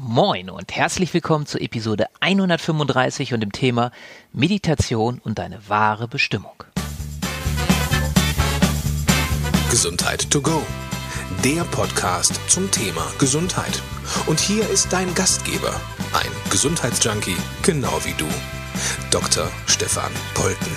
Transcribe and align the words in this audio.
Moin 0.00 0.48
und 0.48 0.76
herzlich 0.76 1.12
willkommen 1.12 1.46
zur 1.46 1.60
Episode 1.60 2.06
135 2.20 3.34
und 3.34 3.40
dem 3.40 3.50
Thema 3.50 3.90
Meditation 4.32 5.20
und 5.24 5.40
deine 5.40 5.68
wahre 5.68 6.06
Bestimmung. 6.06 6.52
Gesundheit 9.72 10.30
to 10.30 10.40
go. 10.40 10.62
Der 11.44 11.64
Podcast 11.64 12.38
zum 12.48 12.70
Thema 12.70 13.10
Gesundheit. 13.18 13.82
Und 14.26 14.38
hier 14.38 14.70
ist 14.70 14.92
dein 14.92 15.12
Gastgeber, 15.16 15.74
ein 16.12 16.30
Gesundheitsjunkie, 16.50 17.36
genau 17.64 17.98
wie 18.04 18.14
du, 18.16 18.26
Dr. 19.10 19.50
Stefan 19.66 20.12
Polten. 20.34 20.76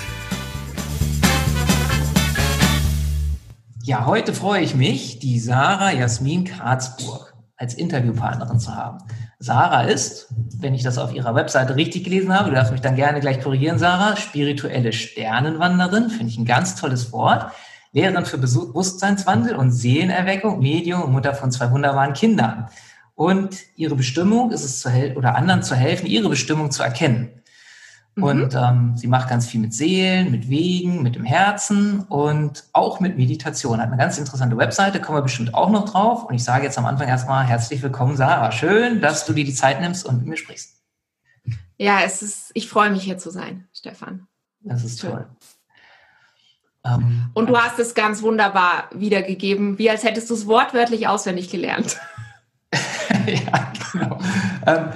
Ja, 3.84 4.06
heute 4.06 4.34
freue 4.34 4.62
ich 4.64 4.74
mich, 4.74 5.20
die 5.20 5.38
Sarah 5.38 5.92
Jasmin 5.92 6.42
Karzburg 6.44 7.31
als 7.62 7.74
Interviewpartnerin 7.74 8.58
zu 8.58 8.74
haben. 8.74 8.98
Sarah 9.38 9.84
ist, 9.84 10.26
wenn 10.58 10.74
ich 10.74 10.82
das 10.82 10.98
auf 10.98 11.14
ihrer 11.14 11.36
Webseite 11.36 11.76
richtig 11.76 12.02
gelesen 12.02 12.36
habe, 12.36 12.50
du 12.50 12.56
darfst 12.56 12.72
mich 12.72 12.80
dann 12.80 12.96
gerne 12.96 13.20
gleich 13.20 13.40
korrigieren, 13.40 13.78
Sarah, 13.78 14.16
spirituelle 14.16 14.92
Sternenwanderin, 14.92 16.10
finde 16.10 16.26
ich 16.26 16.38
ein 16.38 16.44
ganz 16.44 16.74
tolles 16.74 17.12
Wort, 17.12 17.52
Lehrerin 17.92 18.24
für 18.24 18.38
Bewusstseinswandel 18.38 19.54
und 19.54 19.70
Seelenerweckung, 19.70 20.58
Medium 20.58 21.02
und 21.02 21.12
Mutter 21.12 21.34
von 21.34 21.52
zwei 21.52 21.70
wunderbaren 21.70 22.14
Kindern. 22.14 22.68
Und 23.14 23.56
ihre 23.76 23.94
Bestimmung 23.94 24.50
ist 24.50 24.64
es 24.64 24.80
zu 24.80 24.90
helfen 24.90 25.16
oder 25.16 25.36
anderen 25.36 25.62
zu 25.62 25.76
helfen, 25.76 26.06
ihre 26.06 26.30
Bestimmung 26.30 26.72
zu 26.72 26.82
erkennen. 26.82 27.41
Mhm. 28.14 28.22
Und 28.22 28.54
ähm, 28.54 28.96
sie 28.96 29.06
macht 29.06 29.28
ganz 29.28 29.46
viel 29.46 29.60
mit 29.60 29.72
Seelen, 29.72 30.30
mit 30.30 30.48
Wegen, 30.50 31.02
mit 31.02 31.14
dem 31.14 31.24
Herzen 31.24 32.00
und 32.02 32.64
auch 32.72 33.00
mit 33.00 33.16
Meditation. 33.16 33.80
Hat 33.80 33.88
eine 33.88 33.96
ganz 33.96 34.18
interessante 34.18 34.56
Webseite, 34.56 35.00
kommen 35.00 35.18
wir 35.18 35.22
bestimmt 35.22 35.54
auch 35.54 35.70
noch 35.70 35.88
drauf. 35.88 36.24
Und 36.24 36.34
ich 36.34 36.44
sage 36.44 36.64
jetzt 36.64 36.78
am 36.78 36.86
Anfang 36.86 37.08
erstmal 37.08 37.44
herzlich 37.44 37.82
willkommen, 37.82 38.16
Sarah. 38.16 38.52
Schön, 38.52 39.00
dass 39.00 39.24
du 39.24 39.32
dir 39.32 39.44
die 39.44 39.54
Zeit 39.54 39.80
nimmst 39.80 40.04
und 40.04 40.18
mit 40.18 40.26
mir 40.26 40.36
sprichst. 40.36 40.76
Ja, 41.78 42.00
es 42.04 42.22
ist, 42.22 42.50
ich 42.54 42.68
freue 42.68 42.90
mich 42.90 43.02
hier 43.02 43.18
zu 43.18 43.30
sein, 43.30 43.66
Stefan. 43.72 44.26
Das 44.60 44.84
ist 44.84 45.00
toll. 45.00 45.26
Ähm, 46.84 47.30
und 47.34 47.48
du 47.48 47.56
hast 47.56 47.78
es 47.78 47.94
ganz 47.94 48.22
wunderbar 48.22 48.90
wiedergegeben, 48.92 49.78
wie 49.78 49.88
als 49.88 50.04
hättest 50.04 50.28
du 50.30 50.34
es 50.34 50.46
wortwörtlich 50.46 51.08
auswendig 51.08 51.50
gelernt. 51.50 51.98
ja, 53.26 53.72
genau. 53.92 54.18
Ähm, 54.66 54.88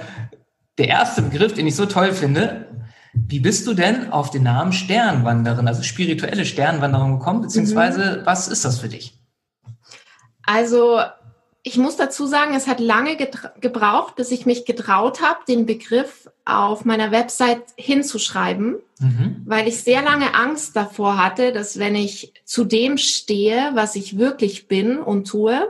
der 0.79 0.89
erste 0.89 1.23
Begriff, 1.23 1.55
den 1.55 1.67
ich 1.67 1.77
so 1.77 1.87
toll 1.87 2.13
finde, 2.13 2.67
wie 3.29 3.41
bist 3.41 3.67
du 3.67 3.75
denn 3.75 4.13
auf 4.13 4.31
den 4.31 4.43
Namen 4.43 4.73
Sternwanderin, 4.73 5.69
also 5.69 5.83
spirituelle 5.83 6.45
Sternwanderin 6.45 7.19
gekommen, 7.19 7.43
beziehungsweise 7.43 8.19
mhm. 8.21 8.27
was 8.27 8.49
ist 8.49 8.65
das 8.65 8.79
für 8.79 8.89
dich? 8.89 9.19
Also 10.45 11.01
ich 11.63 11.77
muss 11.77 11.97
dazu 11.97 12.27
sagen, 12.27 12.55
es 12.55 12.69
hat 12.69 12.79
lange 12.79 13.17
gebraucht, 13.61 14.15
bis 14.15 14.31
ich 14.31 14.47
mich 14.47 14.65
getraut 14.67 15.21
habe, 15.21 15.41
den 15.49 15.67
Begriff 15.67 16.31
auf 16.45 16.85
meiner 16.85 17.11
Website 17.11 17.63
hinzuschreiben, 17.75 18.77
mhm. 19.01 19.43
weil 19.45 19.67
ich 19.67 19.83
sehr 19.83 20.03
lange 20.03 20.35
Angst 20.37 20.77
davor 20.77 21.19
hatte, 21.19 21.53
dass 21.53 21.81
wenn 21.81 21.97
ich 21.97 22.33
zu 22.45 22.65
dem 22.65 22.99
stehe, 22.99 23.73
was 23.75 23.97
ich 23.97 24.17
wirklich 24.17 24.69
bin 24.69 24.99
und 24.99 25.27
tue, 25.27 25.69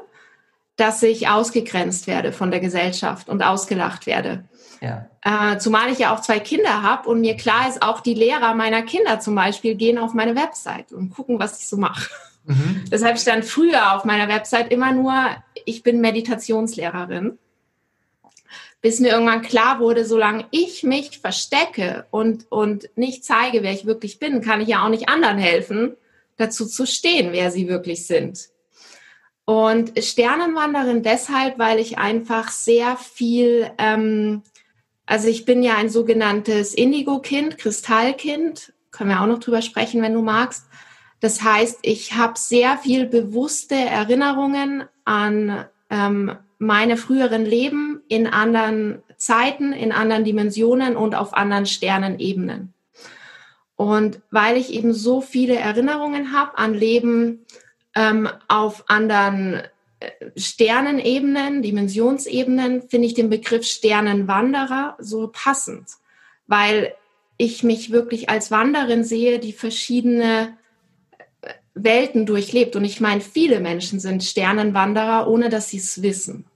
dass 0.76 1.02
ich 1.02 1.28
ausgegrenzt 1.28 2.06
werde 2.06 2.32
von 2.32 2.50
der 2.50 2.60
Gesellschaft 2.60 3.30
und 3.30 3.42
ausgelacht 3.42 4.06
werde. 4.06 4.44
Ja. 4.80 5.08
Äh, 5.22 5.58
zumal 5.58 5.90
ich 5.90 5.98
ja 5.98 6.14
auch 6.14 6.20
zwei 6.20 6.38
Kinder 6.38 6.82
habe 6.82 7.08
und 7.08 7.20
mir 7.20 7.36
klar 7.36 7.68
ist, 7.68 7.82
auch 7.82 8.00
die 8.00 8.14
Lehrer 8.14 8.54
meiner 8.54 8.82
Kinder 8.82 9.20
zum 9.20 9.34
Beispiel 9.34 9.74
gehen 9.74 9.98
auf 9.98 10.14
meine 10.14 10.36
Website 10.36 10.92
und 10.92 11.10
gucken, 11.10 11.38
was 11.38 11.60
ich 11.60 11.68
so 11.68 11.76
mache. 11.76 12.10
Mhm. 12.44 12.84
Deshalb 12.90 13.18
stand 13.18 13.44
früher 13.44 13.94
auf 13.94 14.04
meiner 14.04 14.28
Website 14.28 14.70
immer 14.70 14.92
nur, 14.92 15.14
ich 15.64 15.82
bin 15.82 16.00
Meditationslehrerin. 16.00 17.38
Bis 18.82 19.00
mir 19.00 19.08
irgendwann 19.08 19.42
klar 19.42 19.80
wurde, 19.80 20.04
solange 20.04 20.46
ich 20.50 20.82
mich 20.82 21.18
verstecke 21.18 22.06
und, 22.10 22.46
und 22.50 22.88
nicht 22.94 23.24
zeige, 23.24 23.62
wer 23.62 23.72
ich 23.72 23.86
wirklich 23.86 24.18
bin, 24.18 24.42
kann 24.42 24.60
ich 24.60 24.68
ja 24.68 24.84
auch 24.84 24.90
nicht 24.90 25.08
anderen 25.08 25.38
helfen, 25.38 25.96
dazu 26.36 26.66
zu 26.66 26.86
stehen, 26.86 27.32
wer 27.32 27.50
sie 27.50 27.68
wirklich 27.68 28.06
sind. 28.06 28.50
Und 29.46 29.92
Sternenwanderin 30.02 31.02
deshalb, 31.02 31.58
weil 31.58 31.78
ich 31.78 31.98
einfach 31.98 32.50
sehr 32.50 32.96
viel 32.96 33.70
ähm, 33.78 34.42
also 35.06 35.28
ich 35.28 35.44
bin 35.44 35.62
ja 35.62 35.76
ein 35.76 35.88
sogenanntes 35.88 36.74
Indigo-Kind, 36.74 37.58
Kristallkind. 37.58 38.72
Können 38.90 39.10
wir 39.10 39.20
auch 39.20 39.26
noch 39.26 39.38
drüber 39.38 39.62
sprechen, 39.62 40.02
wenn 40.02 40.14
du 40.14 40.22
magst. 40.22 40.66
Das 41.20 41.42
heißt, 41.42 41.78
ich 41.82 42.14
habe 42.14 42.34
sehr 42.36 42.76
viel 42.76 43.06
bewusste 43.06 43.76
Erinnerungen 43.76 44.84
an 45.04 45.64
ähm, 45.90 46.36
meine 46.58 46.96
früheren 46.96 47.44
Leben 47.44 48.02
in 48.08 48.26
anderen 48.26 49.02
Zeiten, 49.16 49.72
in 49.72 49.92
anderen 49.92 50.24
Dimensionen 50.24 50.96
und 50.96 51.14
auf 51.14 51.34
anderen 51.34 51.66
Sternenebenen. 51.66 52.74
Und 53.76 54.20
weil 54.30 54.56
ich 54.56 54.72
eben 54.72 54.92
so 54.92 55.20
viele 55.20 55.56
Erinnerungen 55.56 56.32
habe 56.32 56.58
an 56.58 56.74
Leben 56.74 57.46
ähm, 57.94 58.28
auf 58.48 58.84
anderen 58.88 59.62
Sternenebenen, 60.36 61.62
Dimensionsebenen 61.62 62.88
finde 62.88 63.06
ich 63.06 63.14
den 63.14 63.30
Begriff 63.30 63.64
Sternenwanderer 63.64 64.96
so 64.98 65.28
passend, 65.32 65.88
weil 66.46 66.92
ich 67.38 67.62
mich 67.62 67.90
wirklich 67.90 68.28
als 68.28 68.50
Wanderin 68.50 69.04
sehe, 69.04 69.38
die 69.38 69.52
verschiedene 69.52 70.56
äh, 71.42 71.52
Welten 71.74 72.26
durchlebt. 72.26 72.76
Und 72.76 72.84
ich 72.84 73.00
meine, 73.00 73.20
viele 73.20 73.60
Menschen 73.60 74.00
sind 74.00 74.24
Sternenwanderer, 74.24 75.28
ohne 75.28 75.48
dass 75.48 75.70
sie 75.70 75.78
es 75.78 76.02
wissen. 76.02 76.46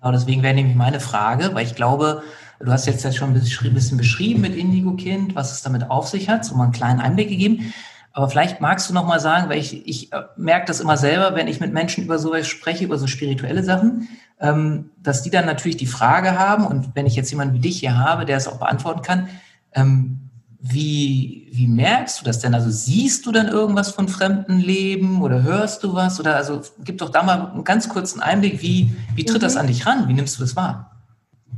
Genau, 0.00 0.12
deswegen 0.12 0.42
wäre 0.42 0.54
nämlich 0.54 0.76
meine 0.76 1.00
Frage, 1.00 1.50
weil 1.54 1.66
ich 1.66 1.74
glaube, 1.74 2.22
du 2.60 2.70
hast 2.70 2.86
jetzt 2.86 3.04
ja 3.04 3.12
schon 3.12 3.34
ein 3.34 3.74
bisschen 3.74 3.98
beschrieben 3.98 4.40
mit 4.40 4.54
Indigo-Kind, 4.54 5.34
was 5.34 5.52
es 5.52 5.62
damit 5.62 5.90
auf 5.90 6.08
sich 6.08 6.28
hat, 6.28 6.44
so 6.44 6.54
mal 6.54 6.64
einen 6.64 6.72
kleinen 6.72 7.00
Einblick 7.00 7.28
gegeben. 7.28 7.72
Aber 8.16 8.28
vielleicht 8.28 8.60
magst 8.60 8.88
du 8.88 8.94
noch 8.94 9.06
mal 9.06 9.18
sagen, 9.18 9.50
weil 9.50 9.58
ich, 9.58 9.86
ich 9.88 10.12
äh, 10.12 10.22
merke 10.36 10.66
das 10.66 10.78
immer 10.78 10.96
selber, 10.96 11.34
wenn 11.34 11.48
ich 11.48 11.58
mit 11.58 11.72
Menschen 11.72 12.04
über 12.04 12.20
sowas 12.20 12.46
spreche, 12.46 12.84
über 12.84 12.96
so 12.96 13.08
spirituelle 13.08 13.64
Sachen, 13.64 14.08
ähm, 14.40 14.90
dass 15.02 15.22
die 15.22 15.30
dann 15.30 15.46
natürlich 15.46 15.76
die 15.76 15.86
Frage 15.86 16.38
haben, 16.38 16.64
und 16.64 16.94
wenn 16.94 17.06
ich 17.06 17.16
jetzt 17.16 17.30
jemanden 17.32 17.54
wie 17.54 17.60
dich 17.60 17.80
hier 17.80 17.98
habe, 17.98 18.24
der 18.24 18.36
es 18.36 18.46
auch 18.46 18.60
beantworten 18.60 19.02
kann, 19.02 19.28
ähm, 19.72 20.30
wie, 20.60 21.48
wie 21.50 21.66
merkst 21.66 22.20
du 22.20 22.24
das 22.24 22.38
denn? 22.38 22.54
Also 22.54 22.70
siehst 22.70 23.26
du 23.26 23.32
dann 23.32 23.48
irgendwas 23.48 23.90
von 23.90 24.08
fremden 24.08 24.60
Leben 24.60 25.20
oder 25.20 25.42
hörst 25.42 25.82
du 25.82 25.92
was? 25.92 26.20
Oder 26.20 26.36
also 26.36 26.62
gib 26.84 26.98
doch 26.98 27.10
da 27.10 27.24
mal 27.24 27.50
einen 27.50 27.64
ganz 27.64 27.88
kurzen 27.88 28.20
Einblick, 28.20 28.62
wie, 28.62 28.94
wie 29.16 29.24
tritt 29.24 29.42
mhm. 29.42 29.44
das 29.44 29.56
an 29.56 29.66
dich 29.66 29.86
ran? 29.86 30.06
Wie 30.06 30.14
nimmst 30.14 30.38
du 30.38 30.40
das 30.42 30.54
wahr? 30.54 30.92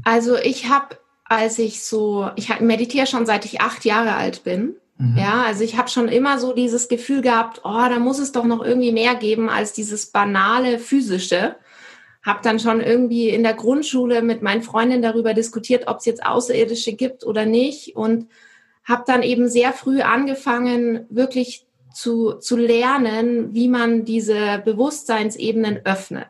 Also 0.05 0.37
ich 0.37 0.71
habe, 0.71 0.97
als 1.25 1.59
ich 1.59 1.85
so, 1.85 2.31
ich 2.35 2.59
meditiere 2.61 3.07
schon 3.07 3.27
seit 3.27 3.45
ich 3.45 3.61
acht 3.61 3.85
Jahre 3.85 4.15
alt 4.15 4.43
bin. 4.43 4.75
Mhm. 4.99 5.17
Ja, 5.19 5.43
also 5.45 5.63
ich 5.63 5.77
habe 5.77 5.89
schon 5.89 6.09
immer 6.09 6.39
so 6.39 6.53
dieses 6.53 6.89
Gefühl 6.89 7.21
gehabt, 7.21 7.61
oh, 7.65 7.89
da 7.89 7.99
muss 7.99 8.19
es 8.19 8.33
doch 8.33 8.45
noch 8.45 8.65
irgendwie 8.65 8.93
mehr 8.93 9.15
geben 9.15 9.49
als 9.49 9.73
dieses 9.73 10.07
banale 10.07 10.79
physische. 10.79 11.57
Hab 12.25 12.43
dann 12.43 12.59
schon 12.59 12.81
irgendwie 12.81 13.29
in 13.29 13.43
der 13.43 13.55
Grundschule 13.55 14.23
mit 14.23 14.43
meinen 14.43 14.63
Freundinnen 14.63 15.03
darüber 15.03 15.35
diskutiert, 15.35 15.87
ob 15.87 15.99
es 15.99 16.07
jetzt 16.07 16.25
Außerirdische 16.25 16.95
gibt 16.95 17.25
oder 17.25 17.47
nicht 17.47 17.95
und 17.95 18.29
habe 18.85 19.05
dann 19.07 19.23
eben 19.23 19.49
sehr 19.49 19.73
früh 19.73 20.01
angefangen, 20.01 21.07
wirklich 21.11 21.67
zu, 21.93 22.35
zu 22.35 22.57
lernen, 22.57 23.55
wie 23.55 23.69
man 23.69 24.05
diese 24.05 24.63
Bewusstseinsebenen 24.65 25.81
öffnet. 25.85 26.29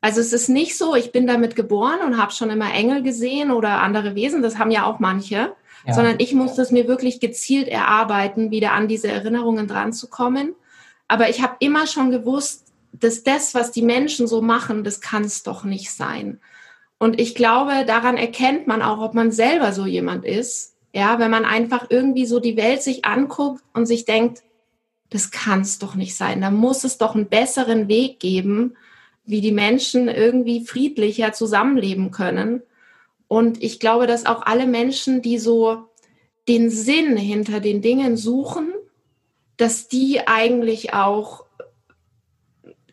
Also 0.00 0.20
es 0.20 0.32
ist 0.32 0.48
nicht 0.48 0.78
so, 0.78 0.94
ich 0.94 1.12
bin 1.12 1.26
damit 1.26 1.56
geboren 1.56 2.00
und 2.04 2.18
habe 2.18 2.32
schon 2.32 2.50
immer 2.50 2.72
Engel 2.72 3.02
gesehen 3.02 3.50
oder 3.50 3.80
andere 3.80 4.14
Wesen, 4.14 4.42
das 4.42 4.58
haben 4.58 4.70
ja 4.70 4.84
auch 4.84 5.00
manche, 5.00 5.54
sondern 5.86 6.16
ich 6.18 6.34
musste 6.34 6.62
es 6.62 6.70
mir 6.70 6.88
wirklich 6.88 7.20
gezielt 7.20 7.68
erarbeiten, 7.68 8.50
wieder 8.50 8.72
an 8.72 8.88
diese 8.88 9.08
Erinnerungen 9.08 9.66
dran 9.66 9.92
zu 9.92 10.08
kommen. 10.08 10.54
Aber 11.06 11.30
ich 11.30 11.42
habe 11.42 11.56
immer 11.60 11.86
schon 11.86 12.10
gewusst, 12.10 12.66
dass 12.92 13.22
das, 13.22 13.54
was 13.54 13.70
die 13.70 13.82
Menschen 13.82 14.26
so 14.26 14.42
machen, 14.42 14.84
das 14.84 15.00
kann 15.00 15.24
es 15.24 15.42
doch 15.42 15.64
nicht 15.64 15.90
sein. 15.90 16.40
Und 16.98 17.20
ich 17.20 17.34
glaube, 17.34 17.84
daran 17.86 18.16
erkennt 18.16 18.66
man 18.66 18.82
auch, 18.82 19.00
ob 19.00 19.14
man 19.14 19.30
selber 19.30 19.72
so 19.72 19.86
jemand 19.86 20.24
ist. 20.24 20.74
Ja, 20.92 21.18
wenn 21.18 21.30
man 21.30 21.44
einfach 21.44 21.86
irgendwie 21.90 22.26
so 22.26 22.40
die 22.40 22.56
Welt 22.56 22.82
sich 22.82 23.04
anguckt 23.04 23.62
und 23.72 23.86
sich 23.86 24.04
denkt, 24.04 24.42
das 25.10 25.30
kann 25.30 25.60
es 25.60 25.78
doch 25.78 25.94
nicht 25.94 26.16
sein. 26.16 26.40
Da 26.40 26.50
muss 26.50 26.84
es 26.84 26.98
doch 26.98 27.14
einen 27.14 27.28
besseren 27.28 27.88
Weg 27.88 28.20
geben, 28.20 28.76
wie 29.24 29.40
die 29.40 29.52
Menschen 29.52 30.08
irgendwie 30.08 30.64
friedlicher 30.66 31.32
zusammenleben 31.32 32.10
können. 32.10 32.62
Und 33.28 33.62
ich 33.62 33.78
glaube, 33.78 34.06
dass 34.06 34.26
auch 34.26 34.42
alle 34.42 34.66
Menschen, 34.66 35.22
die 35.22 35.38
so 35.38 35.88
den 36.48 36.70
Sinn 36.70 37.16
hinter 37.16 37.60
den 37.60 37.82
Dingen 37.82 38.16
suchen, 38.16 38.72
dass 39.58 39.88
die 39.88 40.26
eigentlich 40.26 40.94
auch 40.94 41.44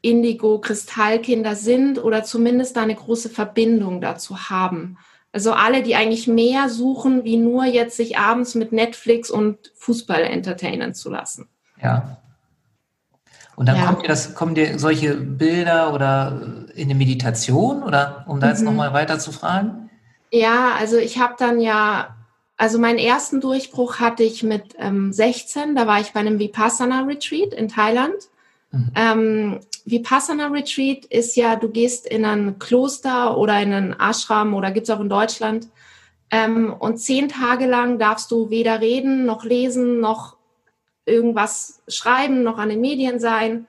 Indigo-Kristallkinder 0.02 1.56
sind 1.56 2.04
oder 2.04 2.24
zumindest 2.24 2.78
eine 2.78 2.96
große 2.96 3.30
Verbindung 3.30 4.02
dazu 4.02 4.50
haben. 4.50 4.98
Also 5.32 5.54
alle, 5.54 5.84
die 5.84 5.96
eigentlich 5.96 6.28
mehr 6.28 6.70
suchen, 6.70 7.24
wie 7.24 7.38
nur 7.38 7.66
jetzt 7.66 7.98
sich 7.98 8.18
abends 8.18 8.56
mit 8.56 8.72
Netflix 8.72 9.32
und 9.32 9.72
Fußball 9.76 10.22
entertainen 10.22 10.94
zu 10.94 11.10
lassen. 11.10 11.50
Ja. 11.82 12.18
Und 13.56 13.68
dann 13.68 13.78
ja. 13.78 13.86
kommt 13.86 14.04
dir 14.04 14.08
das, 14.08 14.36
kommen 14.36 14.54
dir 14.54 14.78
solche 14.78 15.16
Bilder 15.16 15.94
oder 15.94 16.68
in 16.76 16.86
eine 16.86 16.96
Meditation 16.96 17.84
oder 17.84 18.26
um 18.28 18.40
da 18.40 18.50
jetzt 18.50 18.60
mhm. 18.60 18.68
nochmal 18.68 18.94
weiter 18.94 19.18
zu 19.18 19.32
fragen? 19.32 19.85
Ja, 20.36 20.74
also 20.78 20.98
ich 20.98 21.18
habe 21.18 21.36
dann 21.38 21.62
ja, 21.62 22.14
also 22.58 22.78
meinen 22.78 23.00
ersten 23.00 23.40
Durchbruch 23.40 24.00
hatte 24.00 24.24
ich 24.24 24.44
mit 24.44 24.76
ähm, 24.78 25.14
16, 25.14 25.76
da 25.76 25.88
war 25.88 26.02
ich 26.02 26.12
bei 26.12 26.20
einem 26.20 26.40
Vipassana 26.40 27.04
Retreat 27.04 27.54
in 27.54 27.70
Thailand. 27.70 28.16
Mhm. 28.72 28.92
Ähm, 28.96 29.60
Vipassana 29.86 30.48
Retreat 30.48 31.06
ist 31.06 31.38
ja, 31.38 31.56
du 31.56 31.70
gehst 31.70 32.06
in 32.06 32.26
ein 32.26 32.60
Kloster 32.60 33.38
oder 33.38 33.62
in 33.62 33.72
einen 33.72 33.96
Ashram 33.98 34.54
oder 34.54 34.72
gibt 34.72 34.90
es 34.90 34.94
auch 34.94 35.00
in 35.00 35.08
Deutschland. 35.08 35.70
Ähm, 36.32 36.74
und 36.78 36.98
zehn 36.98 37.30
Tage 37.30 37.66
lang 37.66 37.98
darfst 37.98 38.30
du 38.30 38.50
weder 38.50 38.82
reden, 38.82 39.26
noch 39.26 39.46
lesen, 39.46 40.02
noch 40.02 40.36
irgendwas 41.06 41.82
schreiben, 41.88 42.44
noch 42.44 42.58
an 42.58 42.68
den 42.68 42.82
Medien 42.82 43.22
sein. 43.22 43.68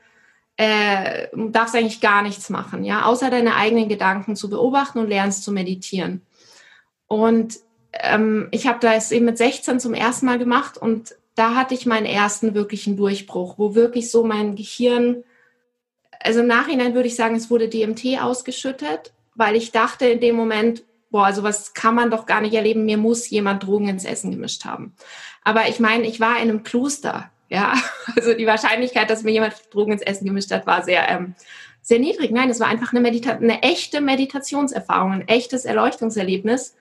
Äh, 0.57 1.29
darfst 1.33 1.77
eigentlich 1.77 2.01
gar 2.01 2.23
nichts 2.23 2.51
machen, 2.51 2.83
ja, 2.83 3.05
außer 3.05 3.31
deine 3.31 3.55
eigenen 3.55 3.89
Gedanken 3.89 4.35
zu 4.35 4.51
beobachten 4.51 4.99
und 4.99 5.09
lernst 5.09 5.45
zu 5.45 5.53
meditieren. 5.53 6.26
Und 7.07 7.59
ähm, 7.93 8.49
ich 8.51 8.67
habe 8.67 8.79
das 8.81 9.13
eben 9.13 9.27
mit 9.27 9.39
16 9.39 9.81
zum 9.81 9.95
ersten 9.95 10.27
Mal 10.27 10.39
gemacht 10.39 10.79
und 10.79 11.15
da 11.35 11.55
hatte 11.55 11.75
ich 11.75 11.87
meinen 11.87 12.07
ersten 12.07 12.55
wirklichen 12.55 12.97
Durchbruch, 12.97 13.59
wo 13.59 13.75
wirklich 13.75 14.11
so 14.11 14.25
mein 14.25 14.57
Gehirn, 14.57 15.23
also 16.19 16.41
im 16.41 16.47
Nachhinein 16.47 16.95
würde 16.95 17.09
ich 17.09 17.15
sagen, 17.15 17.37
es 17.37 17.51
wurde 17.51 17.69
DMT 17.69 18.21
ausgeschüttet, 18.21 19.13
weil 19.35 19.55
ich 19.55 19.71
dachte 19.71 20.07
in 20.07 20.21
dem 20.21 20.35
Moment, 20.35 20.83
boah, 21.11 21.33
sowas 21.33 21.75
kann 21.75 21.95
man 21.95 22.11
doch 22.11 22.27
gar 22.27 22.41
nicht 22.41 22.55
erleben, 22.55 22.85
mir 22.85 22.97
muss 22.97 23.29
jemand 23.29 23.63
Drogen 23.63 23.89
ins 23.89 24.05
Essen 24.05 24.31
gemischt 24.31 24.65
haben. 24.65 24.95
Aber 25.45 25.69
ich 25.69 25.79
meine, 25.79 26.07
ich 26.07 26.21
war 26.21 26.37
in 26.37 26.49
einem 26.49 26.63
Kloster, 26.63 27.31
ja, 27.49 27.75
also 28.17 28.35
die 28.35 28.47
Wahrscheinlichkeit, 28.47 29.11
dass 29.11 29.23
mir 29.23 29.33
jemand 29.33 29.55
Drogen 29.73 29.93
ins 29.93 30.03
Essen 30.03 30.25
gemischt 30.25 30.51
hat, 30.51 30.67
war 30.67 30.83
sehr, 30.83 31.09
ähm, 31.09 31.35
sehr 31.83 31.99
niedrig. 31.99 32.33
Nein, 32.33 32.51
es 32.51 32.61
war 32.61 32.67
einfach 32.67 32.93
eine, 32.93 33.01
Medita 33.01 33.33
eine 33.33 33.63
echte 33.63 34.01
Meditationserfahrung, 34.01 35.13
ein 35.13 35.29
echtes 35.29 35.65
Erleuchtungserlebnis, 35.67 36.75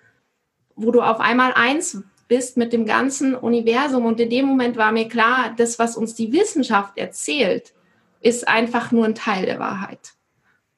wo 0.76 0.92
du 0.92 1.02
auf 1.02 1.20
einmal 1.20 1.54
eins 1.54 2.02
bist 2.28 2.58
mit 2.58 2.74
dem 2.74 2.86
ganzen 2.86 3.36
Universum. 3.36 4.06
Und 4.06 4.20
in 4.20 4.30
dem 4.30 4.46
Moment 4.46 4.78
war 4.78 4.92
mir 4.92 5.08
klar, 5.08 5.54
das, 5.56 5.80
was 5.80 5.98
uns 5.98 6.16
die 6.16 6.34
Wissenschaft 6.34 6.98
erzählt, 6.98 7.74
ist 8.22 8.48
einfach 8.48 8.92
nur 8.92 9.06
ein 9.06 9.16
Teil 9.16 9.46
der 9.46 9.60
Wahrheit. 9.60 10.14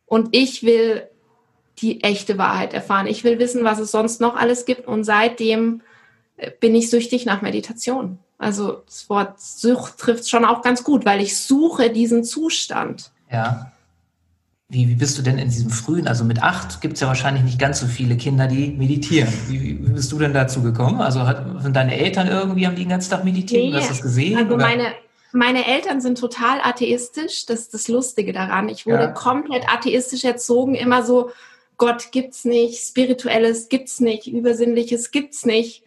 Und 0.05 0.29
ich 0.31 0.63
will 0.63 1.07
die 1.79 2.03
echte 2.03 2.37
Wahrheit 2.37 2.73
erfahren. 2.73 3.07
Ich 3.07 3.23
will 3.23 3.39
wissen, 3.39 3.63
was 3.63 3.79
es 3.79 3.91
sonst 3.91 4.19
noch 4.19 4.35
alles 4.35 4.65
gibt. 4.65 4.87
Und 4.87 5.03
seitdem 5.03 5.81
äh, 6.37 6.51
bin 6.59 6.75
ich 6.75 6.89
süchtig 6.89 7.25
nach 7.25 7.41
Meditation. 7.41 8.19
Also 8.37 8.83
das 8.85 9.09
Wort 9.09 9.39
Sucht 9.39 9.97
trifft 9.97 10.29
schon 10.29 10.45
auch 10.45 10.61
ganz 10.61 10.83
gut, 10.83 11.05
weil 11.05 11.21
ich 11.21 11.37
suche 11.37 11.89
diesen 11.89 12.23
Zustand. 12.23 13.11
Ja. 13.31 13.71
Wie, 14.69 14.89
wie 14.89 14.95
bist 14.95 15.17
du 15.17 15.21
denn 15.21 15.37
in 15.37 15.47
diesem 15.47 15.69
frühen, 15.69 16.09
also 16.09 16.25
mit 16.25 16.43
acht 16.43 16.81
gibt 16.81 16.95
es 16.95 16.99
ja 16.99 17.07
wahrscheinlich 17.07 17.43
nicht 17.43 17.57
ganz 17.57 17.79
so 17.79 17.87
viele 17.87 18.17
Kinder, 18.17 18.47
die 18.47 18.67
meditieren. 18.71 19.31
Wie, 19.47 19.61
wie 19.61 19.93
bist 19.93 20.11
du 20.11 20.19
denn 20.19 20.33
dazu 20.33 20.61
gekommen? 20.61 20.99
Also 20.99 21.25
hat, 21.25 21.61
sind 21.61 21.73
deine 21.73 21.97
Eltern 21.97 22.27
irgendwie, 22.27 22.67
haben 22.67 22.75
die 22.75 22.83
den 22.83 22.89
ganzen 22.89 23.11
Tag 23.11 23.23
meditiert? 23.23 23.63
Nee, 23.63 23.71
du 23.71 23.77
hast 23.77 23.89
das 23.89 24.01
gesehen? 24.01 24.37
Also 24.37 24.57
meine, 24.57 24.93
meine 25.31 25.65
Eltern 25.65 26.01
sind 26.01 26.17
total 26.17 26.59
atheistisch. 26.61 27.45
Das 27.45 27.61
ist 27.61 27.73
das 27.73 27.87
Lustige 27.87 28.33
daran. 28.33 28.67
Ich 28.67 28.85
wurde 28.85 29.03
ja. 29.03 29.11
komplett 29.11 29.69
atheistisch 29.69 30.25
erzogen, 30.25 30.75
immer 30.75 31.01
so, 31.01 31.31
Gott 31.77 32.11
gibt's 32.11 32.43
nicht, 32.43 32.79
Spirituelles 32.79 33.69
gibt's 33.69 34.01
nicht, 34.01 34.27
Übersinnliches 34.27 35.11
gibt's 35.11 35.45
nicht. 35.45 35.83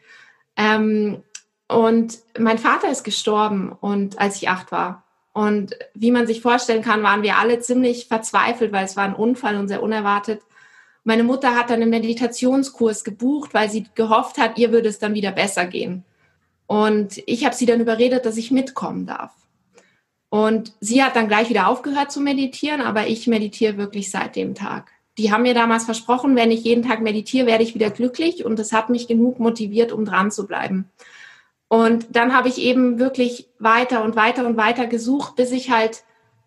Ähm, 0.56 1.22
und 1.68 2.18
mein 2.38 2.58
Vater 2.58 2.90
ist 2.90 3.04
gestorben 3.04 3.72
und 3.72 4.18
als 4.18 4.36
ich 4.36 4.48
acht 4.48 4.72
war. 4.72 5.04
Und 5.32 5.76
wie 5.94 6.10
man 6.10 6.26
sich 6.26 6.40
vorstellen 6.40 6.82
kann, 6.82 7.02
waren 7.02 7.22
wir 7.22 7.38
alle 7.38 7.60
ziemlich 7.60 8.06
verzweifelt, 8.06 8.72
weil 8.72 8.84
es 8.84 8.96
war 8.96 9.04
ein 9.04 9.14
Unfall 9.14 9.56
und 9.56 9.68
sehr 9.68 9.82
unerwartet. 9.82 10.42
Meine 11.04 11.22
Mutter 11.22 11.54
hat 11.54 11.70
dann 11.70 11.80
einen 11.80 11.90
Meditationskurs 11.90 13.04
gebucht, 13.04 13.54
weil 13.54 13.70
sie 13.70 13.86
gehofft 13.94 14.38
hat, 14.38 14.58
ihr 14.58 14.72
würde 14.72 14.88
es 14.88 14.98
dann 14.98 15.14
wieder 15.14 15.32
besser 15.32 15.66
gehen. 15.66 16.04
Und 16.66 17.22
ich 17.26 17.44
habe 17.44 17.54
sie 17.54 17.66
dann 17.66 17.80
überredet, 17.80 18.26
dass 18.26 18.36
ich 18.36 18.50
mitkommen 18.50 19.06
darf. 19.06 19.32
Und 20.28 20.74
sie 20.80 21.02
hat 21.02 21.16
dann 21.16 21.28
gleich 21.28 21.48
wieder 21.48 21.68
aufgehört 21.68 22.12
zu 22.12 22.20
meditieren, 22.20 22.80
aber 22.80 23.08
ich 23.08 23.26
meditiere 23.26 23.76
wirklich 23.76 24.10
seit 24.10 24.36
dem 24.36 24.54
Tag. 24.54 24.92
Die 25.18 25.32
haben 25.32 25.42
mir 25.42 25.54
damals 25.54 25.84
versprochen, 25.84 26.36
wenn 26.36 26.52
ich 26.52 26.62
jeden 26.62 26.86
Tag 26.86 27.00
meditiere, 27.02 27.46
werde 27.46 27.64
ich 27.64 27.74
wieder 27.74 27.90
glücklich 27.90 28.44
und 28.44 28.58
das 28.58 28.72
hat 28.72 28.90
mich 28.90 29.08
genug 29.08 29.40
motiviert, 29.40 29.90
um 29.90 30.04
dran 30.04 30.30
zu 30.30 30.46
bleiben. 30.46 30.88
Und 31.70 32.16
dann 32.16 32.34
habe 32.34 32.48
ich 32.48 32.58
eben 32.58 32.98
wirklich 32.98 33.46
weiter 33.60 34.02
und 34.02 34.16
weiter 34.16 34.44
und 34.44 34.56
weiter 34.56 34.88
gesucht, 34.88 35.36
bis 35.36 35.52
ich 35.52 35.70
halt 35.70 36.02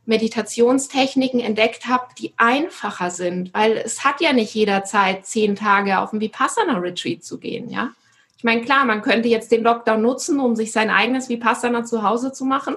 Meditationstechniken 0.05 1.39
entdeckt 1.39 1.87
habe, 1.87 2.07
die 2.19 2.33
einfacher 2.35 3.09
sind, 3.09 3.53
weil 3.53 3.77
es 3.77 4.03
hat 4.03 4.19
ja 4.19 4.33
nicht 4.33 4.53
jeder 4.53 4.83
Zeit, 4.83 5.25
zehn 5.25 5.55
Tage 5.55 5.99
auf 5.99 6.11
ein 6.11 6.19
Vipassana-Retreat 6.19 7.23
zu 7.23 7.39
gehen, 7.39 7.69
ja. 7.69 7.93
Ich 8.37 8.43
meine, 8.43 8.63
klar, 8.63 8.83
man 8.83 9.01
könnte 9.01 9.29
jetzt 9.29 9.53
den 9.53 9.63
Lockdown 9.63 10.01
nutzen, 10.01 10.41
um 10.41 10.57
sich 10.57 10.73
sein 10.73 10.89
eigenes 10.89 11.29
Vipassana 11.29 11.85
zu 11.85 12.03
Hause 12.03 12.33
zu 12.33 12.43
machen. 12.43 12.75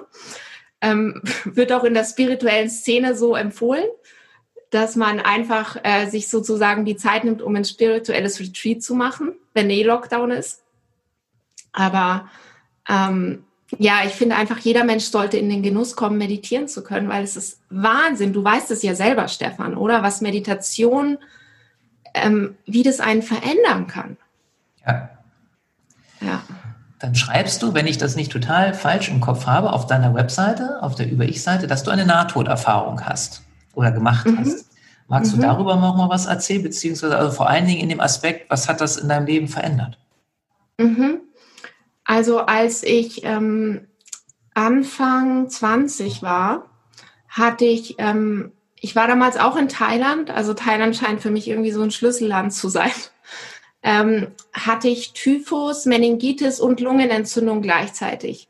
Ähm, 0.79 1.21
wird 1.43 1.73
auch 1.73 1.83
in 1.83 1.93
der 1.93 2.05
spirituellen 2.05 2.69
Szene 2.69 3.13
so 3.13 3.35
empfohlen, 3.35 3.89
dass 4.69 4.95
man 4.95 5.19
einfach 5.19 5.75
äh, 5.83 6.05
sich 6.05 6.29
sozusagen 6.29 6.85
die 6.85 6.95
Zeit 6.95 7.25
nimmt, 7.25 7.41
um 7.41 7.53
ein 7.57 7.65
spirituelles 7.65 8.39
Retreat 8.39 8.81
zu 8.81 8.95
machen, 8.95 9.33
wenn 9.53 9.69
eh 9.69 9.83
Lockdown 9.83 10.31
ist. 10.31 10.63
Aber 11.77 12.27
ähm, 12.89 13.43
ja, 13.77 13.99
ich 14.05 14.13
finde 14.13 14.35
einfach, 14.35 14.57
jeder 14.57 14.83
Mensch 14.83 15.05
sollte 15.05 15.37
in 15.37 15.47
den 15.47 15.61
Genuss 15.61 15.95
kommen, 15.95 16.17
meditieren 16.17 16.67
zu 16.67 16.83
können, 16.83 17.07
weil 17.07 17.23
es 17.23 17.37
ist 17.37 17.59
Wahnsinn. 17.69 18.33
Du 18.33 18.43
weißt 18.43 18.71
es 18.71 18.81
ja 18.81 18.95
selber, 18.95 19.27
Stefan, 19.27 19.75
oder? 19.75 20.01
Was 20.01 20.21
Meditation, 20.21 21.19
ähm, 22.15 22.55
wie 22.65 22.81
das 22.81 22.99
einen 22.99 23.21
verändern 23.21 23.85
kann. 23.85 24.17
Ja. 24.87 25.09
Ja. 26.21 26.41
Dann 26.97 27.13
schreibst 27.13 27.61
du, 27.61 27.75
wenn 27.75 27.85
ich 27.85 27.99
das 27.99 28.15
nicht 28.15 28.31
total 28.31 28.73
falsch 28.73 29.09
im 29.09 29.19
Kopf 29.19 29.45
habe, 29.45 29.71
auf 29.71 29.85
deiner 29.85 30.15
Webseite, 30.15 30.81
auf 30.81 30.95
der 30.95 31.11
Über-Ich-Seite, 31.11 31.67
dass 31.67 31.83
du 31.83 31.91
eine 31.91 32.07
Nahtoderfahrung 32.07 33.05
hast 33.05 33.43
oder 33.75 33.91
gemacht 33.91 34.25
mhm. 34.25 34.39
hast. 34.39 34.65
Magst 35.07 35.35
mhm. 35.35 35.41
du 35.41 35.45
darüber 35.45 35.75
noch 35.75 35.95
mal 35.95 36.09
was 36.09 36.25
erzählen, 36.25 36.63
beziehungsweise 36.63 37.15
also 37.15 37.31
vor 37.31 37.47
allen 37.47 37.67
Dingen 37.67 37.81
in 37.81 37.89
dem 37.89 37.99
Aspekt, 37.99 38.49
was 38.49 38.67
hat 38.67 38.81
das 38.81 38.97
in 38.97 39.09
deinem 39.09 39.27
Leben 39.27 39.47
verändert? 39.47 39.99
Mhm. 40.79 41.19
Also 42.07 42.39
als 42.39 42.83
ich 42.83 43.25
ähm, 43.25 43.85
Anfang 44.53 45.49
20 45.49 46.23
war, 46.23 46.69
hatte 47.27 47.65
ich, 47.65 47.95
ähm, 47.97 48.53
ich 48.79 48.95
war 48.95 49.07
damals 49.09 49.35
auch 49.35 49.57
in 49.57 49.67
Thailand, 49.67 50.31
also 50.31 50.53
Thailand 50.53 50.95
scheint 50.95 51.21
für 51.21 51.31
mich 51.31 51.49
irgendwie 51.49 51.73
so 51.73 51.81
ein 51.81 51.91
Schlüsselland 51.91 52.53
zu 52.53 52.69
sein, 52.69 52.93
ähm, 53.83 54.27
hatte 54.53 54.87
ich 54.87 55.11
Typhus, 55.11 55.85
Meningitis 55.85 56.61
und 56.61 56.79
Lungenentzündung 56.79 57.61
gleichzeitig. 57.61 58.47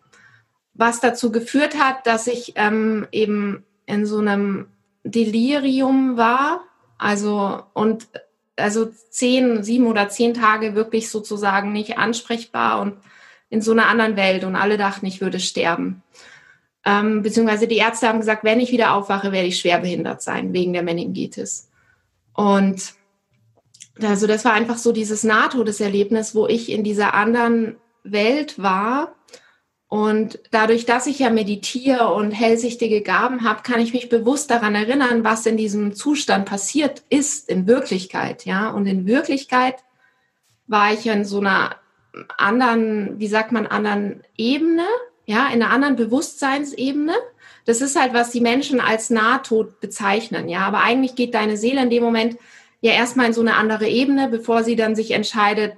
Was 0.75 0.99
dazu 0.99 1.31
geführt 1.31 1.79
hat, 1.79 2.05
dass 2.05 2.27
ich 2.27 2.53
ähm, 2.57 3.07
eben 3.11 3.65
in 3.87 4.05
so 4.05 4.19
einem 4.19 4.67
Delirium 5.03 6.15
war, 6.15 6.61
also 6.99 7.63
und 7.73 8.07
also 8.55 8.85
zehn, 8.85 9.63
sieben 9.63 9.87
oder 9.87 10.09
zehn 10.09 10.35
Tage 10.35 10.75
wirklich 10.75 11.09
sozusagen 11.09 11.71
nicht 11.71 11.97
ansprechbar 11.97 12.81
und 12.81 12.97
in 13.49 13.61
so 13.61 13.71
einer 13.71 13.87
anderen 13.87 14.15
Welt 14.15 14.43
und 14.43 14.55
alle 14.55 14.77
dachten, 14.77 15.05
ich 15.05 15.21
würde 15.21 15.39
sterben. 15.39 16.03
Ähm, 16.85 17.21
beziehungsweise 17.21 17.67
die 17.67 17.77
Ärzte 17.77 18.07
haben 18.07 18.19
gesagt, 18.19 18.43
wenn 18.43 18.59
ich 18.59 18.71
wieder 18.71 18.93
aufwache, 18.93 19.31
werde 19.31 19.47
ich 19.47 19.59
schwerbehindert 19.59 20.21
sein 20.21 20.53
wegen 20.53 20.73
der 20.73 20.83
Meningitis. 20.83 21.69
Und 22.33 22.93
also 24.01 24.27
das 24.27 24.45
war 24.45 24.53
einfach 24.53 24.77
so 24.77 24.91
dieses 24.91 25.23
Nahtodeserlebnis, 25.23 26.35
wo 26.35 26.47
ich 26.47 26.71
in 26.71 26.83
dieser 26.83 27.13
anderen 27.13 27.77
Welt 28.03 28.61
war. 28.61 29.15
Und 29.89 30.39
dadurch, 30.51 30.85
dass 30.85 31.07
ich 31.07 31.19
ja 31.19 31.29
meditiere 31.29 32.13
und 32.13 32.31
hellsichtige 32.31 33.01
Gaben 33.01 33.43
habe, 33.43 33.63
kann 33.63 33.79
ich 33.79 33.93
mich 33.93 34.09
bewusst 34.09 34.51
daran 34.51 34.75
erinnern, 34.75 35.23
was 35.23 35.45
in 35.45 35.55
diesem 35.55 35.95
Zustand 35.95 36.45
passiert 36.45 37.03
ist 37.09 37.49
in 37.49 37.67
Wirklichkeit. 37.67 38.45
Ja, 38.45 38.69
und 38.69 38.85
in 38.85 39.07
Wirklichkeit 39.07 39.75
war 40.67 40.93
ich 40.93 41.07
in 41.07 41.23
so 41.23 41.39
einer 41.39 41.75
anderen, 42.37 43.19
wie 43.19 43.27
sagt 43.27 43.51
man, 43.51 43.67
anderen 43.67 44.23
Ebene, 44.37 44.85
ja, 45.25 45.47
in 45.47 45.61
einer 45.61 45.71
anderen 45.71 45.95
Bewusstseinsebene. 45.95 47.13
Das 47.65 47.81
ist 47.81 47.99
halt, 47.99 48.13
was 48.13 48.31
die 48.31 48.41
Menschen 48.41 48.79
als 48.79 49.09
Nahtod 49.09 49.79
bezeichnen, 49.79 50.47
ja. 50.47 50.61
Aber 50.61 50.79
eigentlich 50.79 51.15
geht 51.15 51.33
deine 51.33 51.57
Seele 51.57 51.81
in 51.81 51.89
dem 51.89 52.03
Moment 52.03 52.37
ja 52.81 52.93
erstmal 52.93 53.27
in 53.27 53.33
so 53.33 53.41
eine 53.41 53.55
andere 53.55 53.87
Ebene, 53.87 54.29
bevor 54.29 54.63
sie 54.63 54.75
dann 54.75 54.95
sich 54.95 55.11
entscheidet, 55.11 55.73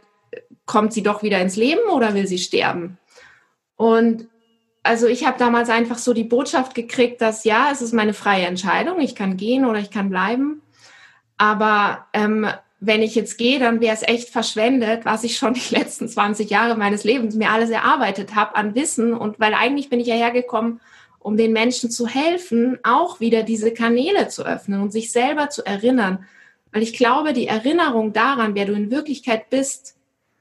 kommt 0.65 0.93
sie 0.93 1.03
doch 1.03 1.23
wieder 1.23 1.41
ins 1.41 1.55
Leben 1.55 1.89
oder 1.89 2.13
will 2.13 2.27
sie 2.27 2.37
sterben? 2.37 2.97
Und 3.75 4.27
also 4.83 5.07
ich 5.07 5.25
habe 5.25 5.37
damals 5.39 5.69
einfach 5.69 5.97
so 5.97 6.13
die 6.13 6.23
Botschaft 6.23 6.75
gekriegt, 6.75 7.21
dass 7.21 7.43
ja, 7.43 7.69
es 7.71 7.81
ist 7.81 7.93
meine 7.93 8.13
freie 8.13 8.45
Entscheidung, 8.45 8.99
ich 8.99 9.15
kann 9.15 9.37
gehen 9.37 9.65
oder 9.65 9.79
ich 9.79 9.91
kann 9.91 10.09
bleiben. 10.09 10.61
Aber 11.37 12.07
ähm, 12.13 12.47
wenn 12.81 13.01
ich 13.01 13.15
jetzt 13.15 13.37
gehe, 13.37 13.59
dann 13.59 13.81
wäre 13.81 13.93
es 13.93 14.03
echt 14.03 14.29
verschwendet, 14.29 15.05
was 15.05 15.23
ich 15.23 15.37
schon 15.37 15.53
die 15.55 15.75
letzten 15.75 16.07
20 16.07 16.49
Jahre 16.49 16.77
meines 16.77 17.03
Lebens 17.03 17.35
mir 17.35 17.51
alles 17.51 17.69
erarbeitet 17.69 18.35
habe 18.35 18.55
an 18.55 18.75
Wissen. 18.75 19.13
Und 19.13 19.39
weil 19.39 19.53
eigentlich 19.53 19.89
bin 19.89 19.99
ich 19.99 20.07
ja 20.07 20.15
hergekommen, 20.15 20.79
um 21.19 21.35
den 21.35 21.51
Menschen 21.51 21.91
zu 21.91 22.07
helfen, 22.07 22.79
auch 22.83 23.19
wieder 23.19 23.43
diese 23.43 23.73
Kanäle 23.73 24.29
zu 24.29 24.45
öffnen 24.45 24.81
und 24.81 24.91
sich 24.91 25.11
selber 25.11 25.49
zu 25.49 25.65
erinnern, 25.65 26.25
Weil 26.71 26.83
ich 26.83 26.93
glaube, 26.93 27.33
die 27.33 27.47
Erinnerung 27.47 28.13
daran, 28.13 28.53
wer 28.53 28.65
du 28.65 28.73
in 28.73 28.91
Wirklichkeit 28.91 29.49
bist, 29.49 29.95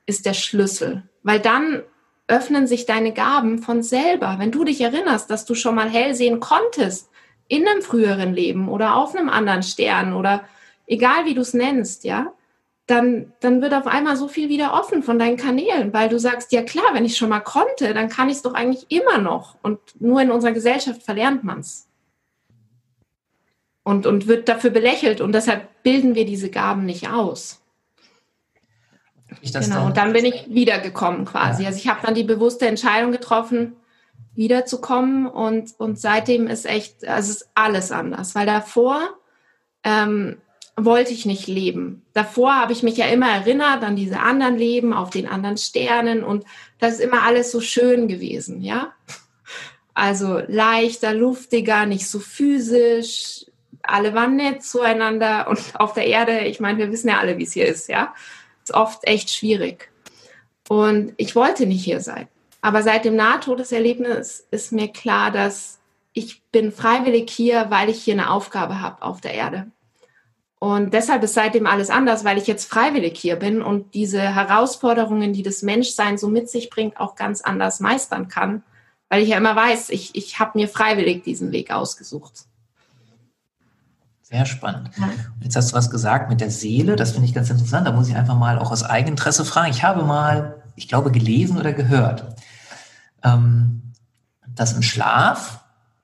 ist 0.05 0.27
der 0.27 0.35
Schlüssel. 0.35 1.03
Weil 1.23 1.41
dann 1.41 1.83
öffnen 2.29 2.67
sich 2.67 2.85
deine 2.85 3.13
Gaben 3.13 3.61
von 3.61 3.83
selber. 3.83 4.37
Wenn 4.39 4.53
du 4.53 4.63
dich 4.63 4.83
erinnerst, 4.83 5.31
dass 5.31 5.47
du 5.47 5.55
schon 5.55 5.75
mal 5.75 5.89
hell 5.89 6.15
sehen 6.15 6.39
konntest 6.39 7.09
in 7.49 7.67
einem 7.67 7.81
früheren 7.81 8.35
Leben 8.35 8.69
oder 8.69 8.97
auf 8.97 9.17
einem 9.17 9.31
anderen 9.31 9.63
Stern 9.63 10.13
oder 10.13 10.45
egal 10.89 11.27
wie 11.27 11.35
du 11.35 11.43
es 11.43 11.55
nennst, 11.55 12.05
ja, 12.05 12.33
dann, 12.87 13.33
dann 13.41 13.61
wird 13.61 13.75
auf 13.75 13.87
einmal 13.87 14.17
so 14.17 14.29
viel 14.29 14.49
wieder 14.49 14.73
offen 14.73 15.03
von 15.03 15.19
deinen 15.19 15.37
Kanälen, 15.37 15.93
weil 15.93 16.09
du 16.09 16.19
sagst, 16.19 16.53
ja 16.53 16.63
klar, 16.63 16.87
wenn 16.95 17.05
ich 17.05 17.19
schon 17.19 17.29
mal 17.29 17.41
konnte, 17.41 17.93
dann 17.93 18.09
kann 18.09 18.29
ich 18.29 18.37
es 18.37 18.43
doch 18.43 18.55
eigentlich 18.55 18.87
immer 18.91 19.19
noch. 19.19 19.57
Und 19.63 19.79
nur 20.01 20.23
in 20.23 20.31
unserer 20.31 20.53
Gesellschaft 20.53 21.03
verlernt 21.03 21.45
man 21.45 21.61
es. 21.61 21.87
Und, 23.83 24.07
und 24.07 24.27
wird 24.27 24.49
dafür 24.49 24.71
belächelt 24.71 25.21
und 25.21 25.33
deshalb 25.33 25.83
bilden 25.83 26.15
wir 26.15 26.25
diese 26.25 26.51
Gaben 26.51 26.85
nicht 26.85 27.09
aus. 27.09 27.63
genau, 29.43 29.61
dann, 29.61 29.87
und 29.87 29.97
dann 29.97 30.13
bin 30.13 30.25
ich 30.25 30.47
wiedergekommen 30.49 31.25
quasi. 31.27 31.63
Ja. 31.63 31.69
Also 31.69 31.79
ich 31.79 31.89
habe 31.89 32.01
dann 32.05 32.15
die 32.15 32.25
bewusste 32.25 32.67
Entscheidung 32.67 33.13
getroffen, 33.13 33.77
wiederzukommen 34.35 35.27
und, 35.27 35.75
und 35.79 35.99
seitdem 35.99 36.47
ist 36.47 36.65
echt, 36.65 37.07
also 37.07 37.31
ist 37.31 37.51
alles 37.55 37.93
anders, 37.93 38.35
weil 38.35 38.47
davor 38.47 39.01
ähm, 39.85 40.39
wollte 40.85 41.13
ich 41.13 41.27
nicht 41.27 41.47
leben. 41.47 42.03
Davor 42.13 42.55
habe 42.55 42.73
ich 42.73 42.83
mich 42.83 42.97
ja 42.97 43.07
immer 43.07 43.29
erinnert 43.29 43.83
an 43.83 43.97
diese 43.97 44.21
anderen 44.21 44.57
Leben, 44.57 44.93
auf 44.93 45.11
den 45.11 45.27
anderen 45.27 45.57
Sternen 45.57 46.23
und 46.23 46.45
das 46.79 46.95
ist 46.95 47.01
immer 47.01 47.23
alles 47.23 47.51
so 47.51 47.61
schön 47.61 48.09
gewesen, 48.09 48.63
ja. 48.63 48.93
Also 49.95 50.41
leichter, 50.47 51.13
luftiger, 51.13 51.85
nicht 51.87 52.09
so 52.09 52.21
physisch. 52.21 53.47
Alle 53.83 54.15
waren 54.15 54.37
nett 54.37 54.63
zueinander 54.63 55.49
und 55.49 55.61
auf 55.75 55.95
der 55.95 56.07
Erde, 56.07 56.41
ich 56.41 56.61
meine, 56.61 56.79
wir 56.79 56.93
wissen 56.93 57.09
ja 57.09 57.19
alle, 57.19 57.39
wie 57.39 57.45
es 57.45 57.53
hier 57.53 57.67
ist, 57.67 57.89
ja. 57.89 58.15
Ist 58.63 58.75
oft 58.75 59.07
echt 59.07 59.31
schwierig. 59.31 59.91
Und 60.69 61.15
ich 61.17 61.35
wollte 61.35 61.67
nicht 61.67 61.85
hier 61.85 62.01
sein. 62.01 62.29
Aber 62.61 62.83
seit 62.83 63.05
dem 63.05 63.17
Nahtodeserlebnis 63.17 64.47
ist 64.51 64.73
mir 64.73 64.89
klar, 64.89 65.31
dass 65.31 65.81
ich 66.13 66.43
bin 66.53 66.73
freiwillig 66.73 67.31
hier, 67.31 67.67
weil 67.71 67.89
ich 67.89 68.03
hier 68.03 68.15
eine 68.15 68.31
Aufgabe 68.31 68.81
habe 68.81 69.03
auf 69.03 69.21
der 69.21 69.35
Erde. 69.35 69.71
Und 70.61 70.93
deshalb 70.93 71.23
ist 71.23 71.35
seitdem 71.35 71.67
alles 71.67 71.89
anders, 71.89 72.25
weil 72.25 72.37
ich 72.37 72.49
jetzt 72.49 72.69
freiwillig 72.69 73.17
hier 73.17 73.37
bin 73.37 73.63
und 73.63 73.95
diese 73.95 74.21
Herausforderungen, 74.21 75.33
die 75.33 75.45
das 75.45 75.63
Menschsein 75.63 76.19
so 76.19 76.29
mit 76.29 76.51
sich 76.51 76.69
bringt, 76.69 76.99
auch 76.99 77.15
ganz 77.15 77.43
anders 77.43 77.79
meistern 77.79 78.29
kann, 78.29 78.65
weil 79.09 79.23
ich 79.23 79.29
ja 79.29 79.37
immer 79.37 79.55
weiß, 79.55 79.91
ich, 79.91 80.17
ich 80.17 80.41
habe 80.41 80.59
mir 80.59 80.69
freiwillig 80.69 81.23
diesen 81.23 81.53
Weg 81.53 81.71
ausgesucht. 81.71 82.49
Sehr 84.23 84.45
spannend. 84.47 84.91
Ja. 84.99 85.09
Jetzt 85.41 85.57
hast 85.57 85.71
du 85.71 85.77
was 85.77 85.91
gesagt 85.91 86.29
mit 86.29 86.41
der 86.41 86.51
Seele, 86.51 86.97
das 86.97 87.13
finde 87.13 87.27
ich 87.29 87.35
ganz 87.35 87.49
interessant. 87.49 87.87
Da 87.87 87.93
muss 87.93 88.09
ich 88.09 88.17
einfach 88.17 88.37
mal 88.37 88.59
auch 88.59 88.73
aus 88.73 88.83
Eigeninteresse 88.83 89.45
fragen. 89.45 89.71
Ich 89.71 89.85
habe 89.85 90.05
mal, 90.05 90.63
ich 90.77 90.89
glaube, 90.89 91.13
gelesen 91.13 91.57
oder 91.57 91.73
gehört, 91.73 92.27
ähm, 93.23 93.95
dass 94.47 94.75
im 94.75 94.83
Schlaf 94.83 95.61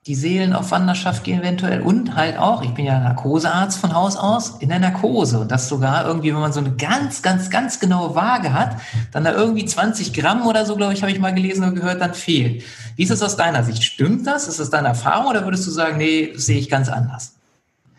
die 0.07 0.13
Seelen 0.13 0.53
auf 0.53 0.69
Wanderschaft 0.69 1.23
gehen 1.23 1.39
eventuell 1.39 1.81
und 1.81 2.15
halt 2.15 2.37
auch, 2.37 2.61
ich 2.61 2.75
bin 2.75 2.85
ja 2.85 2.99
Narkosearzt 2.99 3.79
von 3.79 3.95
Haus 3.95 4.15
aus, 4.15 4.57
in 4.59 4.69
der 4.69 4.77
Narkose 4.77 5.39
und 5.39 5.51
das 5.51 5.67
sogar 5.67 6.05
irgendwie, 6.05 6.31
wenn 6.31 6.41
man 6.41 6.53
so 6.53 6.59
eine 6.59 6.75
ganz, 6.75 7.23
ganz, 7.23 7.49
ganz 7.49 7.79
genaue 7.79 8.13
Waage 8.13 8.53
hat, 8.53 8.77
dann 9.11 9.23
da 9.23 9.33
irgendwie 9.33 9.65
20 9.65 10.13
Gramm 10.13 10.45
oder 10.45 10.63
so, 10.65 10.75
glaube 10.75 10.93
ich, 10.93 11.01
habe 11.01 11.11
ich 11.11 11.19
mal 11.19 11.33
gelesen 11.33 11.63
und 11.63 11.73
gehört, 11.73 12.01
dann 12.01 12.13
fehlt. 12.13 12.63
Wie 12.95 13.03
ist 13.03 13.09
es 13.09 13.23
aus 13.23 13.35
deiner 13.35 13.63
Sicht? 13.63 13.83
Stimmt 13.83 14.27
das? 14.27 14.47
Ist 14.47 14.59
das 14.59 14.69
deine 14.69 14.89
Erfahrung 14.89 15.25
oder 15.25 15.43
würdest 15.43 15.65
du 15.65 15.71
sagen, 15.71 15.97
nee, 15.97 16.33
sehe 16.35 16.59
ich 16.59 16.69
ganz 16.69 16.87
anders? 16.87 17.37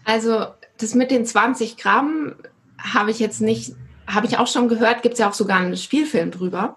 Also 0.05 0.47
das 0.79 0.95
mit 0.95 1.11
den 1.11 1.27
20 1.27 1.77
Gramm 1.77 2.37
habe 2.79 3.11
ich 3.11 3.19
jetzt 3.19 3.41
nicht, 3.41 3.75
habe 4.07 4.27
ich 4.27 4.39
auch 4.39 4.47
schon 4.47 4.69
gehört, 4.69 5.03
gibt 5.03 5.15
es 5.15 5.19
ja 5.19 5.29
auch 5.29 5.35
sogar 5.35 5.59
einen 5.59 5.77
Spielfilm 5.77 6.31
drüber. 6.31 6.77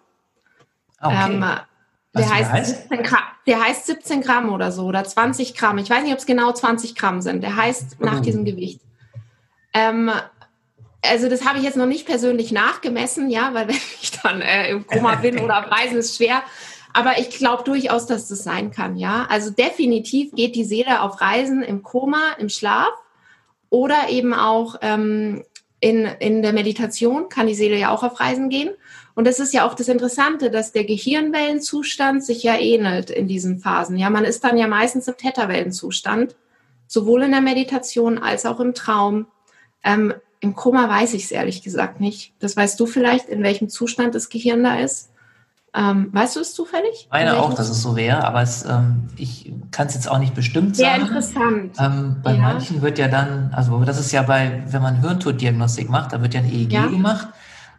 Okay. 1.00 1.34
Ähm, 1.34 1.46
der 2.16 2.30
heißt, 2.30 2.52
heißt? 2.52 2.90
17 2.90 3.04
Gramm, 3.04 3.24
der 3.46 3.64
heißt 3.64 3.86
17 3.86 4.22
Gramm 4.22 4.54
oder 4.54 4.72
so 4.72 4.86
oder 4.86 5.04
20 5.04 5.56
Gramm. 5.56 5.78
Ich 5.78 5.90
weiß 5.90 6.04
nicht, 6.04 6.14
ob 6.14 6.20
es 6.20 6.26
genau 6.26 6.52
20 6.52 6.96
Gramm 6.96 7.22
sind. 7.22 7.44
Der 7.44 7.56
heißt 7.56 8.00
nach 8.02 8.20
diesem 8.20 8.46
Gewicht. 8.46 8.82
Ähm, 9.74 10.12
also 11.02 11.30
das 11.30 11.46
habe 11.46 11.60
ich 11.60 11.64
jetzt 11.64 11.78
noch 11.78 11.86
nicht 11.86 12.06
persönlich 12.06 12.52
nachgemessen, 12.52 13.30
ja, 13.30 13.54
weil 13.54 13.68
wenn 13.70 13.76
ich 14.02 14.12
dann 14.22 14.42
äh, 14.42 14.72
im 14.72 14.88
Koma 14.88 15.16
bin 15.16 15.40
oder 15.40 15.60
auf 15.60 15.72
Reisen 15.72 15.98
ist 15.98 16.18
schwer. 16.18 16.42
Aber 16.92 17.20
ich 17.20 17.30
glaube 17.30 17.64
durchaus, 17.64 18.08
dass 18.08 18.28
das 18.28 18.44
sein 18.44 18.72
kann, 18.72 18.98
ja. 18.98 19.28
Also 19.30 19.52
definitiv 19.52 20.32
geht 20.32 20.56
die 20.56 20.64
Seele 20.64 21.02
auf 21.02 21.22
Reisen 21.22 21.62
im 21.62 21.84
Koma, 21.84 22.34
im 22.40 22.50
Schlaf 22.50 22.90
oder 23.70 24.10
eben 24.10 24.34
auch 24.34 24.78
ähm, 24.82 25.44
in, 25.80 26.06
in 26.06 26.42
der 26.42 26.54
Meditation 26.54 27.30
kann 27.30 27.48
die 27.48 27.54
Seele 27.54 27.78
ja 27.78 27.92
auch 27.92 28.04
auf 28.04 28.20
Reisen 28.20 28.50
gehen. 28.50 28.72
Und 29.20 29.28
das 29.28 29.40
ist 29.42 29.54
ja 29.54 29.68
auch 29.68 29.74
das 29.74 29.90
Interessante, 29.90 30.50
dass 30.50 30.72
der 30.72 30.86
Gehirnwellenzustand 30.86 32.24
sich 32.24 32.42
ja 32.42 32.56
ähnelt 32.56 33.10
in 33.10 33.28
diesen 33.28 33.60
Phasen. 33.60 33.98
Ja, 33.98 34.10
man 34.10 34.24
ist 34.24 34.46
dann 34.46 34.58
ja 34.58 34.66
meistens 34.66 35.10
im 35.10 35.18
Theta-Wellenzustand, 35.18 36.38
sowohl 36.88 37.24
in 37.24 37.32
der 37.32 37.42
Meditation 37.42 38.18
als 38.18 38.46
auch 38.46 38.62
im 38.62 38.74
Traum. 38.74 39.28
Ähm, 39.84 40.14
Im 40.40 40.56
Koma 40.56 40.88
weiß 40.88 41.16
ich 41.16 41.26
es 41.26 41.32
ehrlich 41.32 41.64
gesagt 41.64 42.00
nicht. 42.00 42.32
Das 42.40 42.56
weißt 42.56 42.80
du 42.80 42.86
vielleicht, 42.86 43.28
in 43.28 43.44
welchem 43.44 43.68
Zustand 43.68 44.16
das 44.16 44.30
Gehirn 44.30 44.64
da 44.64 44.80
ist. 44.80 45.10
Ähm, 45.74 46.08
weißt 46.14 46.38
du 46.38 46.40
es 46.40 46.54
zufällig? 46.54 46.90
Ich 46.94 47.10
meine 47.12 47.42
auch, 47.42 47.54
dass 47.54 47.70
es 47.70 47.82
so 47.82 47.98
wäre, 47.98 48.24
aber 48.26 48.42
es, 48.42 48.64
ähm, 48.64 49.10
ich 49.18 49.52
kann 49.72 49.88
es 49.88 49.96
jetzt 49.96 50.10
auch 50.10 50.20
nicht 50.20 50.34
bestimmt 50.34 50.78
sagen. 50.78 50.92
Sehr 50.92 51.02
interessant. 51.02 51.76
Ähm, 51.78 52.22
bei 52.24 52.36
ja. 52.36 52.40
manchen 52.40 52.82
wird 52.82 52.98
ja 52.98 53.10
dann, 53.10 53.52
also 53.54 53.84
das 53.84 54.00
ist 54.00 54.14
ja 54.14 54.22
bei, 54.22 54.64
wenn 54.68 54.82
man 54.82 55.02
Hirntoddiagnostik 55.02 55.90
macht, 55.90 56.14
da 56.14 56.22
wird 56.22 56.36
ja 56.36 56.40
ein 56.40 56.50
EEG 56.50 56.72
ja. 56.72 56.88
gemacht. 56.88 57.28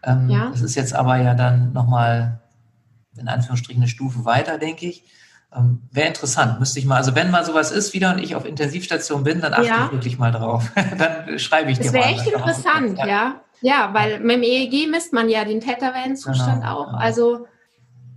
Ähm, 0.03 0.29
ja. 0.31 0.51
Das 0.51 0.63
ist 0.63 0.75
jetzt 0.75 0.95
aber 0.95 1.17
ja 1.17 1.35
dann 1.35 1.73
nochmal 1.73 2.41
in 3.19 3.29
Anführungsstrichen 3.29 3.83
eine 3.83 3.89
Stufe 3.89 4.25
weiter, 4.25 4.59
denke 4.59 4.87
ich. 4.87 5.05
Ähm, 5.55 5.83
Wäre 5.91 6.09
interessant, 6.09 6.61
müsste 6.61 6.79
ich 6.79 6.87
mal, 6.87 6.97
also 6.97 7.15
wenn 7.15 7.31
mal 7.31 7.45
sowas 7.45 7.73
ist 7.73 7.93
wieder 7.93 8.15
und 8.15 8.21
ich 8.21 8.37
auf 8.37 8.45
Intensivstation 8.45 9.25
bin, 9.25 9.41
dann 9.41 9.53
achte 9.53 9.67
ja. 9.67 9.87
ich 9.87 9.93
wirklich 9.93 10.19
mal 10.19 10.31
drauf. 10.31 10.71
dann 10.99 11.39
schreibe 11.39 11.73
ich 11.73 11.79
das 11.79 11.89
dir 11.89 11.93
mal. 11.93 11.99
Das 11.99 12.09
wäre 12.09 12.21
echt 12.21 12.33
interessant, 12.33 12.99
ja. 12.99 13.07
ja. 13.07 13.41
ja. 13.61 13.95
weil 13.95 14.21
mit 14.21 14.37
dem 14.37 14.43
EEG 14.43 14.89
misst 14.89 15.13
man 15.13 15.29
ja 15.29 15.45
den 15.45 15.61
Theta-Wellenzustand 15.61 16.63
genau, 16.63 16.79
auch. 16.79 16.87
Genau. 16.87 16.99
Also, 16.99 17.47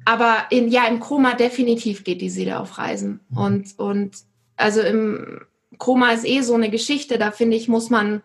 aber 0.05 0.35
in, 0.51 0.69
ja, 0.69 0.85
im 0.85 0.99
Koma 0.99 1.33
definitiv 1.33 2.03
geht 2.03 2.21
die 2.21 2.29
Seele 2.29 2.59
auf 2.59 2.77
Reisen. 2.77 3.21
Mhm. 3.29 3.37
Und, 3.37 3.79
und 3.79 4.15
also 4.55 4.81
im 4.81 5.41
Koma 5.79 6.11
ist 6.11 6.25
eh 6.25 6.41
so 6.41 6.53
eine 6.53 6.69
Geschichte, 6.69 7.17
da 7.17 7.31
finde 7.31 7.57
ich, 7.57 7.67
muss 7.67 7.89
man 7.89 8.21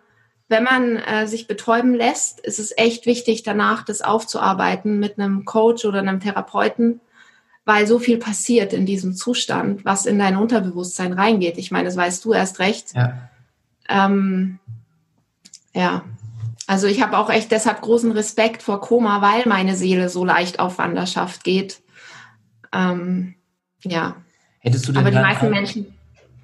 wenn 0.48 0.64
man 0.64 0.96
äh, 0.96 1.26
sich 1.26 1.46
betäuben 1.46 1.94
lässt, 1.94 2.40
ist 2.40 2.58
es 2.58 2.72
echt 2.76 3.06
wichtig, 3.06 3.42
danach 3.42 3.84
das 3.84 4.00
aufzuarbeiten 4.00 4.98
mit 4.98 5.18
einem 5.18 5.44
Coach 5.44 5.84
oder 5.84 5.98
einem 5.98 6.20
Therapeuten, 6.20 7.00
weil 7.64 7.86
so 7.86 7.98
viel 7.98 8.16
passiert 8.16 8.72
in 8.72 8.86
diesem 8.86 9.14
Zustand, 9.14 9.84
was 9.84 10.06
in 10.06 10.18
dein 10.18 10.36
Unterbewusstsein 10.36 11.12
reingeht. 11.12 11.58
Ich 11.58 11.70
meine, 11.70 11.84
das 11.84 11.96
weißt 11.96 12.24
du 12.24 12.32
erst 12.32 12.60
recht. 12.60 12.94
Ja. 12.94 13.28
Ähm, 13.88 14.58
ja. 15.74 16.02
Also 16.66 16.86
ich 16.86 17.02
habe 17.02 17.18
auch 17.18 17.28
echt 17.28 17.50
deshalb 17.50 17.82
großen 17.82 18.12
Respekt 18.12 18.62
vor 18.62 18.80
Koma, 18.80 19.20
weil 19.20 19.46
meine 19.46 19.76
Seele 19.76 20.08
so 20.08 20.24
leicht 20.24 20.60
auf 20.60 20.78
Wanderschaft 20.78 21.44
geht. 21.44 21.82
Ähm, 22.72 23.34
ja. 23.82 24.16
Hättest 24.60 24.88
du 24.88 24.92
denn 24.92 25.02
Aber 25.02 25.10
die 25.10 25.18
meisten 25.18 25.50
Menschen 25.50 25.97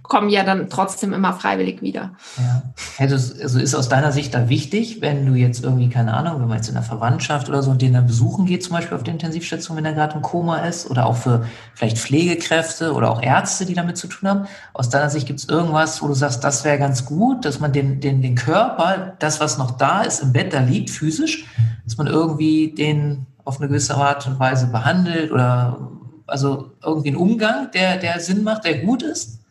kommen 0.04 0.28
ja 0.28 0.44
dann 0.44 0.68
trotzdem 0.68 1.14
immer 1.14 1.32
freiwillig 1.32 1.80
wieder. 1.80 2.12
Ja. 2.37 2.62
Also 2.99 3.16
ist 3.16 3.75
aus 3.75 3.88
deiner 3.88 4.12
Sicht 4.12 4.34
da 4.34 4.50
wichtig, 4.50 5.00
wenn 5.00 5.25
du 5.25 5.32
jetzt 5.32 5.64
irgendwie, 5.64 5.88
keine 5.88 6.12
Ahnung, 6.12 6.40
wenn 6.40 6.49
man 6.49 6.58
jetzt 6.58 6.68
in 6.68 6.75
der 6.75 6.82
Verwandtschaft 6.82 7.49
oder 7.49 7.62
so 7.62 7.70
und 7.70 7.80
den 7.80 7.94
dann 7.94 8.06
besuchen 8.06 8.44
geht, 8.44 8.62
zum 8.62 8.75
Beispiel 8.75 8.96
auf 8.96 9.02
der 9.02 9.14
Intensivstation, 9.14 9.78
wenn 9.78 9.87
er 9.87 9.94
gerade 9.94 10.14
im 10.14 10.20
Koma 10.23 10.58
ist, 10.58 10.90
oder 10.90 11.06
auch 11.06 11.16
für 11.16 11.46
vielleicht 11.75 11.96
Pflegekräfte 11.96 12.92
oder 12.92 13.11
auch 13.11 13.23
Ärzte, 13.23 13.64
die 13.64 13.73
damit 13.73 13.96
zu 13.96 14.06
tun 14.06 14.28
haben. 14.28 14.46
Aus 14.75 14.90
deiner 14.90 15.08
Sicht 15.08 15.26
gibt 15.26 15.40
es 15.40 15.49
irgendwas, 15.49 16.02
wo 16.02 16.06
du 16.06 16.14
sagst, 16.14 16.44
das 16.44 16.64
wäre 16.64 16.78
ganz 16.78 17.06
gut, 17.06 17.46
dass 17.46 17.58
man 17.58 17.73
den, 17.73 18.00
den, 18.00 18.20
den 18.20 18.34
Körper, 18.34 19.14
das, 19.18 19.40
was 19.40 19.56
noch 19.56 19.70
da 19.70 20.02
ist, 20.02 20.20
im 20.23 20.34
Bett 20.34 20.52
da 20.52 20.61
liegt, 20.61 20.90
physisch, 20.90 21.46
dass 21.84 21.96
man 21.96 22.08
irgendwie 22.08 22.75
den 22.75 23.25
auf 23.44 23.58
eine 23.58 23.68
gewisse 23.68 23.94
Art 23.94 24.26
und 24.26 24.38
Weise 24.38 24.66
behandelt 24.66 25.32
oder 25.32 25.78
also 26.26 26.73
irgendwie 26.84 27.08
einen 27.08 27.16
Umgang, 27.16 27.70
der, 27.73 27.96
der 27.96 28.20
Sinn 28.20 28.42
macht, 28.42 28.64
der 28.66 28.80
gut 28.80 29.02
ist? 29.02 29.43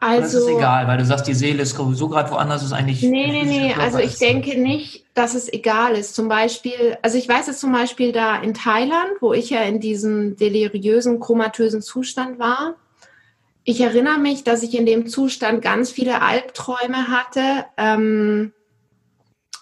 Also, 0.00 0.38
das 0.38 0.46
ist 0.46 0.56
egal, 0.56 0.86
weil 0.86 0.98
du 0.98 1.04
sagst, 1.04 1.26
die 1.26 1.34
Seele 1.34 1.62
ist 1.62 1.74
sowieso 1.74 2.08
gerade 2.08 2.30
woanders, 2.30 2.62
ist 2.62 2.72
eigentlich. 2.72 3.02
Nee, 3.02 3.26
nee, 3.26 3.42
nee, 3.42 3.74
also 3.74 3.98
ich 3.98 4.16
denke 4.18 4.56
nicht, 4.56 5.04
dass 5.14 5.34
es 5.34 5.52
egal 5.52 5.94
ist. 5.94 6.14
Zum 6.14 6.28
Beispiel, 6.28 6.96
also 7.02 7.18
ich 7.18 7.28
weiß 7.28 7.48
es 7.48 7.58
zum 7.58 7.72
Beispiel 7.72 8.12
da 8.12 8.36
in 8.36 8.54
Thailand, 8.54 9.10
wo 9.20 9.32
ich 9.32 9.50
ja 9.50 9.62
in 9.62 9.80
diesem 9.80 10.36
deliriösen, 10.36 11.18
komatösen 11.18 11.82
Zustand 11.82 12.38
war. 12.38 12.74
Ich 13.64 13.80
erinnere 13.80 14.18
mich, 14.18 14.44
dass 14.44 14.62
ich 14.62 14.78
in 14.78 14.86
dem 14.86 15.08
Zustand 15.08 15.62
ganz 15.62 15.90
viele 15.90 16.22
Albträume 16.22 17.08
hatte, 17.08 17.66
ähm, 17.76 18.52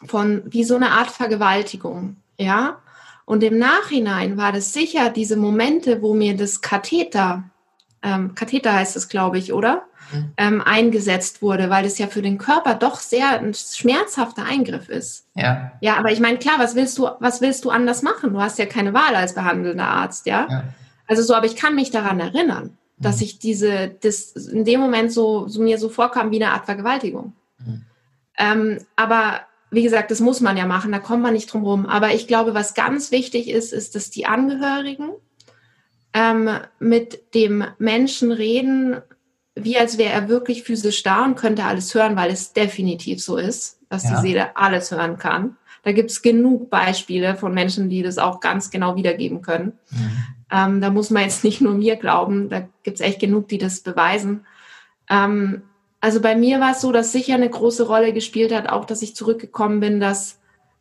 von 0.04 0.42
wie 0.46 0.64
so 0.64 0.76
eine 0.76 0.90
Art 0.90 1.10
Vergewaltigung, 1.10 2.16
ja. 2.38 2.78
Und 3.24 3.42
im 3.42 3.58
Nachhinein 3.58 4.36
war 4.36 4.52
das 4.52 4.72
sicher 4.72 5.10
diese 5.10 5.36
Momente, 5.36 6.02
wo 6.02 6.14
mir 6.14 6.36
das 6.36 6.60
Katheter, 6.60 7.44
ähm, 8.02 8.34
Katheter 8.34 8.74
heißt 8.74 8.96
es, 8.96 9.08
glaube 9.08 9.38
ich, 9.38 9.52
oder? 9.52 9.86
Ähm, 10.36 10.62
eingesetzt 10.62 11.42
wurde, 11.42 11.70
weil 11.70 11.84
es 11.84 11.98
ja 11.98 12.06
für 12.06 12.22
den 12.22 12.38
Körper 12.38 12.74
doch 12.74 13.00
sehr 13.00 13.40
ein 13.40 13.54
schmerzhafter 13.54 14.44
Eingriff 14.44 14.88
ist. 14.88 15.26
Ja. 15.34 15.72
Ja, 15.80 15.96
aber 15.96 16.12
ich 16.12 16.20
meine, 16.20 16.38
klar, 16.38 16.56
was 16.58 16.74
willst 16.74 16.98
du, 16.98 17.08
was 17.20 17.40
willst 17.40 17.64
du 17.64 17.70
anders 17.70 18.02
machen? 18.02 18.32
Du 18.32 18.40
hast 18.40 18.58
ja 18.58 18.66
keine 18.66 18.94
Wahl 18.94 19.14
als 19.14 19.34
behandelnder 19.34 19.88
Arzt, 19.88 20.26
ja. 20.26 20.46
ja. 20.48 20.64
Also 21.06 21.22
so, 21.22 21.34
aber 21.34 21.46
ich 21.46 21.56
kann 21.56 21.74
mich 21.74 21.90
daran 21.90 22.20
erinnern, 22.20 22.76
dass 22.98 23.16
mhm. 23.16 23.22
ich 23.22 23.38
diese, 23.38 23.88
das 24.00 24.32
in 24.32 24.64
dem 24.64 24.80
Moment 24.80 25.12
so, 25.12 25.48
so 25.48 25.62
mir 25.62 25.78
so 25.78 25.88
vorkam 25.88 26.30
wie 26.30 26.42
eine 26.42 26.52
Art 26.52 26.66
Vergewaltigung. 26.66 27.32
Mhm. 27.58 27.84
Ähm, 28.38 28.78
aber 28.96 29.40
wie 29.70 29.82
gesagt, 29.82 30.10
das 30.10 30.20
muss 30.20 30.40
man 30.40 30.56
ja 30.56 30.66
machen, 30.66 30.92
da 30.92 30.98
kommt 30.98 31.22
man 31.22 31.32
nicht 31.32 31.52
drum 31.52 31.64
rum. 31.64 31.86
Aber 31.86 32.14
ich 32.14 32.26
glaube, 32.26 32.54
was 32.54 32.74
ganz 32.74 33.10
wichtig 33.10 33.50
ist, 33.50 33.72
ist, 33.72 33.94
dass 33.94 34.10
die 34.10 34.26
Angehörigen 34.26 35.10
ähm, 36.12 36.48
mit 36.78 37.34
dem 37.34 37.64
Menschen 37.78 38.32
reden, 38.32 39.02
wie 39.56 39.78
als 39.78 39.98
wäre 39.98 40.12
er 40.12 40.28
wirklich 40.28 40.62
physisch 40.62 41.02
da 41.02 41.24
und 41.24 41.34
könnte 41.34 41.64
alles 41.64 41.94
hören, 41.94 42.14
weil 42.14 42.30
es 42.30 42.52
definitiv 42.52 43.22
so 43.22 43.36
ist, 43.36 43.80
dass 43.88 44.04
ja. 44.04 44.10
die 44.10 44.28
Seele 44.28 44.56
alles 44.56 44.90
hören 44.90 45.18
kann. 45.18 45.56
Da 45.82 45.92
gibt 45.92 46.10
es 46.10 46.20
genug 46.20 46.68
Beispiele 46.68 47.36
von 47.36 47.54
Menschen, 47.54 47.88
die 47.88 48.02
das 48.02 48.18
auch 48.18 48.40
ganz 48.40 48.70
genau 48.70 48.96
wiedergeben 48.96 49.40
können. 49.40 49.72
Mhm. 49.90 50.24
Ähm, 50.50 50.80
da 50.80 50.90
muss 50.90 51.10
man 51.10 51.22
jetzt 51.22 51.42
nicht 51.42 51.60
nur 51.60 51.74
mir 51.74 51.96
glauben, 51.96 52.48
da 52.48 52.68
gibt 52.82 52.96
es 52.96 53.00
echt 53.00 53.18
genug, 53.18 53.48
die 53.48 53.58
das 53.58 53.80
beweisen. 53.80 54.46
Ähm, 55.08 55.62
also 56.00 56.20
bei 56.20 56.36
mir 56.36 56.60
war 56.60 56.72
es 56.72 56.82
so, 56.82 56.92
dass 56.92 57.12
sicher 57.12 57.34
eine 57.34 57.48
große 57.48 57.86
Rolle 57.86 58.12
gespielt 58.12 58.54
hat, 58.54 58.68
auch 58.68 58.84
dass 58.84 59.02
ich 59.02 59.16
zurückgekommen 59.16 59.80
bin, 59.80 60.00
dass 60.00 60.38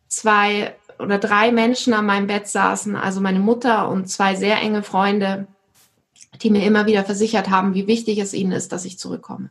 zwei 0.08 0.74
oder 0.98 1.18
drei 1.18 1.50
Menschen 1.50 1.94
an 1.94 2.06
meinem 2.06 2.26
Bett 2.26 2.46
saßen, 2.46 2.96
also 2.96 3.20
meine 3.20 3.40
Mutter 3.40 3.88
und 3.88 4.08
zwei 4.08 4.34
sehr 4.34 4.60
enge 4.60 4.82
Freunde, 4.82 5.46
die 6.42 6.50
mir 6.50 6.64
immer 6.64 6.86
wieder 6.86 7.04
versichert 7.04 7.50
haben, 7.50 7.74
wie 7.74 7.86
wichtig 7.86 8.18
es 8.18 8.34
ihnen 8.34 8.52
ist, 8.52 8.72
dass 8.72 8.84
ich 8.84 8.98
zurückkomme. 8.98 9.50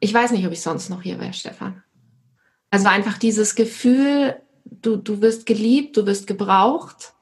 Ich 0.00 0.14
weiß 0.14 0.30
nicht, 0.30 0.46
ob 0.46 0.52
ich 0.52 0.62
sonst 0.62 0.88
noch 0.88 1.02
hier 1.02 1.20
wäre, 1.20 1.32
Stefan. 1.32 1.82
Also 2.70 2.88
einfach 2.88 3.18
dieses 3.18 3.54
Gefühl, 3.54 4.36
du, 4.64 4.96
du 4.96 5.20
wirst 5.20 5.44
geliebt, 5.46 5.96
du 5.96 6.06
wirst 6.06 6.26
gebraucht 6.26 7.14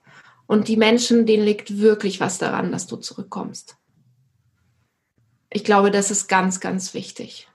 und 0.47 0.69
die 0.69 0.77
Menschen, 0.77 1.27
denen 1.27 1.45
liegt 1.45 1.79
wirklich 1.79 2.21
was 2.21 2.39
daran, 2.39 2.71
dass 2.71 2.87
du 2.87 2.97
zurückkommst. 2.97 3.77
Ich 5.51 5.65
glaube, 5.65 5.91
das 5.91 6.11
ist 6.11 6.29
ganz, 6.29 6.61
ganz 6.61 6.95
wichtig. 6.95 7.49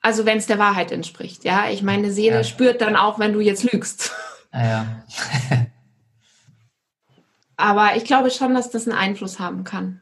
Also 0.00 0.24
wenn 0.24 0.38
es 0.38 0.46
der 0.46 0.58
Wahrheit 0.58 0.92
entspricht, 0.92 1.44
ja. 1.44 1.68
Ich 1.70 1.82
meine, 1.82 2.10
Seele 2.12 2.36
ja. 2.36 2.44
spürt 2.44 2.80
dann 2.80 2.96
auch, 2.96 3.18
wenn 3.18 3.32
du 3.32 3.40
jetzt 3.40 3.70
lügst. 3.70 4.12
Ja. 4.52 5.04
ja. 5.50 5.66
aber 7.60 7.96
ich 7.96 8.04
glaube 8.04 8.30
schon, 8.30 8.54
dass 8.54 8.70
das 8.70 8.88
einen 8.88 8.96
Einfluss 8.96 9.38
haben 9.38 9.64
kann. 9.64 10.00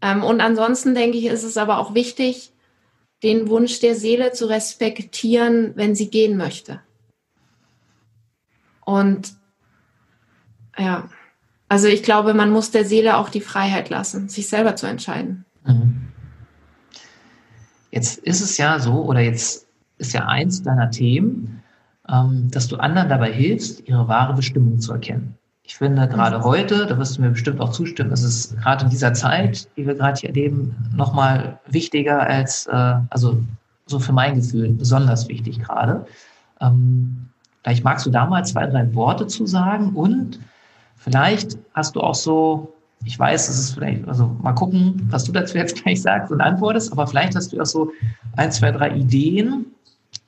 Ähm, 0.00 0.22
und 0.22 0.40
ansonsten 0.40 0.94
denke 0.94 1.18
ich, 1.18 1.26
ist 1.26 1.44
es 1.44 1.56
aber 1.56 1.78
auch 1.78 1.94
wichtig, 1.94 2.52
den 3.22 3.48
Wunsch 3.48 3.80
der 3.80 3.94
Seele 3.94 4.32
zu 4.32 4.46
respektieren, 4.46 5.72
wenn 5.76 5.94
sie 5.94 6.10
gehen 6.10 6.36
möchte. 6.36 6.80
Und 8.84 9.34
ja, 10.76 11.08
also 11.68 11.86
ich 11.86 12.02
glaube, 12.02 12.34
man 12.34 12.50
muss 12.50 12.70
der 12.70 12.84
Seele 12.84 13.16
auch 13.16 13.28
die 13.28 13.40
Freiheit 13.40 13.90
lassen, 13.90 14.28
sich 14.28 14.48
selber 14.48 14.76
zu 14.76 14.86
entscheiden. 14.86 15.44
Mhm. 15.64 16.08
Jetzt 17.90 18.18
ist 18.18 18.40
es 18.40 18.56
ja 18.56 18.78
so, 18.78 19.04
oder 19.04 19.20
jetzt 19.20 19.66
ist 19.98 20.12
ja 20.12 20.26
eins 20.26 20.62
deiner 20.62 20.90
Themen, 20.90 21.62
ähm, 22.08 22.50
dass 22.50 22.68
du 22.68 22.76
anderen 22.76 23.08
dabei 23.08 23.32
hilfst, 23.32 23.86
ihre 23.86 24.08
wahre 24.08 24.34
Bestimmung 24.34 24.80
zu 24.80 24.92
erkennen. 24.92 25.38
Ich 25.72 25.78
finde 25.78 26.06
gerade 26.06 26.36
mhm. 26.36 26.44
heute, 26.44 26.86
da 26.86 26.98
wirst 26.98 27.16
du 27.16 27.22
mir 27.22 27.30
bestimmt 27.30 27.58
auch 27.58 27.70
zustimmen, 27.70 28.12
ist 28.12 28.24
es 28.24 28.54
gerade 28.56 28.84
in 28.84 28.90
dieser 28.90 29.14
Zeit, 29.14 29.66
die 29.74 29.86
wir 29.86 29.94
gerade 29.94 30.20
hier 30.20 30.28
erleben, 30.28 30.76
nochmal 30.94 31.60
wichtiger 31.66 32.20
als, 32.20 32.66
äh, 32.66 32.94
also 33.08 33.38
so 33.86 33.98
für 33.98 34.12
mein 34.12 34.34
Gefühl 34.34 34.68
besonders 34.72 35.28
wichtig 35.28 35.60
gerade. 35.60 36.04
Ähm, 36.60 37.26
vielleicht 37.62 37.84
magst 37.84 38.04
du 38.04 38.10
da 38.10 38.26
mal 38.26 38.44
zwei, 38.44 38.66
drei 38.66 38.94
Worte 38.94 39.26
zu 39.28 39.46
sagen 39.46 39.94
und 39.94 40.40
vielleicht 40.96 41.56
hast 41.72 41.96
du 41.96 42.02
auch 42.02 42.14
so 42.14 42.74
ich 43.04 43.18
weiß, 43.18 43.48
es 43.48 43.58
ist 43.58 43.70
vielleicht, 43.72 44.06
also 44.06 44.36
mal 44.42 44.52
gucken, 44.52 45.08
was 45.10 45.24
du 45.24 45.32
dazu 45.32 45.56
jetzt 45.56 45.74
gleich 45.82 46.02
sagst 46.02 46.30
und 46.30 46.42
antwortest, 46.42 46.92
aber 46.92 47.06
vielleicht 47.06 47.34
hast 47.34 47.50
du 47.50 47.60
auch 47.60 47.66
so 47.66 47.90
ein, 48.36 48.52
zwei, 48.52 48.72
drei 48.72 48.94
Ideen, 48.94 49.64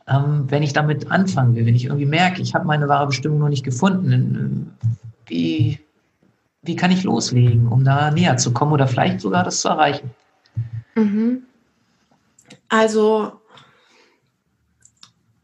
ähm, 0.09 0.47
wenn 0.49 0.63
ich 0.63 0.73
damit 0.73 1.11
anfangen 1.11 1.55
will, 1.55 1.67
wenn 1.67 1.77
ich 1.77 1.85
irgendwie 1.85 2.07
merke, 2.07 2.41
ich 2.41 2.55
habe 2.55 2.65
meine 2.65 2.89
wahre 2.89 3.09
Bestimmung 3.09 3.41
noch 3.41 3.51
nicht 3.51 3.63
gefunden, 3.63 4.73
wie, 5.27 5.81
wie 6.63 6.77
kann 6.77 6.91
ich 6.91 7.05
loslegen, 7.05 7.69
um 7.69 7.85
da 7.85 8.11
näher 8.11 8.37
zu 8.37 8.53
kommen 8.53 8.73
oder 8.73 8.87
vielleicht 8.87 9.21
sogar 9.21 9.45
das 9.45 9.61
zu 9.61 9.69
erreichen? 9.69 10.11
Mhm. 10.95 11.45
Also, 12.69 13.33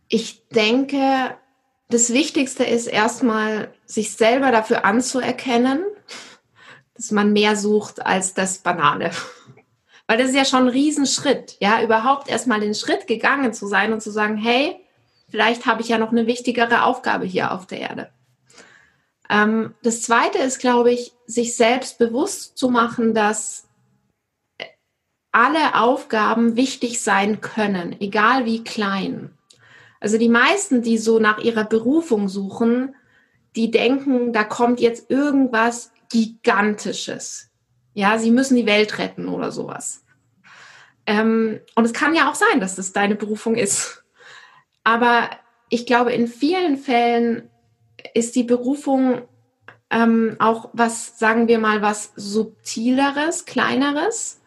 ich 0.08 0.48
denke, 0.48 1.36
das 1.88 2.12
Wichtigste 2.12 2.64
ist 2.64 2.86
erstmal, 2.86 3.72
sich 3.86 4.12
selber 4.12 4.52
dafür 4.52 4.84
anzuerkennen, 4.84 5.82
dass 6.94 7.10
man 7.10 7.32
mehr 7.32 7.56
sucht 7.56 8.04
als 8.04 8.34
das 8.34 8.58
Banale. 8.58 9.10
Weil 10.06 10.18
das 10.18 10.30
ist 10.30 10.36
ja 10.36 10.44
schon 10.44 10.64
ein 10.64 10.68
Riesenschritt, 10.68 11.56
ja, 11.60 11.82
überhaupt 11.82 12.28
erstmal 12.28 12.60
den 12.60 12.74
Schritt 12.74 13.06
gegangen 13.06 13.52
zu 13.52 13.66
sein 13.66 13.92
und 13.92 14.02
zu 14.02 14.10
sagen, 14.10 14.36
hey, 14.36 14.84
vielleicht 15.28 15.66
habe 15.66 15.82
ich 15.82 15.88
ja 15.88 15.98
noch 15.98 16.10
eine 16.10 16.26
wichtigere 16.26 16.84
Aufgabe 16.84 17.24
hier 17.24 17.52
auf 17.52 17.66
der 17.66 17.80
Erde. 17.80 18.10
Ähm, 19.30 19.74
das 19.82 20.02
zweite 20.02 20.38
ist, 20.38 20.58
glaube 20.58 20.92
ich, 20.92 21.12
sich 21.26 21.56
selbst 21.56 21.98
bewusst 21.98 22.58
zu 22.58 22.68
machen, 22.68 23.14
dass 23.14 23.68
alle 25.32 25.76
Aufgaben 25.76 26.56
wichtig 26.56 27.00
sein 27.00 27.40
können, 27.40 27.96
egal 28.00 28.44
wie 28.44 28.64
klein. 28.64 29.30
Also 30.00 30.18
die 30.18 30.28
meisten, 30.28 30.82
die 30.82 30.98
so 30.98 31.20
nach 31.20 31.38
ihrer 31.38 31.64
Berufung 31.64 32.28
suchen, 32.28 32.96
die 33.54 33.70
denken, 33.70 34.32
da 34.32 34.42
kommt 34.42 34.80
jetzt 34.80 35.10
irgendwas 35.10 35.92
Gigantisches. 36.10 37.50
Ja, 37.94 38.18
sie 38.18 38.32
müssen 38.32 38.56
die 38.56 38.66
Welt 38.66 38.98
retten 38.98 39.28
oder 39.28 39.52
sowas. 39.52 40.04
Ähm, 41.06 41.60
und 41.76 41.84
es 41.84 41.92
kann 41.92 42.14
ja 42.14 42.28
auch 42.28 42.34
sein, 42.34 42.58
dass 42.58 42.74
das 42.74 42.92
deine 42.92 43.14
Berufung 43.14 43.54
ist. 43.54 44.02
Aber 44.82 45.30
ich 45.68 45.86
glaube, 45.86 46.12
in 46.12 46.26
vielen 46.26 46.76
Fällen 46.76 47.48
ist 48.14 48.36
die 48.36 48.44
Berufung 48.44 49.22
ähm, 49.90 50.36
auch 50.38 50.70
was, 50.72 51.18
sagen 51.18 51.48
wir 51.48 51.58
mal, 51.58 51.82
was 51.82 52.12
subtileres, 52.16 53.44
kleineres, 53.44 54.40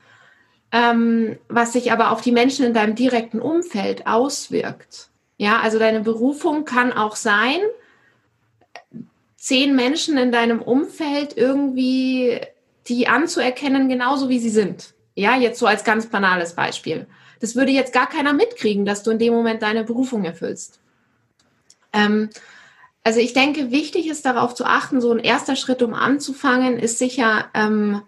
ähm, 0.72 1.38
was 1.50 1.74
sich 1.74 1.92
aber 1.92 2.12
auf 2.12 2.22
die 2.22 2.32
Menschen 2.32 2.66
in 2.66 2.74
deinem 2.74 2.96
direkten 2.96 3.42
Umfeld 3.42 4.08
auswirkt. 4.08 5.10
Ja, 5.38 5.60
also 5.60 5.80
deine 5.80 6.00
Berufung 6.00 6.64
kann 6.64 6.94
auch 6.94 7.16
sein, 7.16 7.60
zehn 9.36 9.76
Menschen 9.76 10.18
in 10.18 10.32
deinem 10.32 10.62
Umfeld 10.62 11.36
irgendwie 11.36 12.40
die 12.88 13.08
anzuerkennen, 13.08 13.90
genauso 13.90 14.30
wie 14.30 14.40
sie 14.40 14.50
sind. 14.50 14.94
Ja, 15.16 15.36
jetzt 15.36 15.60
so 15.60 15.68
als 15.68 15.84
ganz 15.84 16.08
banales 16.08 16.54
Beispiel. 16.56 17.08
Das 17.40 17.56
würde 17.56 17.72
jetzt 17.72 17.94
gar 17.94 18.08
keiner 18.08 18.34
mitkriegen, 18.34 18.86
dass 18.86 19.04
du 19.04 19.12
in 19.12 19.20
dem 19.20 19.34
Moment 19.34 19.62
deine 19.62 19.84
Berufung 19.84 20.24
erfüllst. 20.24 20.80
Ähm, 21.92 22.30
also 23.04 23.20
ich 23.20 23.34
denke, 23.34 23.72
wichtig 23.72 24.08
ist 24.08 24.26
darauf 24.26 24.56
zu 24.56 24.66
achten, 24.66 25.02
so 25.02 25.12
ein 25.12 25.20
erster 25.20 25.56
Schritt, 25.56 25.84
um 25.84 25.94
anzufangen, 25.94 26.80
ist 26.80 26.98
sicher 27.00 27.46
ähm, 27.54 28.02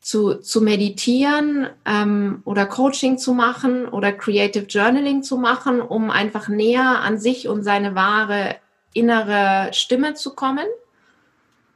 zu, 0.00 0.34
zu 0.36 0.62
meditieren 0.62 1.68
ähm, 1.84 2.42
oder 2.44 2.66
Coaching 2.66 3.18
zu 3.18 3.34
machen 3.34 3.86
oder 3.86 4.12
Creative 4.12 4.64
Journaling 4.64 5.22
zu 5.22 5.36
machen, 5.36 5.80
um 5.80 6.10
einfach 6.10 6.48
näher 6.48 7.00
an 7.00 7.18
sich 7.18 7.46
und 7.46 7.62
seine 7.62 7.94
wahre 7.94 8.56
innere 8.94 9.70
Stimme 9.72 10.14
zu 10.14 10.34
kommen 10.34 10.66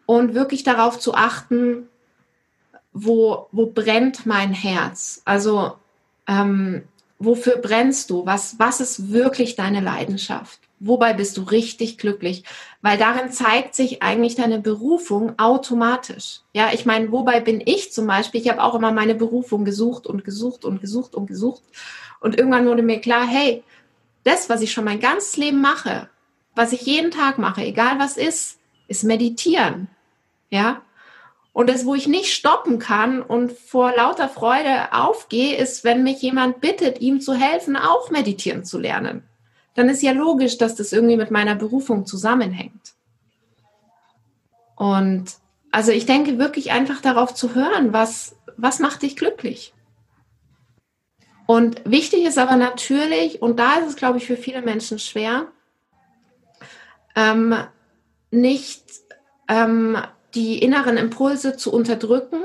und 0.07 0.35
wirklich 0.35 0.65
darauf 0.65 0.99
zu 0.99 1.15
achten, 1.15 1.89
wo, 2.93 3.49
wo 3.53 3.67
brennt 3.67 4.25
mein 4.25 4.53
Herz? 4.53 5.21
Also 5.25 5.75
ähm, 6.27 6.85
wofür 7.19 7.59
brennst 7.59 8.11
du? 8.11 8.25
Was, 8.25 8.59
was 8.59 8.81
ist 8.81 9.13
wirklich 9.13 9.57
deine 9.57 9.81
Leidenschaft? 9.81 10.66
Wobei 10.79 11.15
bist 11.15 11.37
du 11.39 11.43
richtig 11.43 11.97
glücklich? 11.97 12.45
Weil 12.83 12.99
darin 12.99 13.33
zeigt 13.33 13.75
sich 13.75 14.03
eigentlich 14.03 14.35
deine 14.35 14.61
Berufung 14.61 15.39
automatisch. 15.39 16.41
Ja, 16.53 16.71
ich 16.73 16.85
meine, 16.85 17.11
wobei 17.13 17.41
bin 17.41 17.63
ich 17.65 17.93
zum 17.93 18.07
Beispiel? 18.07 18.43
Ich 18.43 18.51
habe 18.51 18.63
auch 18.63 18.75
immer 18.75 18.93
meine 18.93 19.15
Berufung 19.15 19.65
gesucht 19.65 20.07
und 20.07 20.25
gesucht 20.25 20.67
und 20.67 20.83
gesucht 20.83 21.15
und 21.15 21.27
gesucht. 21.27 21.63
Und 22.21 22.37
irgendwann 22.37 22.67
wurde 22.67 22.83
mir 22.83 23.01
klar, 23.01 23.27
hey, 23.27 23.65
das, 24.25 24.51
was 24.51 24.61
ich 24.61 24.73
schon 24.73 24.85
mein 24.85 25.01
ganzes 25.01 25.37
Leben 25.37 25.61
mache, 25.61 26.11
was 26.55 26.73
ich 26.73 26.83
jeden 26.83 27.11
Tag 27.11 27.39
mache, 27.39 27.63
egal 27.63 27.99
was 27.99 28.17
ist, 28.17 28.59
ist 28.89 29.05
meditieren. 29.05 29.89
Ja. 30.51 30.83
Und 31.53 31.71
das, 31.71 31.87
wo 31.87 31.95
ich 31.95 32.07
nicht 32.07 32.35
stoppen 32.35 32.79
kann 32.79 33.23
und 33.23 33.53
vor 33.53 33.93
lauter 33.97 34.29
Freude 34.29 34.93
aufgehe, 34.93 35.57
ist, 35.57 35.85
wenn 35.85 36.03
mich 36.03 36.21
jemand 36.21 36.61
bittet, 36.61 37.01
ihm 37.01 37.23
zu 37.23 37.33
helfen, 37.33 37.77
auch 37.77 38.11
meditieren 38.11 38.65
zu 38.65 38.79
lernen. 38.79 39.23
Dann 39.77 39.89
ist 39.89 40.03
ja 40.03 40.13
logisch, 40.13 40.59
dass 40.59 40.75
das 40.75 40.93
irgendwie 40.93 41.17
mit 41.17 41.31
meiner 41.31 41.55
Berufung 41.55 42.07
zusammenhängt. 42.07 42.95
Und 44.75 45.37
also 45.71 45.93
ich 45.93 46.07
denke 46.07 46.39
wirklich 46.39 46.73
einfach 46.73 47.01
darauf 47.01 47.35
zu 47.35 47.55
hören, 47.55 47.93
was, 47.93 48.37
was 48.57 48.79
macht 48.79 49.03
dich 49.03 49.17
glücklich? 49.17 49.75
Und 51.47 51.83
wichtig 51.85 52.25
ist 52.25 52.39
aber 52.39 52.57
natürlich, 52.57 53.41
und 53.41 53.59
da 53.59 53.75
ist 53.75 53.89
es, 53.89 53.97
glaube 53.97 54.19
ich, 54.19 54.27
für 54.27 54.37
viele 54.37 54.63
Menschen 54.63 54.99
schwer, 54.99 55.47
ähm, 57.15 57.55
nicht 58.31 58.85
ähm, 59.49 59.97
die 60.35 60.59
inneren 60.59 60.97
Impulse 60.97 61.57
zu 61.57 61.73
unterdrücken, 61.73 62.41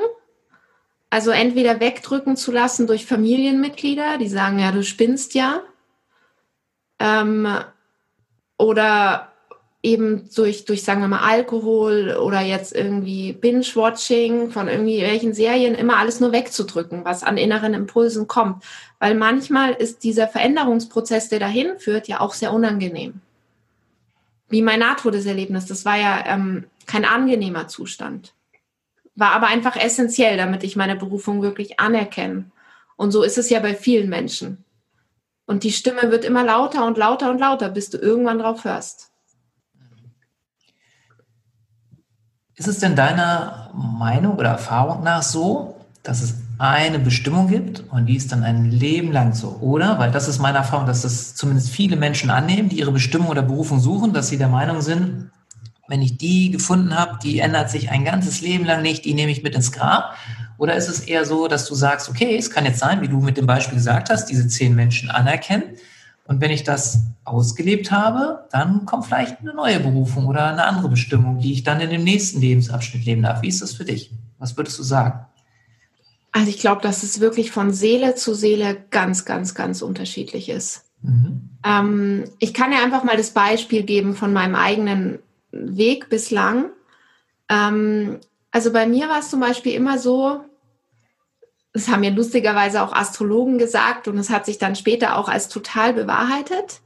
also 1.09 1.31
entweder 1.31 1.79
wegdrücken 1.79 2.37
zu 2.37 2.51
lassen 2.51 2.87
durch 2.87 3.05
Familienmitglieder, 3.05 4.17
die 4.17 4.29
sagen, 4.29 4.59
ja, 4.59 4.71
du 4.71 4.83
spinnst 4.83 5.33
ja, 5.33 5.61
ähm, 7.01 7.47
oder 8.57 9.31
eben 9.83 10.29
durch, 10.35 10.65
durch, 10.65 10.83
sagen 10.83 11.01
wir 11.01 11.07
mal, 11.07 11.21
Alkohol 11.21 12.15
oder 12.21 12.41
jetzt 12.41 12.75
irgendwie 12.75 13.33
Binge-Watching 13.33 14.51
von 14.51 14.67
irgendwie 14.67 15.01
welchen 15.01 15.33
Serien 15.33 15.73
immer 15.73 15.97
alles 15.97 16.19
nur 16.19 16.31
wegzudrücken, 16.31 17.03
was 17.03 17.23
an 17.23 17.37
inneren 17.37 17.73
Impulsen 17.73 18.27
kommt. 18.27 18.63
Weil 18.99 19.15
manchmal 19.15 19.73
ist 19.73 20.03
dieser 20.03 20.27
Veränderungsprozess, 20.27 21.29
der 21.29 21.39
dahin 21.39 21.79
führt, 21.79 22.07
ja 22.07 22.19
auch 22.19 22.35
sehr 22.35 22.53
unangenehm. 22.53 23.21
Wie 24.49 24.61
mein 24.61 24.81
Nahtodeserlebnis, 24.81 25.65
das 25.65 25.85
war 25.85 25.97
ja 25.97 26.23
ähm, 26.27 26.65
kein 26.85 27.05
angenehmer 27.05 27.67
Zustand. 27.67 28.33
War 29.15 29.31
aber 29.31 29.47
einfach 29.47 29.75
essentiell, 29.75 30.37
damit 30.37 30.63
ich 30.63 30.75
meine 30.75 30.95
Berufung 30.95 31.41
wirklich 31.41 31.79
anerkenne. 31.79 32.51
Und 32.97 33.11
so 33.11 33.23
ist 33.23 33.39
es 33.39 33.49
ja 33.49 33.59
bei 33.59 33.73
vielen 33.73 34.09
Menschen. 34.09 34.63
Und 35.51 35.65
die 35.65 35.73
Stimme 35.73 36.11
wird 36.11 36.23
immer 36.23 36.45
lauter 36.45 36.87
und 36.87 36.97
lauter 36.97 37.29
und 37.29 37.37
lauter, 37.37 37.67
bis 37.67 37.89
du 37.89 37.97
irgendwann 37.97 38.39
drauf 38.39 38.63
hörst. 38.63 39.09
Ist 42.55 42.69
es 42.69 42.79
denn 42.79 42.95
deiner 42.95 43.69
Meinung 43.73 44.37
oder 44.37 44.51
Erfahrung 44.51 45.03
nach 45.03 45.23
so, 45.23 45.75
dass 46.03 46.21
es 46.21 46.35
eine 46.57 46.99
Bestimmung 46.99 47.49
gibt 47.49 47.83
und 47.91 48.05
die 48.05 48.15
ist 48.15 48.31
dann 48.31 48.43
ein 48.43 48.71
Leben 48.71 49.11
lang 49.11 49.33
so, 49.33 49.57
oder? 49.59 49.99
Weil 49.99 50.11
das 50.11 50.29
ist 50.29 50.39
meine 50.39 50.59
Erfahrung, 50.59 50.85
dass 50.85 51.01
das 51.01 51.35
zumindest 51.35 51.69
viele 51.71 51.97
Menschen 51.97 52.29
annehmen, 52.29 52.69
die 52.69 52.79
ihre 52.79 52.93
Bestimmung 52.93 53.27
oder 53.27 53.41
Berufung 53.41 53.81
suchen, 53.81 54.13
dass 54.13 54.29
sie 54.29 54.37
der 54.37 54.47
Meinung 54.47 54.79
sind, 54.79 55.31
wenn 55.89 56.01
ich 56.01 56.17
die 56.17 56.51
gefunden 56.51 56.97
habe, 56.97 57.19
die 57.21 57.39
ändert 57.39 57.69
sich 57.69 57.91
ein 57.91 58.05
ganzes 58.05 58.39
Leben 58.39 58.63
lang 58.63 58.81
nicht, 58.83 59.03
die 59.03 59.13
nehme 59.13 59.33
ich 59.33 59.43
mit 59.43 59.53
ins 59.53 59.73
Grab. 59.73 60.15
Oder 60.61 60.75
ist 60.75 60.89
es 60.89 60.99
eher 60.99 61.25
so, 61.25 61.47
dass 61.47 61.65
du 61.65 61.73
sagst, 61.73 62.07
okay, 62.07 62.37
es 62.37 62.51
kann 62.51 62.65
jetzt 62.65 62.77
sein, 62.77 63.01
wie 63.01 63.07
du 63.07 63.19
mit 63.19 63.35
dem 63.35 63.47
Beispiel 63.47 63.79
gesagt 63.79 64.11
hast, 64.11 64.27
diese 64.27 64.47
zehn 64.47 64.75
Menschen 64.75 65.09
anerkennen 65.09 65.63
und 66.25 66.39
wenn 66.39 66.51
ich 66.51 66.63
das 66.63 66.99
ausgelebt 67.23 67.91
habe, 67.91 68.45
dann 68.51 68.85
kommt 68.85 69.07
vielleicht 69.07 69.39
eine 69.39 69.55
neue 69.55 69.79
Berufung 69.79 70.27
oder 70.27 70.45
eine 70.45 70.65
andere 70.65 70.89
Bestimmung, 70.89 71.39
die 71.39 71.51
ich 71.51 71.63
dann 71.63 71.81
in 71.81 71.89
dem 71.89 72.03
nächsten 72.03 72.39
Lebensabschnitt 72.41 73.03
leben 73.05 73.23
darf. 73.23 73.41
Wie 73.41 73.47
ist 73.47 73.63
das 73.63 73.73
für 73.73 73.85
dich? 73.85 74.11
Was 74.37 74.55
würdest 74.55 74.77
du 74.77 74.83
sagen? 74.83 75.25
Also 76.31 76.49
ich 76.49 76.59
glaube, 76.59 76.83
dass 76.83 77.01
es 77.01 77.19
wirklich 77.19 77.49
von 77.49 77.73
Seele 77.73 78.13
zu 78.13 78.35
Seele 78.35 78.77
ganz, 78.91 79.25
ganz, 79.25 79.55
ganz 79.55 79.81
unterschiedlich 79.81 80.47
ist. 80.47 80.85
Mhm. 81.01 81.49
Ähm, 81.65 82.25
ich 82.37 82.53
kann 82.53 82.71
ja 82.71 82.83
einfach 82.83 83.03
mal 83.03 83.17
das 83.17 83.31
Beispiel 83.31 83.81
geben 83.81 84.15
von 84.15 84.31
meinem 84.31 84.53
eigenen 84.53 85.17
Weg 85.51 86.09
bislang. 86.09 86.69
Ähm, 87.49 88.19
also 88.51 88.71
bei 88.71 88.85
mir 88.85 89.09
war 89.09 89.19
es 89.19 89.31
zum 89.31 89.39
Beispiel 89.39 89.73
immer 89.73 89.97
so, 89.97 90.45
das 91.73 91.87
haben 91.87 92.01
mir 92.01 92.11
lustigerweise 92.11 92.81
auch 92.81 92.93
Astrologen 92.93 93.57
gesagt 93.57 94.07
und 94.07 94.17
es 94.17 94.29
hat 94.29 94.45
sich 94.45 94.57
dann 94.57 94.75
später 94.75 95.17
auch 95.17 95.29
als 95.29 95.47
total 95.47 95.93
bewahrheitet. 95.93 96.81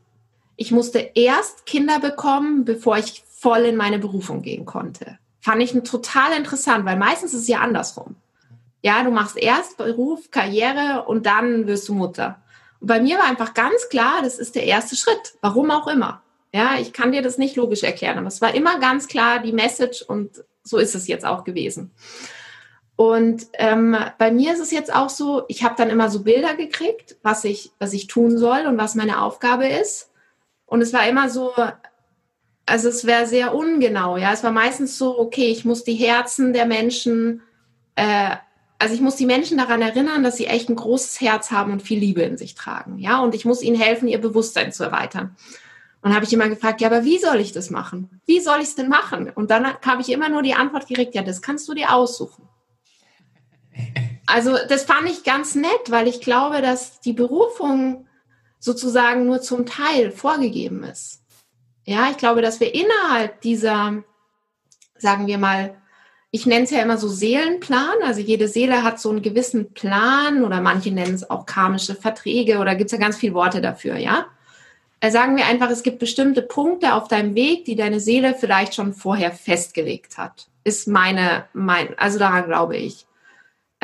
Ich 0.58 0.72
musste 0.72 1.00
erst 1.16 1.66
Kinder 1.66 2.00
bekommen, 2.00 2.66
bevor 2.66 2.98
ich 2.98 3.24
voll 3.28 3.62
in 3.62 3.76
meine 3.76 4.00
Berufung 4.00 4.42
gehen 4.42 4.66
konnte. 4.66 5.18
Fand 5.42 5.62
ich 5.62 5.72
total 5.84 6.38
interessant, 6.38 6.86
weil 6.86 6.98
meistens 6.98 7.34
ist 7.34 7.42
es 7.42 7.48
ja 7.48 7.60
andersrum. 7.60 8.16
Ja, 8.82 9.04
du 9.04 9.12
machst 9.12 9.38
erst 9.38 9.78
Beruf, 9.78 10.30
Karriere 10.32 11.06
und 11.08 11.26
dann 11.26 11.68
wirst 11.68 11.90
du 11.90 11.94
Mutter. 11.94 12.40
Und 12.80 12.88
bei 12.88 13.00
mir 13.00 13.18
war 13.18 13.26
einfach 13.26 13.54
ganz 13.54 13.90
klar, 13.90 14.22
das 14.24 14.38
ist 14.38 14.56
der 14.56 14.66
erste 14.66 14.96
Schritt. 14.96 15.36
Warum 15.42 15.72
auch 15.72 15.88
immer. 15.88 16.22
Ja, 16.54 16.78
ich 16.80 16.94
kann 16.94 17.12
dir 17.12 17.22
das 17.22 17.38
nicht 17.38 17.56
logisch 17.56 17.84
erklären, 17.84 18.18
aber 18.18 18.28
es 18.28 18.42
war 18.42 18.54
immer 18.54 18.80
ganz 18.80 19.08
klar 19.08 19.40
die 19.40 19.52
Message 19.52 20.04
und 20.04 20.44
so 20.64 20.78
ist 20.78 20.96
es 20.96 21.08
jetzt 21.08 21.26
auch 21.26 21.44
gewesen. 21.44 21.92
Und 22.96 23.48
ähm, 23.54 23.98
bei 24.18 24.32
mir 24.32 24.54
ist 24.54 24.62
es 24.62 24.72
jetzt 24.72 24.94
auch 24.94 25.10
so, 25.10 25.44
ich 25.50 25.64
habe 25.64 25.76
dann 25.78 25.90
immer 25.90 26.10
so 26.10 26.24
Bilder 26.24 26.56
gekriegt, 26.56 27.18
was 27.24 27.44
ich, 27.44 27.72
was 27.78 27.94
ich 27.94 28.08
tun 28.08 28.38
soll 28.38 28.66
und 28.68 28.78
was 28.78 28.96
meine 28.96 29.22
Aufgabe 29.22 29.68
ist. 29.68 30.12
Und 30.66 30.82
es 30.82 30.94
war 30.94 31.08
immer 31.08 31.30
so, 31.30 31.52
also 32.66 32.90
es 32.90 33.06
wäre 33.06 33.28
sehr 33.28 33.54
ungenau, 33.54 34.18
ja. 34.18 34.32
Es 34.32 34.44
war 34.44 34.52
meistens 34.52 34.98
so, 34.98 35.20
okay, 35.20 35.48
ich 35.48 35.66
muss 35.66 35.84
die 35.84 35.94
Herzen 35.94 36.54
der 36.54 36.66
Menschen, 36.66 37.42
äh, 37.96 38.36
also 38.80 38.96
ich 38.96 39.02
muss 39.02 39.16
die 39.16 39.26
Menschen 39.26 39.58
daran 39.58 39.82
erinnern, 39.82 40.24
dass 40.24 40.38
sie 40.38 40.48
echt 40.48 40.70
ein 40.70 40.76
großes 40.76 41.22
Herz 41.22 41.52
haben 41.52 41.72
und 41.74 41.84
viel 41.84 42.00
Liebe 42.00 42.22
in 42.22 42.38
sich 42.38 42.56
tragen, 42.56 42.98
ja. 42.98 43.20
Und 43.20 43.36
ich 43.36 43.46
muss 43.46 43.62
ihnen 43.62 43.80
helfen, 43.80 44.08
ihr 44.08 44.22
Bewusstsein 44.22 44.72
zu 44.72 44.84
erweitern. 44.84 45.36
Und 46.02 46.14
habe 46.14 46.24
ich 46.24 46.34
immer 46.34 46.50
gefragt, 46.50 46.82
ja, 46.82 46.88
aber 46.88 47.04
wie 47.04 47.18
soll 47.18 47.40
ich 47.40 47.52
das 47.52 47.72
machen? 47.72 48.22
Wie 48.26 48.40
soll 48.40 48.60
ich 48.60 48.68
es 48.68 48.76
denn 48.76 48.90
machen? 48.90 49.30
Und 49.34 49.50
dann 49.50 49.66
habe 49.66 50.02
ich 50.02 50.12
immer 50.12 50.30
nur 50.30 50.44
die 50.44 50.54
Antwort 50.54 50.88
gekriegt, 50.88 51.16
ja, 51.16 51.24
das 51.24 51.42
kannst 51.42 51.68
du 51.68 51.74
dir 51.74 51.94
aussuchen. 51.94 52.48
Also 54.36 54.58
das 54.68 54.84
fand 54.84 55.10
ich 55.10 55.24
ganz 55.24 55.56
nett, 55.56 55.90
weil 55.92 56.10
ich 56.10 56.20
glaube, 56.20 56.62
dass 56.62 57.00
die 57.00 57.14
Berufung 57.14 58.06
sozusagen 58.60 59.26
nur 59.26 59.42
zum 59.42 59.66
Teil 59.66 60.12
vorgegeben 60.12 60.84
ist. 60.84 61.22
Ja, 61.86 62.10
ich 62.12 62.18
glaube, 62.18 62.42
dass 62.42 62.60
wir 62.60 62.76
innerhalb 62.76 63.40
dieser, 63.40 64.04
sagen 64.98 65.28
wir 65.28 65.38
mal, 65.38 65.78
ich 66.32 66.46
nenne 66.46 66.66
es 66.66 66.72
ja 66.72 66.82
immer 66.82 66.98
so 66.98 67.08
Seelenplan, 67.08 68.04
also 68.04 68.20
jede 68.20 68.50
Seele 68.50 68.84
hat 68.84 69.00
so 69.00 69.10
einen 69.10 69.22
gewissen 69.22 69.72
Plan 69.72 70.44
oder 70.44 70.60
manche 70.60 70.92
nennen 70.92 71.16
es 71.16 71.30
auch 71.30 71.46
karmische 71.46 71.96
Verträge 71.96 72.58
oder 72.58 72.76
gibt 72.76 72.90
es 72.90 72.92
ja 72.92 72.98
ganz 72.98 73.16
viele 73.16 73.36
Worte 73.36 73.62
dafür, 73.62 73.96
ja. 73.96 74.26
Äh, 75.00 75.12
sagen 75.12 75.38
wir 75.38 75.46
einfach, 75.46 75.70
es 75.70 75.82
gibt 75.82 76.00
bestimmte 76.00 76.42
Punkte 76.42 76.96
auf 76.96 77.08
deinem 77.08 77.36
Weg, 77.36 77.64
die 77.64 77.78
deine 77.78 78.02
Seele 78.02 78.36
vielleicht 78.38 78.76
schon 78.76 78.92
vorher 78.92 79.32
festgelegt 79.32 80.18
hat. 80.18 80.50
Ist 80.66 80.90
meine, 80.90 81.46
mein, 81.54 81.98
also 81.98 82.20
daran 82.20 82.48
glaube 82.48 82.76
ich. 82.76 83.06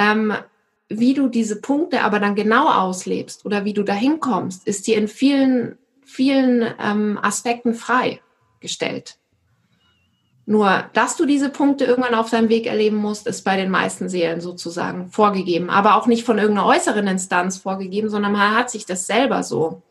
Ähm, 0.02 0.34
wie 0.90 1.14
du 1.14 1.28
diese 1.28 1.62
Punkte 1.62 2.02
aber 2.02 2.20
dann 2.20 2.36
genau 2.36 2.68
auslebst 2.68 3.46
oder 3.46 3.66
wie 3.66 3.74
du 3.74 3.84
dahin 3.84 4.20
kommst, 4.20 4.68
ist 4.68 4.88
dir 4.88 4.98
in 4.98 5.08
vielen, 5.08 5.78
vielen 6.04 6.74
ähm, 6.80 7.20
Aspekten 7.22 7.76
freigestellt. 7.76 9.18
Nur, 10.48 10.86
dass 10.94 11.16
du 11.18 11.26
diese 11.26 11.50
Punkte 11.50 11.86
irgendwann 11.86 12.16
auf 12.16 12.32
deinem 12.32 12.50
Weg 12.50 12.66
erleben 12.66 12.98
musst, 12.98 13.28
ist 13.28 13.44
bei 13.44 13.56
den 13.56 13.70
meisten 13.70 14.10
Seelen 14.10 14.42
sozusagen 14.42 15.08
vorgegeben, 15.10 15.70
aber 15.70 15.96
auch 15.96 16.08
nicht 16.08 16.26
von 16.26 16.40
irgendeiner 16.40 16.68
äußeren 16.68 17.08
Instanz 17.08 17.58
vorgegeben, 17.58 18.10
sondern 18.10 18.32
man 18.32 18.56
hat 18.56 18.72
sich 18.72 18.86
das 18.86 19.06
selber 19.06 19.44
so 19.44 19.84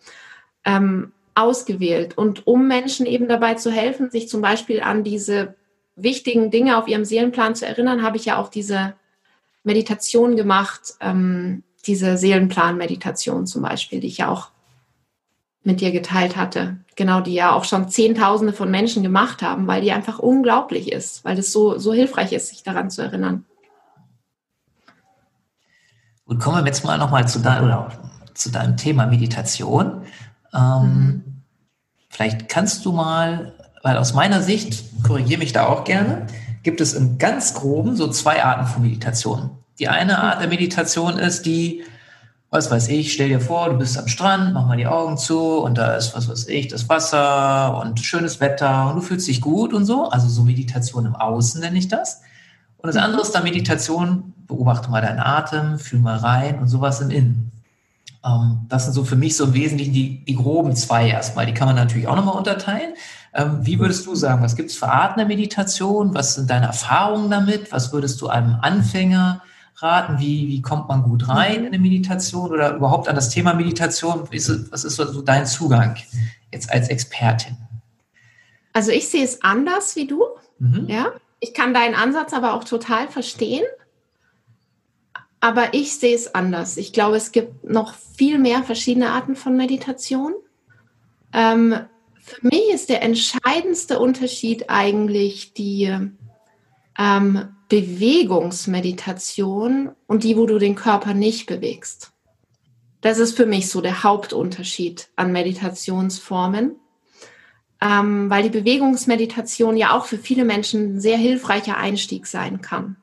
ähm, 0.64 1.12
ausgewählt. 1.36 2.18
Und 2.18 2.48
um 2.48 2.66
Menschen 2.66 3.06
eben 3.06 3.28
dabei 3.28 3.54
zu 3.54 3.70
helfen, 3.70 4.10
sich 4.10 4.28
zum 4.28 4.42
Beispiel 4.42 4.82
an 4.82 5.04
diese 5.04 5.54
wichtigen 5.94 6.50
Dinge 6.50 6.76
auf 6.76 6.88
ihrem 6.88 7.04
Seelenplan 7.04 7.54
zu 7.54 7.64
erinnern, 7.64 8.02
habe 8.02 8.16
ich 8.16 8.24
ja 8.24 8.36
auch 8.36 8.48
diese 8.48 8.94
Meditation 9.62 10.36
gemacht, 10.36 10.94
ähm, 11.00 11.62
diese 11.86 12.16
Seelenplan-Meditation 12.16 13.46
zum 13.46 13.62
Beispiel, 13.62 14.00
die 14.00 14.08
ich 14.08 14.18
ja 14.18 14.28
auch 14.28 14.50
mit 15.62 15.80
dir 15.80 15.92
geteilt 15.92 16.36
hatte. 16.36 16.78
Genau, 16.96 17.20
die 17.20 17.34
ja 17.34 17.52
auch 17.52 17.64
schon 17.64 17.88
Zehntausende 17.88 18.52
von 18.52 18.70
Menschen 18.70 19.02
gemacht 19.02 19.42
haben, 19.42 19.66
weil 19.66 19.82
die 19.82 19.92
einfach 19.92 20.18
unglaublich 20.18 20.92
ist, 20.92 21.24
weil 21.24 21.38
es 21.38 21.52
so, 21.52 21.78
so 21.78 21.92
hilfreich 21.92 22.32
ist, 22.32 22.48
sich 22.48 22.62
daran 22.62 22.90
zu 22.90 23.02
erinnern. 23.02 23.44
Und 26.24 26.38
kommen 26.38 26.58
wir 26.58 26.66
jetzt 26.66 26.84
mal 26.84 26.98
nochmal 26.98 27.26
zu, 27.26 27.40
dein, 27.40 27.86
zu 28.34 28.50
deinem 28.50 28.76
Thema 28.76 29.06
Meditation. 29.06 30.02
Ähm, 30.54 30.82
mhm. 30.82 31.42
Vielleicht 32.08 32.48
kannst 32.48 32.84
du 32.84 32.92
mal, 32.92 33.54
weil 33.82 33.96
aus 33.96 34.14
meiner 34.14 34.42
Sicht, 34.42 34.84
korrigiere 35.02 35.38
mich 35.38 35.52
da 35.52 35.66
auch 35.66 35.84
gerne, 35.84 36.26
gibt 36.62 36.80
es 36.80 36.94
im 36.94 37.18
ganz 37.18 37.54
groben 37.54 37.96
so 37.96 38.08
zwei 38.08 38.44
Arten 38.44 38.66
von 38.66 38.82
Meditation. 38.82 39.50
Die 39.78 39.88
eine 39.88 40.18
Art 40.18 40.40
der 40.40 40.48
Meditation 40.48 41.18
ist 41.18 41.46
die, 41.46 41.82
was 42.50 42.70
weiß 42.70 42.88
ich, 42.88 43.12
stell 43.12 43.28
dir 43.28 43.40
vor, 43.40 43.70
du 43.70 43.78
bist 43.78 43.96
am 43.98 44.08
Strand, 44.08 44.52
mach 44.52 44.66
mal 44.66 44.76
die 44.76 44.86
Augen 44.86 45.16
zu 45.16 45.58
und 45.58 45.78
da 45.78 45.94
ist, 45.94 46.14
was 46.14 46.28
weiß 46.28 46.48
ich, 46.48 46.68
das 46.68 46.88
Wasser 46.88 47.80
und 47.80 48.00
schönes 48.00 48.40
Wetter 48.40 48.90
und 48.90 48.96
du 48.96 49.00
fühlst 49.02 49.28
dich 49.28 49.40
gut 49.40 49.72
und 49.72 49.86
so. 49.86 50.08
Also 50.10 50.28
so 50.28 50.42
Meditation 50.42 51.06
im 51.06 51.16
Außen 51.16 51.60
nenne 51.60 51.78
ich 51.78 51.88
das. 51.88 52.20
Und 52.76 52.88
das 52.88 52.96
andere 52.96 53.22
ist 53.22 53.32
dann 53.32 53.44
Meditation, 53.44 54.34
beobachte 54.46 54.90
mal 54.90 55.02
deinen 55.02 55.20
Atem, 55.20 55.78
fühl 55.78 56.00
mal 56.00 56.16
rein 56.16 56.58
und 56.58 56.68
sowas 56.68 57.00
im 57.00 57.10
Innen. 57.10 57.52
Ähm, 58.24 58.66
das 58.68 58.84
sind 58.84 58.94
so 58.94 59.04
für 59.04 59.16
mich 59.16 59.36
so 59.36 59.44
im 59.44 59.54
Wesentlichen 59.54 59.92
die, 59.92 60.24
die 60.24 60.34
groben 60.34 60.74
zwei 60.76 61.08
erstmal. 61.08 61.46
Die 61.46 61.54
kann 61.54 61.68
man 61.68 61.76
natürlich 61.76 62.08
auch 62.08 62.16
nochmal 62.16 62.36
unterteilen. 62.36 62.94
Ähm, 63.32 63.60
wie 63.62 63.78
würdest 63.78 64.06
du 64.06 64.14
sagen, 64.14 64.42
was 64.42 64.56
gibt 64.56 64.70
es 64.70 64.76
für 64.76 64.88
Arten 64.88 65.18
der 65.18 65.26
Meditation? 65.26 66.14
Was 66.14 66.34
sind 66.34 66.50
deine 66.50 66.66
Erfahrungen 66.66 67.30
damit? 67.30 67.70
Was 67.72 67.92
würdest 67.92 68.20
du 68.20 68.28
einem 68.28 68.56
Anfänger 68.60 69.42
raten? 69.76 70.18
Wie, 70.18 70.48
wie 70.48 70.62
kommt 70.62 70.88
man 70.88 71.02
gut 71.02 71.28
rein 71.28 71.60
in 71.60 71.66
eine 71.66 71.78
Meditation 71.78 72.50
oder 72.50 72.74
überhaupt 72.74 73.08
an 73.08 73.14
das 73.14 73.30
Thema 73.30 73.54
Meditation? 73.54 74.28
Was 74.30 74.84
ist 74.84 74.96
so 74.96 75.22
dein 75.22 75.46
Zugang 75.46 75.96
jetzt 76.52 76.70
als 76.72 76.88
Expertin? 76.88 77.56
Also 78.72 78.90
ich 78.90 79.08
sehe 79.08 79.24
es 79.24 79.42
anders 79.42 79.96
wie 79.96 80.06
du. 80.06 80.24
Mhm. 80.58 80.86
Ja, 80.88 81.12
ich 81.38 81.54
kann 81.54 81.72
deinen 81.72 81.94
Ansatz 81.94 82.32
aber 82.32 82.54
auch 82.54 82.64
total 82.64 83.08
verstehen. 83.08 83.64
aber 85.40 85.72
ich 85.72 85.96
sehe 85.96 86.14
es 86.14 86.34
anders. 86.34 86.76
Ich 86.76 86.92
glaube, 86.92 87.16
es 87.16 87.32
gibt 87.32 87.64
noch 87.64 87.94
viel 87.94 88.38
mehr 88.38 88.62
verschiedene 88.62 89.10
Arten 89.10 89.36
von 89.36 89.56
Meditation. 89.56 90.34
Ähm, 91.32 91.74
für 92.30 92.46
mich 92.46 92.70
ist 92.72 92.88
der 92.88 93.02
entscheidendste 93.02 93.98
Unterschied 93.98 94.70
eigentlich 94.70 95.52
die 95.52 95.94
ähm, 96.98 97.48
Bewegungsmeditation 97.68 99.90
und 100.06 100.24
die, 100.24 100.36
wo 100.36 100.46
du 100.46 100.58
den 100.58 100.74
Körper 100.74 101.14
nicht 101.14 101.46
bewegst. 101.46 102.12
Das 103.00 103.18
ist 103.18 103.36
für 103.36 103.46
mich 103.46 103.68
so 103.68 103.80
der 103.80 104.02
Hauptunterschied 104.02 105.08
an 105.16 105.32
Meditationsformen, 105.32 106.76
ähm, 107.80 108.30
weil 108.30 108.42
die 108.44 108.50
Bewegungsmeditation 108.50 109.76
ja 109.76 109.96
auch 109.96 110.04
für 110.04 110.18
viele 110.18 110.44
Menschen 110.44 110.96
ein 110.96 111.00
sehr 111.00 111.16
hilfreicher 111.16 111.78
Einstieg 111.78 112.26
sein 112.26 112.60
kann. 112.60 112.96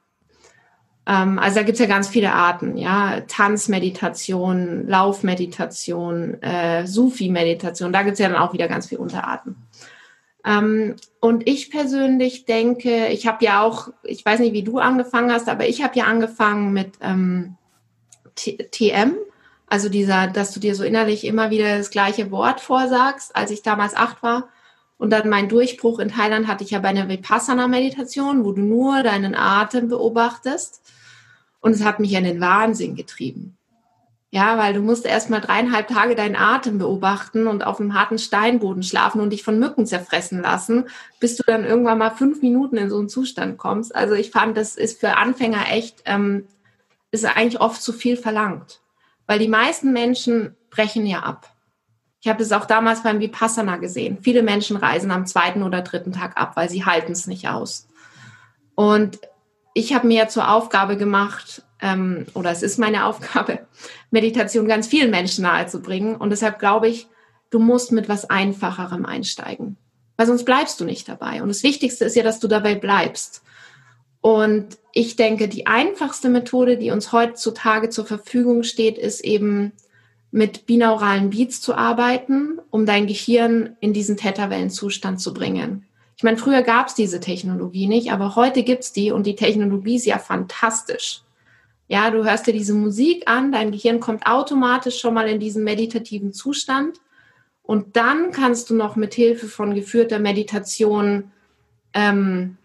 Ähm, 1.08 1.40
also 1.40 1.56
da 1.56 1.64
gibt 1.64 1.76
es 1.76 1.80
ja 1.80 1.86
ganz 1.86 2.10
viele 2.10 2.34
Arten, 2.34 2.76
ja, 2.76 3.22
Tanzmeditation, 3.22 4.86
Laufmeditation, 4.88 6.42
äh, 6.44 6.86
Sufi-Meditation, 6.86 7.94
da 7.94 8.04
gibt 8.04 8.14
es 8.14 8.20
ja 8.20 8.28
dann 8.28 8.38
auch 8.38 8.52
wieder 8.52 8.68
ganz 8.68 8.88
viele 8.88 9.00
Unterarten. 9.00 9.56
Ähm, 10.46 10.98
und 11.22 11.48
ich 11.48 11.72
persönlich 11.72 12.46
denke, 12.46 13.08
ich 13.08 13.26
habe 13.26 13.44
ja 13.46 13.62
auch, 13.62 13.90
ich 14.04 14.26
weiß 14.26 14.42
nicht, 14.42 14.52
wie 14.52 14.64
du 14.64 14.80
angefangen 14.80 15.32
hast, 15.32 15.48
aber 15.48 15.68
ich 15.68 15.82
habe 15.82 15.98
ja 15.98 16.06
angefangen 16.06 16.74
mit 16.74 16.96
ähm, 17.02 17.56
TM, 18.36 19.16
also 19.66 19.88
dieser, 19.88 20.28
dass 20.28 20.52
du 20.52 20.60
dir 20.60 20.76
so 20.76 20.84
innerlich 20.84 21.26
immer 21.26 21.50
wieder 21.50 21.78
das 21.78 21.90
gleiche 21.90 22.32
Wort 22.32 22.60
vorsagst, 22.60 23.34
als 23.34 23.52
ich 23.52 23.62
damals 23.62 23.96
acht 23.96 24.24
war. 24.24 24.50
Und 24.98 25.12
dann 25.12 25.30
mein 25.30 25.48
Durchbruch 25.48 26.00
in 26.00 26.10
Thailand 26.10 26.48
hatte 26.48 26.64
ich 26.64 26.72
ja 26.72 26.80
bei 26.80 26.90
einer 26.90 27.08
Vipassana-Meditation, 27.08 28.44
wo 28.44 28.52
du 28.52 28.62
nur 28.62 29.04
deinen 29.04 29.36
Atem 29.36 29.88
beobachtest. 29.88 30.82
Und 31.60 31.72
es 31.72 31.84
hat 31.84 32.00
mich 32.00 32.14
in 32.14 32.24
den 32.24 32.40
Wahnsinn 32.42 32.96
getrieben. 32.96 33.58
Ja, 34.30 34.58
weil 34.58 34.74
du 34.74 34.82
musst 34.82 35.06
erst 35.06 35.30
mal 35.30 35.40
dreieinhalb 35.40 35.88
Tage 35.88 36.14
deinen 36.14 36.36
Atem 36.36 36.80
beobachten 36.80 37.48
und 37.48 37.66
auf 37.66 37.80
einem 37.80 37.94
harten 37.94 38.20
Steinboden 38.20 38.84
schlafen 38.84 39.22
und 39.22 39.30
dich 39.30 39.42
von 39.44 39.58
Mücken 39.58 39.86
zerfressen 39.86 40.42
lassen, 40.42 40.90
bis 41.22 41.38
du 41.38 41.44
dann 41.48 41.64
irgendwann 41.64 41.98
mal 41.98 42.12
fünf 42.12 42.42
Minuten 42.42 42.76
in 42.76 42.90
so 42.90 43.00
einen 43.00 43.08
Zustand 43.08 43.58
kommst. 43.58 43.96
Also 43.96 44.16
ich 44.16 44.32
fand, 44.32 44.58
das 44.58 44.76
ist 44.76 45.00
für 45.00 45.16
Anfänger 45.16 45.72
echt, 45.72 46.04
ähm, 46.06 46.46
ist 47.12 47.24
eigentlich 47.24 47.62
oft 47.62 47.82
zu 47.82 47.94
viel 47.94 48.18
verlangt. 48.18 48.82
Weil 49.28 49.40
die 49.40 49.48
meisten 49.48 49.94
Menschen 49.94 50.56
brechen 50.70 51.06
ja 51.06 51.20
ab. 51.20 51.54
Ich 52.20 52.28
habe 52.28 52.40
das 52.40 52.52
auch 52.52 52.66
damals 52.66 53.04
beim 53.04 53.22
Vipassana 53.22 53.78
gesehen. 53.78 54.18
Viele 54.22 54.44
Menschen 54.44 54.76
reisen 54.76 55.12
am 55.12 55.26
zweiten 55.26 55.64
oder 55.64 55.82
dritten 55.82 56.12
Tag 56.12 56.38
ab, 56.38 56.58
weil 56.58 56.70
sie 56.70 56.84
halten 56.84 57.14
es 57.14 57.28
nicht 57.28 57.48
aus. 57.48 57.88
Und 58.76 59.20
ich 59.78 59.94
habe 59.94 60.08
mir 60.08 60.28
zur 60.28 60.52
Aufgabe 60.52 60.98
gemacht, 60.98 61.62
ähm, 61.82 62.26
oder 62.34 62.50
es 62.50 62.64
ist 62.64 62.80
meine 62.80 63.06
Aufgabe, 63.06 63.60
Meditation 64.12 64.68
ganz 64.68 64.88
vielen 64.88 65.12
Menschen 65.12 65.44
nahezubringen. 65.44 66.16
Und 66.16 66.32
deshalb 66.32 66.58
glaube 66.58 66.88
ich, 66.88 67.08
du 67.52 67.60
musst 67.60 67.92
mit 67.92 68.10
was 68.10 68.28
Einfacherem 68.28 69.06
einsteigen, 69.06 69.78
weil 70.18 70.26
sonst 70.26 70.46
bleibst 70.46 70.80
du 70.80 70.86
nicht 70.86 71.08
dabei. 71.08 71.44
Und 71.44 71.50
das 71.50 71.62
Wichtigste 71.62 72.06
ist 72.06 72.16
ja, 72.16 72.24
dass 72.24 72.40
du 72.40 72.48
dabei 72.48 72.74
bleibst. 72.74 73.44
Und 74.20 74.80
ich 74.94 75.16
denke, 75.16 75.48
die 75.48 75.68
einfachste 75.68 76.30
Methode, 76.30 76.78
die 76.78 76.90
uns 76.90 77.12
heutzutage 77.12 77.90
zur 77.90 78.08
Verfügung 78.08 78.64
steht, 78.64 78.98
ist 78.98 79.24
eben 79.24 79.74
mit 80.32 80.66
binauralen 80.66 81.30
Beats 81.30 81.62
zu 81.62 81.76
arbeiten, 81.76 82.60
um 82.72 82.88
dein 82.88 83.06
Gehirn 83.06 83.78
in 83.80 83.94
diesen 83.94 84.18
Theta-Wellen-Zustand 84.18 85.22
zu 85.22 85.36
bringen. 85.36 85.87
Ich 86.18 86.24
meine, 86.24 86.38
früher 86.38 86.64
gab 86.64 86.88
es 86.88 86.96
diese 86.96 87.20
Technologie 87.20 87.88
nicht, 87.88 88.12
aber 88.12 88.36
heute 88.36 88.64
gibt 88.64 88.84
es 88.84 88.92
die 88.92 89.12
und 89.12 89.28
die 89.28 89.36
Technologie 89.36 89.98
ist 89.98 90.08
ja 90.08 90.18
fantastisch. 90.18 91.22
Ja, 91.88 92.10
du 92.10 92.26
hörst 92.26 92.48
dir 92.48 92.54
diese 92.54 92.74
Musik 92.74 93.30
an, 93.30 93.52
dein 93.52 93.72
Gehirn 93.72 94.00
kommt 94.00 94.26
automatisch 94.26 95.00
schon 95.00 95.14
mal 95.14 95.30
in 95.30 95.40
diesen 95.40 95.64
meditativen 95.64 96.34
Zustand 96.34 97.00
und 97.62 97.96
dann 97.96 98.32
kannst 98.32 98.72
du 98.72 98.76
noch 98.76 98.96
mit 98.96 99.14
Hilfe 99.14 99.48
von 99.48 99.76
geführter 99.76 100.18
Meditation 100.18 101.32
ähm, 101.94 102.58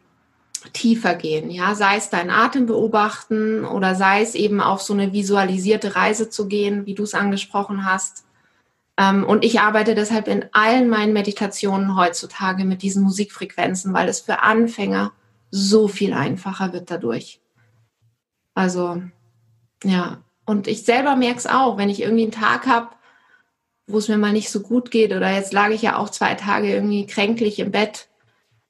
tiefer 0.72 1.14
gehen. 1.14 1.50
Ja, 1.50 1.74
sei 1.74 1.96
es 1.96 2.08
deinen 2.08 2.30
Atem 2.30 2.64
beobachten 2.64 3.66
oder 3.66 3.94
sei 3.94 4.22
es 4.22 4.34
eben 4.34 4.62
auf 4.62 4.80
so 4.80 4.94
eine 4.94 5.12
visualisierte 5.12 5.94
Reise 5.94 6.30
zu 6.30 6.48
gehen, 6.48 6.86
wie 6.86 6.94
du 6.94 7.02
es 7.02 7.14
angesprochen 7.14 7.84
hast. 7.84 8.24
Ähm, 8.98 9.24
und 9.24 9.44
ich 9.44 9.60
arbeite 9.60 9.94
deshalb 9.94 10.28
in 10.28 10.46
allen 10.52 10.88
meinen 10.88 11.12
Meditationen 11.12 11.96
heutzutage 11.96 12.64
mit 12.64 12.82
diesen 12.82 13.02
Musikfrequenzen, 13.02 13.94
weil 13.94 14.08
es 14.08 14.20
für 14.20 14.42
Anfänger 14.42 15.12
so 15.50 15.88
viel 15.88 16.12
einfacher 16.12 16.72
wird 16.72 16.90
dadurch. 16.90 17.40
Also, 18.54 19.02
ja. 19.84 20.22
Und 20.44 20.66
ich 20.66 20.82
selber 20.82 21.16
merke 21.16 21.38
es 21.38 21.46
auch, 21.46 21.78
wenn 21.78 21.88
ich 21.88 22.02
irgendwie 22.02 22.24
einen 22.24 22.32
Tag 22.32 22.66
habe, 22.66 22.88
wo 23.86 23.98
es 23.98 24.08
mir 24.08 24.18
mal 24.18 24.32
nicht 24.32 24.50
so 24.50 24.60
gut 24.60 24.90
geht 24.90 25.12
oder 25.12 25.30
jetzt 25.30 25.52
lag 25.52 25.70
ich 25.70 25.82
ja 25.82 25.96
auch 25.96 26.10
zwei 26.10 26.34
Tage 26.34 26.72
irgendwie 26.72 27.06
kränklich 27.06 27.58
im 27.58 27.70
Bett. 27.70 28.08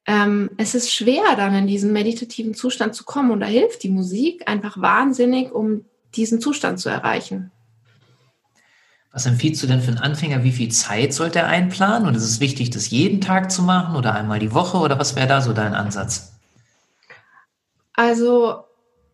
Ähm, 0.05 0.51
es 0.57 0.75
ist 0.75 0.93
schwer, 0.93 1.35
dann 1.35 1.55
in 1.55 1.67
diesen 1.67 1.93
meditativen 1.93 2.53
Zustand 2.53 2.93
zu 2.93 3.05
kommen 3.05 3.31
und 3.31 3.39
da 3.39 3.45
hilft 3.45 3.83
die 3.83 3.89
Musik 3.89 4.47
einfach 4.47 4.79
wahnsinnig, 4.79 5.51
um 5.51 5.85
diesen 6.15 6.41
Zustand 6.41 6.79
zu 6.79 6.89
erreichen. 6.89 7.51
Was 9.13 9.25
empfiehlst 9.27 9.61
du 9.61 9.67
denn 9.67 9.79
für 9.79 9.89
einen 9.89 9.99
Anfänger? 9.99 10.43
Wie 10.43 10.51
viel 10.51 10.71
Zeit 10.71 11.13
sollte 11.13 11.37
er 11.39 11.47
einplanen? 11.47 12.07
Und 12.07 12.15
ist 12.15 12.23
es 12.23 12.39
wichtig, 12.39 12.71
das 12.71 12.89
jeden 12.89 13.21
Tag 13.21 13.51
zu 13.51 13.61
machen 13.61 13.95
oder 13.95 14.15
einmal 14.15 14.39
die 14.39 14.53
Woche? 14.53 14.79
Oder 14.79 14.97
was 14.97 15.15
wäre 15.15 15.27
da 15.27 15.39
so 15.39 15.53
dein 15.53 15.75
Ansatz? 15.75 16.33
Also 17.93 18.63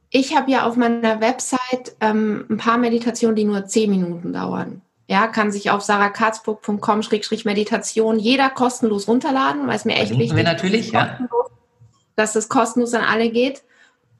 ich 0.09 0.37
habe 0.37 0.51
ja 0.51 0.65
auf 0.65 0.77
meiner 0.77 1.19
Website 1.19 1.97
ähm, 1.99 2.45
ein 2.49 2.55
paar 2.55 2.77
Meditationen, 2.77 3.35
die 3.35 3.43
nur 3.43 3.65
zehn 3.65 3.89
Minuten 3.89 4.31
dauern. 4.31 4.81
Ja, 5.07 5.27
kann 5.27 5.51
sich 5.51 5.69
auf 5.69 5.81
sarahkatzburg.com-meditation 5.81 8.19
jeder 8.19 8.49
kostenlos 8.49 9.09
runterladen, 9.09 9.67
weil 9.67 9.75
es 9.75 9.83
mir 9.83 9.95
echt 9.95 10.17
wichtig 10.17 10.43
natürlich, 10.43 10.91
dass, 10.91 11.19
ja. 11.19 11.27
dass 12.15 12.37
es 12.37 12.47
kostenlos 12.47 12.93
an 12.93 13.03
alle 13.03 13.31
geht. 13.31 13.63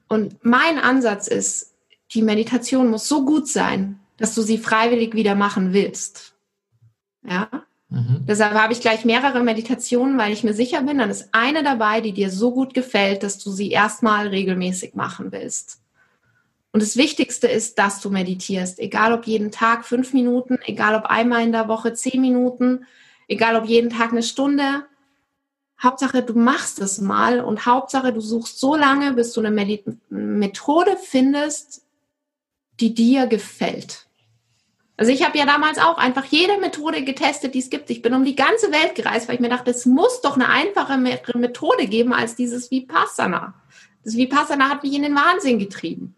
Und 0.08 0.44
mein 0.44 0.78
Ansatz 0.78 1.26
ist, 1.26 1.72
die 2.12 2.20
Meditation 2.20 2.90
muss 2.90 3.08
so 3.08 3.24
gut 3.24 3.48
sein, 3.48 3.98
dass 4.20 4.34
du 4.34 4.42
sie 4.42 4.58
freiwillig 4.58 5.14
wieder 5.14 5.34
machen 5.34 5.72
willst. 5.72 6.34
Ja. 7.26 7.48
Mhm. 7.88 8.24
Deshalb 8.28 8.54
habe 8.54 8.72
ich 8.72 8.80
gleich 8.80 9.04
mehrere 9.04 9.42
Meditationen, 9.42 10.16
weil 10.18 10.32
ich 10.32 10.44
mir 10.44 10.54
sicher 10.54 10.82
bin, 10.82 10.98
dann 10.98 11.10
ist 11.10 11.30
eine 11.32 11.64
dabei, 11.64 12.00
die 12.00 12.12
dir 12.12 12.30
so 12.30 12.52
gut 12.52 12.74
gefällt, 12.74 13.24
dass 13.24 13.38
du 13.38 13.50
sie 13.50 13.70
erstmal 13.70 14.28
regelmäßig 14.28 14.94
machen 14.94 15.32
willst. 15.32 15.80
Und 16.70 16.82
das 16.82 16.96
Wichtigste 16.96 17.48
ist, 17.48 17.78
dass 17.78 18.00
du 18.00 18.10
meditierst, 18.10 18.78
egal 18.78 19.12
ob 19.12 19.26
jeden 19.26 19.50
Tag 19.50 19.84
fünf 19.84 20.12
Minuten, 20.12 20.58
egal 20.66 20.94
ob 20.94 21.06
einmal 21.06 21.42
in 21.42 21.50
der 21.50 21.66
Woche 21.66 21.94
zehn 21.94 22.20
Minuten, 22.20 22.86
egal 23.26 23.56
ob 23.56 23.64
jeden 23.64 23.90
Tag 23.90 24.12
eine 24.12 24.22
Stunde. 24.22 24.84
Hauptsache, 25.82 26.22
du 26.22 26.38
machst 26.38 26.78
es 26.78 27.00
mal 27.00 27.40
und 27.40 27.64
Hauptsache, 27.64 28.12
du 28.12 28.20
suchst 28.20 28.60
so 28.60 28.76
lange, 28.76 29.14
bis 29.14 29.32
du 29.32 29.40
eine 29.40 29.50
Methode 30.10 30.96
findest, 31.02 31.86
die 32.78 32.94
dir 32.94 33.26
gefällt. 33.26 34.06
Also 35.00 35.12
ich 35.12 35.24
habe 35.24 35.38
ja 35.38 35.46
damals 35.46 35.78
auch 35.78 35.96
einfach 35.96 36.26
jede 36.26 36.58
Methode 36.58 37.02
getestet, 37.02 37.54
die 37.54 37.60
es 37.60 37.70
gibt. 37.70 37.88
Ich 37.88 38.02
bin 38.02 38.12
um 38.12 38.22
die 38.22 38.36
ganze 38.36 38.70
Welt 38.70 38.94
gereist, 38.94 39.28
weil 39.28 39.36
ich 39.36 39.40
mir 39.40 39.48
dachte, 39.48 39.70
es 39.70 39.86
muss 39.86 40.20
doch 40.20 40.34
eine 40.34 40.50
einfache 40.50 40.98
Methode 40.98 41.86
geben 41.86 42.12
als 42.12 42.34
dieses 42.34 42.70
Vipassana. 42.70 43.54
Das 44.04 44.14
Vipassana 44.14 44.68
hat 44.68 44.82
mich 44.82 44.92
in 44.92 45.02
den 45.02 45.14
Wahnsinn 45.14 45.58
getrieben. 45.58 46.14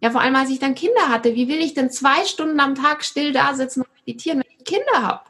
Ja, 0.00 0.10
vor 0.10 0.20
allem 0.20 0.34
als 0.34 0.50
ich 0.50 0.58
dann 0.58 0.74
Kinder 0.74 1.08
hatte. 1.08 1.36
Wie 1.36 1.46
will 1.46 1.60
ich 1.60 1.74
denn 1.74 1.92
zwei 1.92 2.24
Stunden 2.24 2.58
am 2.58 2.74
Tag 2.74 3.04
still 3.04 3.32
da 3.32 3.54
sitzen 3.54 3.82
und 3.82 3.88
meditieren, 4.04 4.40
wenn 4.40 4.56
ich 4.58 4.64
Kinder 4.64 5.00
habe? 5.00 5.20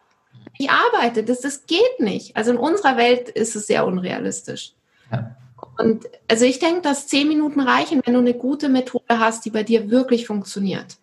Ich 0.57 0.70
arbeite, 0.70 1.24
das, 1.24 1.42
das 1.42 1.66
geht 1.66 2.01
nicht. 2.01 2.38
Also 2.38 2.53
in 2.53 2.57
unserer 2.57 2.96
Welt 2.96 3.29
ist 3.29 3.55
es 3.55 3.66
sehr 3.66 3.87
unrealistisch. 3.87 4.72
Ja. 5.12 5.37
Und 5.77 6.07
also 6.27 6.46
ich 6.46 6.59
denke, 6.59 6.81
dass 6.81 7.07
zehn 7.07 7.29
Minuten 7.29 7.61
reichen, 7.61 8.01
wenn 8.07 8.14
du 8.14 8.20
eine 8.20 8.33
gute 8.33 8.70
Methode 8.70 9.18
hast, 9.18 9.44
die 9.44 9.51
bei 9.51 9.62
dir 9.62 9.90
wirklich 9.90 10.27
funktioniert. 10.27 10.96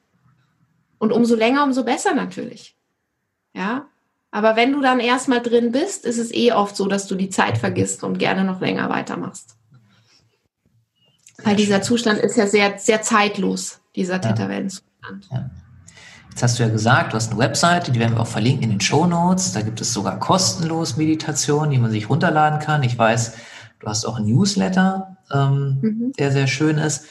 Und 1.06 1.12
umso 1.12 1.36
länger, 1.36 1.64
umso 1.64 1.84
besser 1.84 2.16
natürlich. 2.16 2.76
Ja. 3.54 3.86
Aber 4.32 4.56
wenn 4.56 4.72
du 4.72 4.82
dann 4.82 5.00
erstmal 5.00 5.40
drin 5.40 5.72
bist, 5.72 6.04
ist 6.04 6.18
es 6.18 6.34
eh 6.34 6.52
oft 6.52 6.76
so, 6.76 6.88
dass 6.88 7.06
du 7.06 7.14
die 7.14 7.30
Zeit 7.30 7.60
vergisst 7.60 8.04
und 8.04 8.18
gerne 8.18 8.44
noch 8.44 8.60
länger 8.60 8.90
weitermachst. 8.90 9.56
Weil 11.44 11.56
dieser 11.56 11.84
Zustand 11.84 12.18
ist 12.18 12.38
ja 12.38 12.48
sehr, 12.48 12.80
sehr 12.80 13.04
zeitlos, 13.04 13.82
dieser 13.96 14.20
Theta-Wellenzustand. 14.20 15.28
Ja. 15.30 15.52
Jetzt 16.32 16.42
hast 16.42 16.58
du 16.58 16.64
ja 16.64 16.70
gesagt, 16.70 17.14
du 17.14 17.18
hast 17.18 17.30
eine 17.30 17.40
Webseite, 17.40 17.92
die 17.92 18.00
werden 18.00 18.16
wir 18.16 18.22
auch 18.22 18.28
verlinken 18.28 18.64
in 18.64 18.72
den 18.72 18.82
Show 18.82 19.06
Notes. 19.06 19.54
Da 19.54 19.62
gibt 19.62 19.80
es 19.80 19.94
sogar 19.94 20.20
kostenlos 20.20 20.98
Meditationen, 20.98 21.70
die 21.70 21.78
man 21.78 21.92
sich 21.92 22.10
runterladen 22.10 22.58
kann. 22.58 22.82
Ich 22.82 22.98
weiß, 22.98 23.34
du 23.80 23.88
hast 23.88 24.06
auch 24.06 24.18
ein 24.18 24.26
Newsletter, 24.26 25.18
ähm, 25.32 25.78
mhm. 25.82 26.14
der 26.18 26.32
sehr 26.32 26.48
schön 26.48 26.80
ist. 26.80 27.06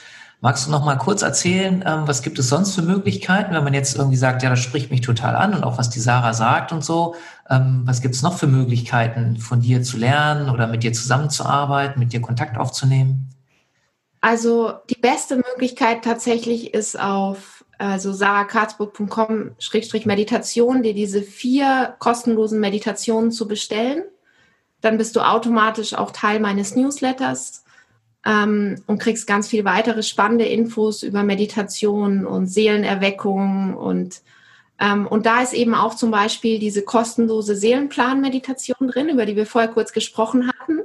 Magst 0.45 0.67
du 0.67 0.71
noch 0.71 0.85
mal 0.85 0.97
kurz 0.97 1.23
erzählen, 1.23 1.83
ähm, 1.87 2.03
was 2.05 2.21
gibt 2.21 2.39
es 2.39 2.51
sonst 2.51 2.75
für 2.75 2.83
Möglichkeiten, 2.83 3.55
wenn 3.55 3.65
man 3.65 3.73
jetzt 3.73 3.97
irgendwie 3.97 4.19
sagt, 4.19 4.43
ja, 4.43 4.51
das 4.51 4.59
spricht 4.59 4.91
mich 4.91 5.01
total 5.01 5.37
an 5.37 5.55
und 5.55 5.65
auch 5.65 5.79
was 5.79 5.89
die 5.89 6.01
Sarah 6.01 6.35
sagt 6.35 6.71
und 6.71 6.85
so. 6.85 7.15
Ähm, 7.49 7.81
was 7.87 8.03
gibt 8.03 8.15
es 8.15 8.21
noch 8.21 8.37
für 8.37 8.47
Möglichkeiten, 8.47 9.39
von 9.39 9.63
dir 9.63 9.83
zu 9.83 9.97
lernen 9.97 10.51
oder 10.51 10.67
mit 10.67 10.83
dir 10.83 10.93
zusammenzuarbeiten, 10.93 11.99
mit 11.99 12.13
dir 12.13 12.21
Kontakt 12.21 12.59
aufzunehmen? 12.59 13.31
Also 14.21 14.75
die 14.91 15.01
beste 15.01 15.37
Möglichkeit 15.37 16.05
tatsächlich 16.05 16.75
ist 16.75 17.01
auf 17.01 17.65
also 17.79 18.13
sarahkarzburg.com-meditation, 18.13 20.83
dir 20.83 20.93
diese 20.93 21.23
vier 21.23 21.95
kostenlosen 22.01 22.61
Meditationen 22.61 23.33
zu 23.33 23.49
bestellen. 23.49 24.03
Dann 24.83 24.99
bist 24.99 25.17
du 25.17 25.21
automatisch 25.21 25.95
auch 25.95 26.11
Teil 26.11 26.39
meines 26.39 26.77
Newsletters 26.77 27.64
ähm, 28.25 28.83
und 28.87 28.99
kriegst 28.99 29.27
ganz 29.27 29.49
viel 29.49 29.65
weitere 29.65 30.03
spannende 30.03 30.45
Infos 30.45 31.03
über 31.03 31.23
Meditation 31.23 32.27
und 32.27 32.47
Seelenerweckung 32.47 33.75
und 33.75 34.23
ähm, 34.81 35.07
und 35.07 35.25
da 35.25 35.41
ist 35.41 35.53
eben 35.53 35.75
auch 35.75 35.95
zum 35.95 36.11
Beispiel 36.11 36.59
diese 36.59 36.83
kostenlose 36.83 37.55
Seelenplan-Meditation 37.55 38.89
drin, 38.89 39.09
über 39.09 39.25
die 39.25 39.37
wir 39.37 39.47
vorher 39.47 39.71
kurz 39.71 39.93
gesprochen 39.93 40.49
hatten 40.49 40.81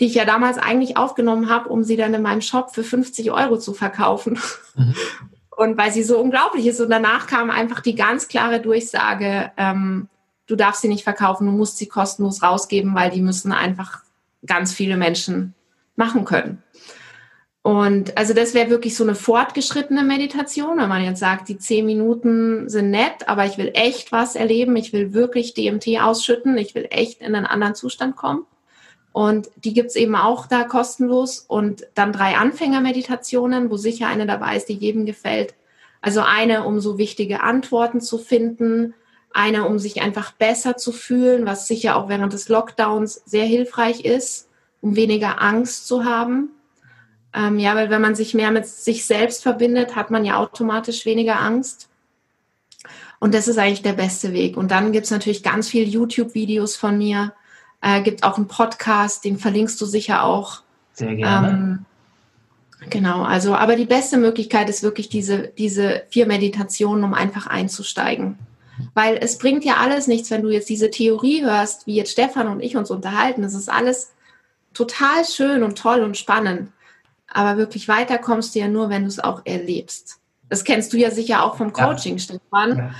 die 0.00 0.06
ich 0.06 0.14
ja 0.14 0.24
damals 0.24 0.58
eigentlich 0.58 0.96
aufgenommen 0.96 1.48
habe, 1.48 1.68
um 1.68 1.84
sie 1.84 1.96
dann 1.96 2.14
in 2.14 2.22
meinem 2.22 2.40
Shop 2.40 2.74
für 2.74 2.84
50 2.84 3.30
Euro 3.30 3.58
zu 3.58 3.74
verkaufen. 3.74 4.38
Mhm. 4.74 4.94
Und 5.56 5.78
weil 5.78 5.92
sie 5.92 6.02
so 6.02 6.18
unglaublich 6.18 6.66
ist. 6.66 6.80
Und 6.80 6.90
danach 6.90 7.28
kam 7.28 7.48
einfach 7.48 7.78
die 7.78 7.94
ganz 7.94 8.26
klare 8.26 8.60
Durchsage, 8.60 9.52
ähm, 9.56 10.08
du 10.48 10.56
darfst 10.56 10.82
sie 10.82 10.88
nicht 10.88 11.04
verkaufen, 11.04 11.46
du 11.46 11.52
musst 11.52 11.78
sie 11.78 11.86
kostenlos 11.86 12.42
rausgeben, 12.42 12.96
weil 12.96 13.12
die 13.12 13.22
müssen 13.22 13.52
einfach 13.52 14.00
ganz 14.44 14.72
viele 14.72 14.96
Menschen 14.96 15.54
machen 15.96 16.24
können. 16.24 16.62
Und 17.62 18.18
also 18.18 18.34
das 18.34 18.52
wäre 18.52 18.68
wirklich 18.68 18.94
so 18.94 19.04
eine 19.04 19.14
fortgeschrittene 19.14 20.02
Meditation, 20.02 20.76
wenn 20.76 20.88
man 20.88 21.02
jetzt 21.02 21.20
sagt, 21.20 21.48
die 21.48 21.56
zehn 21.56 21.86
Minuten 21.86 22.68
sind 22.68 22.90
nett, 22.90 23.26
aber 23.26 23.46
ich 23.46 23.56
will 23.56 23.70
echt 23.72 24.12
was 24.12 24.36
erleben, 24.36 24.76
ich 24.76 24.92
will 24.92 25.14
wirklich 25.14 25.54
DMT 25.54 26.02
ausschütten, 26.02 26.58
ich 26.58 26.74
will 26.74 26.86
echt 26.90 27.22
in 27.22 27.34
einen 27.34 27.46
anderen 27.46 27.74
Zustand 27.74 28.16
kommen. 28.16 28.44
Und 29.14 29.48
die 29.56 29.72
gibt's 29.72 29.94
eben 29.94 30.16
auch 30.16 30.46
da 30.46 30.64
kostenlos. 30.64 31.38
Und 31.38 31.86
dann 31.94 32.12
drei 32.12 32.36
Anfängermeditationen, 32.36 33.70
wo 33.70 33.76
sicher 33.76 34.08
eine 34.08 34.26
dabei 34.26 34.56
ist, 34.56 34.68
die 34.68 34.74
jedem 34.74 35.06
gefällt. 35.06 35.54
Also 36.02 36.20
eine, 36.20 36.64
um 36.64 36.80
so 36.80 36.98
wichtige 36.98 37.40
Antworten 37.44 38.00
zu 38.00 38.18
finden. 38.18 38.92
Eine, 39.32 39.68
um 39.68 39.78
sich 39.78 40.02
einfach 40.02 40.32
besser 40.32 40.76
zu 40.76 40.90
fühlen, 40.90 41.46
was 41.46 41.68
sicher 41.68 41.94
auch 41.94 42.08
während 42.08 42.32
des 42.32 42.48
Lockdowns 42.48 43.22
sehr 43.24 43.44
hilfreich 43.44 44.04
ist, 44.04 44.48
um 44.84 44.96
weniger 44.96 45.40
Angst 45.40 45.86
zu 45.86 46.04
haben. 46.04 46.50
Ähm, 47.32 47.58
ja, 47.58 47.74
weil 47.74 47.88
wenn 47.88 48.02
man 48.02 48.14
sich 48.14 48.34
mehr 48.34 48.50
mit 48.50 48.66
sich 48.66 49.06
selbst 49.06 49.42
verbindet, 49.42 49.96
hat 49.96 50.10
man 50.10 50.26
ja 50.26 50.36
automatisch 50.36 51.06
weniger 51.06 51.40
Angst. 51.40 51.88
Und 53.18 53.32
das 53.32 53.48
ist 53.48 53.56
eigentlich 53.56 53.80
der 53.80 53.94
beste 53.94 54.34
Weg. 54.34 54.58
Und 54.58 54.70
dann 54.70 54.92
gibt's 54.92 55.10
natürlich 55.10 55.42
ganz 55.42 55.68
viel 55.68 55.88
YouTube-Videos 55.88 56.76
von 56.76 56.98
mir, 56.98 57.32
äh, 57.80 58.02
gibt 58.02 58.24
auch 58.24 58.36
einen 58.36 58.46
Podcast, 58.46 59.24
den 59.24 59.38
verlinkst 59.38 59.80
du 59.80 59.86
sicher 59.86 60.22
auch. 60.22 60.60
Sehr 60.92 61.14
gerne. 61.14 61.48
Ähm, 61.48 62.90
genau, 62.90 63.22
also, 63.22 63.54
aber 63.54 63.76
die 63.76 63.86
beste 63.86 64.18
Möglichkeit 64.18 64.68
ist 64.68 64.82
wirklich 64.82 65.08
diese, 65.08 65.48
diese 65.56 66.02
vier 66.10 66.26
Meditationen, 66.26 67.04
um 67.04 67.14
einfach 67.14 67.46
einzusteigen. 67.46 68.38
Weil 68.92 69.16
es 69.18 69.38
bringt 69.38 69.64
ja 69.64 69.76
alles 69.78 70.08
nichts, 70.08 70.30
wenn 70.30 70.42
du 70.42 70.50
jetzt 70.50 70.68
diese 70.68 70.90
Theorie 70.90 71.42
hörst, 71.42 71.86
wie 71.86 71.94
jetzt 71.94 72.12
Stefan 72.12 72.48
und 72.48 72.60
ich 72.60 72.76
uns 72.76 72.90
unterhalten. 72.90 73.40
Das 73.40 73.54
ist 73.54 73.72
alles 73.72 74.13
total 74.74 75.24
schön 75.24 75.62
und 75.62 75.78
toll 75.78 76.02
und 76.02 76.16
spannend. 76.16 76.70
Aber 77.28 77.58
wirklich 77.58 77.88
weiter 77.88 78.18
kommst 78.18 78.54
du 78.54 78.60
ja 78.60 78.68
nur, 78.68 78.90
wenn 78.90 79.02
du 79.02 79.08
es 79.08 79.18
auch 79.18 79.42
erlebst. 79.44 80.20
Das 80.48 80.64
kennst 80.64 80.92
du 80.92 80.96
ja 80.98 81.10
sicher 81.10 81.42
auch 81.42 81.56
vom 81.56 81.72
Coaching, 81.72 82.18
ja. 82.18 82.18
Stefan. 82.18 82.78
Ja. 82.78 82.90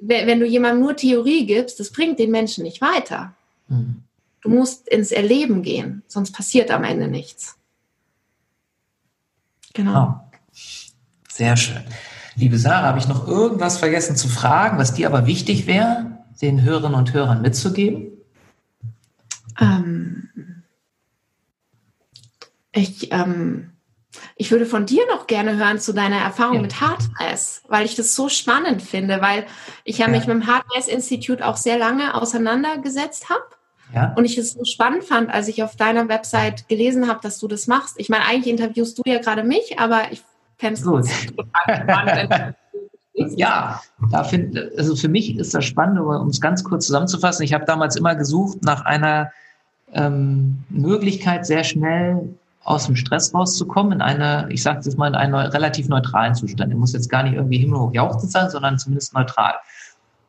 Wenn 0.00 0.40
du 0.40 0.46
jemandem 0.46 0.82
nur 0.82 0.96
Theorie 0.96 1.46
gibst, 1.46 1.80
das 1.80 1.90
bringt 1.90 2.18
den 2.18 2.30
Menschen 2.30 2.64
nicht 2.64 2.80
weiter. 2.80 3.34
Mhm. 3.68 4.02
Du 4.42 4.48
musst 4.48 4.88
ins 4.88 5.12
Erleben 5.12 5.62
gehen, 5.62 6.02
sonst 6.06 6.32
passiert 6.32 6.70
am 6.70 6.84
Ende 6.84 7.08
nichts. 7.08 7.56
Genau. 9.74 10.22
Oh. 10.24 10.36
Sehr 11.28 11.56
schön. 11.56 11.82
Liebe 12.36 12.58
Sarah, 12.58 12.88
habe 12.88 12.98
ich 12.98 13.08
noch 13.08 13.26
irgendwas 13.26 13.78
vergessen 13.78 14.16
zu 14.16 14.28
fragen, 14.28 14.78
was 14.78 14.94
dir 14.94 15.06
aber 15.06 15.26
wichtig 15.26 15.66
wäre, 15.66 16.18
den 16.40 16.62
Hörerinnen 16.62 16.98
und 16.98 17.12
Hörern 17.12 17.42
mitzugeben? 17.42 18.12
Ähm, 19.60 20.19
ich, 22.72 23.12
ähm, 23.12 23.72
ich 24.36 24.50
würde 24.50 24.66
von 24.66 24.86
dir 24.86 25.06
noch 25.08 25.26
gerne 25.26 25.56
hören 25.56 25.78
zu 25.78 25.92
deiner 25.92 26.18
Erfahrung 26.18 26.56
ja. 26.56 26.62
mit 26.62 26.80
Hardness, 26.80 27.62
weil 27.68 27.84
ich 27.84 27.94
das 27.94 28.14
so 28.14 28.28
spannend 28.28 28.82
finde, 28.82 29.20
weil 29.20 29.46
ich 29.84 29.98
ja, 29.98 30.06
ja. 30.06 30.10
mich 30.10 30.26
mit 30.26 30.34
dem 30.34 30.46
Hardness 30.46 30.88
Institut 30.88 31.42
auch 31.42 31.56
sehr 31.56 31.78
lange 31.78 32.14
auseinandergesetzt 32.14 33.30
habe 33.30 33.44
ja. 33.94 34.12
Und 34.16 34.24
ich 34.24 34.38
es 34.38 34.52
so 34.52 34.64
spannend 34.64 35.04
fand, 35.04 35.30
als 35.30 35.48
ich 35.48 35.62
auf 35.62 35.76
deiner 35.76 36.08
Website 36.08 36.68
gelesen 36.68 37.08
habe, 37.08 37.20
dass 37.22 37.38
du 37.38 37.48
das 37.48 37.66
machst. 37.66 37.98
Ich 37.98 38.08
meine, 38.08 38.24
eigentlich 38.24 38.52
interviewst 38.52 38.98
du 38.98 39.02
ja 39.04 39.18
gerade 39.18 39.42
mich, 39.42 39.78
aber 39.78 40.12
ich 40.12 40.22
fände 40.58 40.74
es 40.74 40.82
total 40.82 41.82
spannend. 41.82 42.54
ja, 43.36 43.80
da 44.10 44.24
find, 44.24 44.56
also 44.76 44.94
für 44.94 45.08
mich 45.08 45.36
ist 45.36 45.54
das 45.54 45.64
spannend, 45.64 45.98
um 45.98 46.28
es 46.28 46.40
ganz 46.40 46.62
kurz 46.62 46.86
zusammenzufassen. 46.86 47.42
Ich 47.44 47.52
habe 47.52 47.64
damals 47.64 47.96
immer 47.96 48.14
gesucht 48.14 48.62
nach 48.62 48.84
einer 48.84 49.32
ähm, 49.92 50.58
Möglichkeit, 50.68 51.46
sehr 51.46 51.64
schnell 51.64 52.34
aus 52.62 52.86
dem 52.86 52.96
Stress 52.96 53.34
rauszukommen, 53.34 53.92
in 53.92 54.02
eine, 54.02 54.46
ich 54.50 54.62
sage 54.62 54.80
jetzt 54.84 54.98
mal, 54.98 55.08
in 55.08 55.14
einen 55.14 55.34
relativ 55.34 55.88
neutralen 55.88 56.34
Zustand. 56.34 56.70
Der 56.70 56.78
muss 56.78 56.92
jetzt 56.92 57.08
gar 57.08 57.22
nicht 57.22 57.34
irgendwie 57.34 57.58
himmelhoch 57.58 57.92
jauchzend 57.94 58.32
sein, 58.32 58.50
sondern 58.50 58.78
zumindest 58.78 59.14
neutral. 59.14 59.54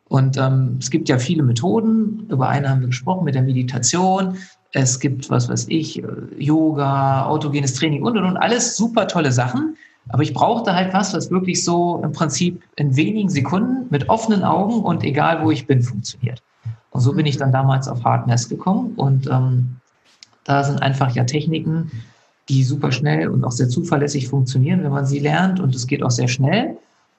Und 0.08 0.36
ähm, 0.36 0.76
es 0.78 0.90
gibt 0.90 1.08
ja 1.08 1.18
viele 1.18 1.42
Methoden. 1.42 2.26
Über 2.28 2.48
eine 2.48 2.68
haben 2.68 2.80
wir 2.80 2.88
gesprochen 2.88 3.24
mit 3.24 3.34
der 3.34 3.42
Meditation. 3.42 4.36
Es 4.72 5.00
gibt, 5.00 5.30
was 5.30 5.48
weiß 5.48 5.66
ich, 5.68 6.02
äh, 6.02 6.06
Yoga, 6.38 7.26
autogenes 7.26 7.74
Training 7.74 8.02
und 8.02 8.16
und 8.16 8.24
und 8.24 8.36
alles 8.36 8.76
super 8.76 9.08
tolle 9.08 9.32
Sachen. 9.32 9.76
Aber 10.08 10.22
ich 10.22 10.34
brauchte 10.34 10.74
halt 10.74 10.92
was, 10.92 11.14
was 11.14 11.30
wirklich 11.30 11.64
so 11.64 12.00
im 12.02 12.12
Prinzip 12.12 12.62
in 12.76 12.96
wenigen 12.96 13.28
Sekunden 13.28 13.86
mit 13.90 14.08
offenen 14.08 14.42
Augen 14.42 14.82
und 14.82 15.04
egal 15.04 15.44
wo 15.44 15.50
ich 15.50 15.66
bin 15.66 15.82
funktioniert. 15.82 16.42
Und 16.90 17.00
so 17.00 17.12
bin 17.14 17.24
ich 17.24 17.36
dann 17.36 17.52
damals 17.52 17.88
auf 17.88 18.04
Hardness 18.04 18.48
gekommen. 18.48 18.92
Und 18.96 19.26
ähm, 19.28 19.76
da 20.44 20.64
sind 20.64 20.82
einfach 20.82 21.14
ja 21.14 21.24
Techniken, 21.24 21.90
die 22.48 22.64
super 22.64 22.92
schnell 22.92 23.28
und 23.28 23.44
auch 23.44 23.52
sehr 23.52 23.68
zuverlässig 23.68 24.28
funktionieren, 24.28 24.82
wenn 24.82 24.92
man 24.92 25.06
sie 25.06 25.18
lernt. 25.18 25.60
Und 25.60 25.74
es 25.74 25.86
geht 25.86 26.02
auch 26.02 26.10
sehr 26.10 26.28
schnell. 26.28 26.76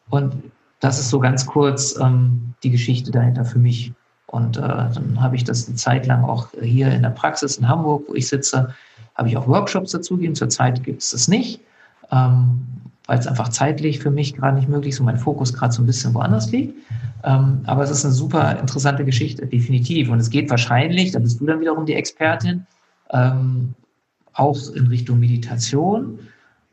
Und 0.10 0.36
das 0.80 1.00
ist 1.00 1.10
so 1.10 1.20
ganz 1.20 1.46
kurz 1.46 1.98
ähm, 2.00 2.54
die 2.64 2.70
Geschichte 2.70 3.12
dahinter 3.12 3.46
für 3.46 3.60
mich. 3.60 3.94
Und 4.28 4.58
äh, 4.58 4.62
dann 4.62 5.18
habe 5.22 5.36
ich 5.36 5.44
das 5.44 5.68
eine 5.68 5.76
Zeit 5.76 6.08
lang 6.08 6.24
auch 6.24 6.48
hier 6.62 6.92
in 6.92 7.04
der 7.04 7.10
Praxis 7.10 7.58
in 7.58 7.68
Hamburg, 7.68 8.06
wo 8.08 8.16
ich 8.16 8.28
sitze, 8.28 8.74
habe 9.16 9.30
ich 9.30 9.38
auch 9.38 9.48
Workshops 9.48 9.92
dazu 9.92 10.16
gegeben. 10.16 10.36
Zurzeit 10.36 10.84
gibt 10.84 11.04
es 11.04 11.12
das 11.12 11.28
nicht, 11.28 11.62
ähm, 12.12 12.62
weil 13.06 13.20
es 13.20 13.28
einfach 13.28 13.50
zeitlich 13.50 14.00
für 14.00 14.12
mich 14.12 14.36
gerade 14.36 14.58
nicht 14.58 14.68
möglich 14.68 14.94
ist 14.94 15.00
und 15.00 15.06
mein 15.06 15.18
Fokus 15.18 15.54
gerade 15.54 15.72
so 15.72 15.84
ein 15.84 15.86
bisschen 15.86 16.14
woanders 16.14 16.52
liegt. 16.52 16.76
Ähm, 17.24 17.62
aber 17.66 17.84
es 17.84 17.92
ist 17.92 18.04
eine 18.04 18.14
super 18.14 18.60
interessante 18.60 19.06
Geschichte, 19.06 19.46
definitiv. 19.46 20.10
Und 20.10 20.20
es 20.20 20.30
geht 20.30 20.50
wahrscheinlich, 20.50 21.12
da 21.12 21.20
bist 21.20 21.40
du 21.40 21.46
dann 21.46 21.62
wiederum 21.62 21.86
die 21.86 21.94
Expertin, 21.94 22.66
ähm, 23.12 23.76
auch 24.34 24.58
in 24.74 24.88
Richtung 24.88 25.20
Meditation 25.20 26.20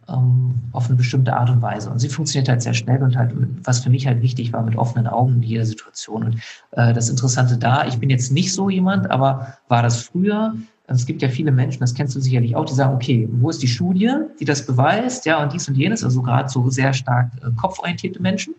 ähm, 0.08 0.54
auf 0.72 0.86
eine 0.86 0.96
bestimmte 0.96 1.34
Art 1.34 1.50
und 1.50 1.62
Weise. 1.62 1.90
Und 1.90 1.98
sie 1.98 2.08
funktioniert 2.08 2.48
halt 2.48 2.62
sehr 2.62 2.74
schnell 2.74 3.02
und 3.02 3.16
halt, 3.16 3.32
was 3.64 3.80
für 3.80 3.90
mich 3.90 4.06
halt 4.06 4.22
wichtig 4.22 4.52
war, 4.52 4.62
mit 4.62 4.76
offenen 4.76 5.06
Augen 5.06 5.34
in 5.34 5.42
jeder 5.42 5.64
Situation. 5.64 6.24
Und 6.24 6.36
äh, 6.72 6.92
das 6.92 7.08
Interessante 7.08 7.56
da, 7.56 7.86
ich 7.86 7.98
bin 7.98 8.10
jetzt 8.10 8.32
nicht 8.32 8.52
so 8.52 8.70
jemand, 8.70 9.10
aber 9.10 9.54
war 9.68 9.82
das 9.82 10.02
früher, 10.02 10.54
es 10.86 11.06
gibt 11.06 11.22
ja 11.22 11.28
viele 11.28 11.52
Menschen, 11.52 11.80
das 11.80 11.94
kennst 11.94 12.16
du 12.16 12.20
sicherlich 12.20 12.56
auch, 12.56 12.64
die 12.64 12.74
sagen, 12.74 12.94
okay, 12.94 13.28
wo 13.30 13.48
ist 13.48 13.62
die 13.62 13.68
Studie, 13.68 14.10
die 14.40 14.44
das 14.44 14.66
beweist, 14.66 15.24
ja, 15.24 15.40
und 15.40 15.52
dies 15.52 15.68
und 15.68 15.76
jenes, 15.76 16.02
also 16.02 16.20
gerade 16.20 16.48
so 16.48 16.68
sehr 16.68 16.92
stark 16.92 17.30
äh, 17.42 17.50
kopforientierte 17.56 18.20
Menschen. 18.20 18.54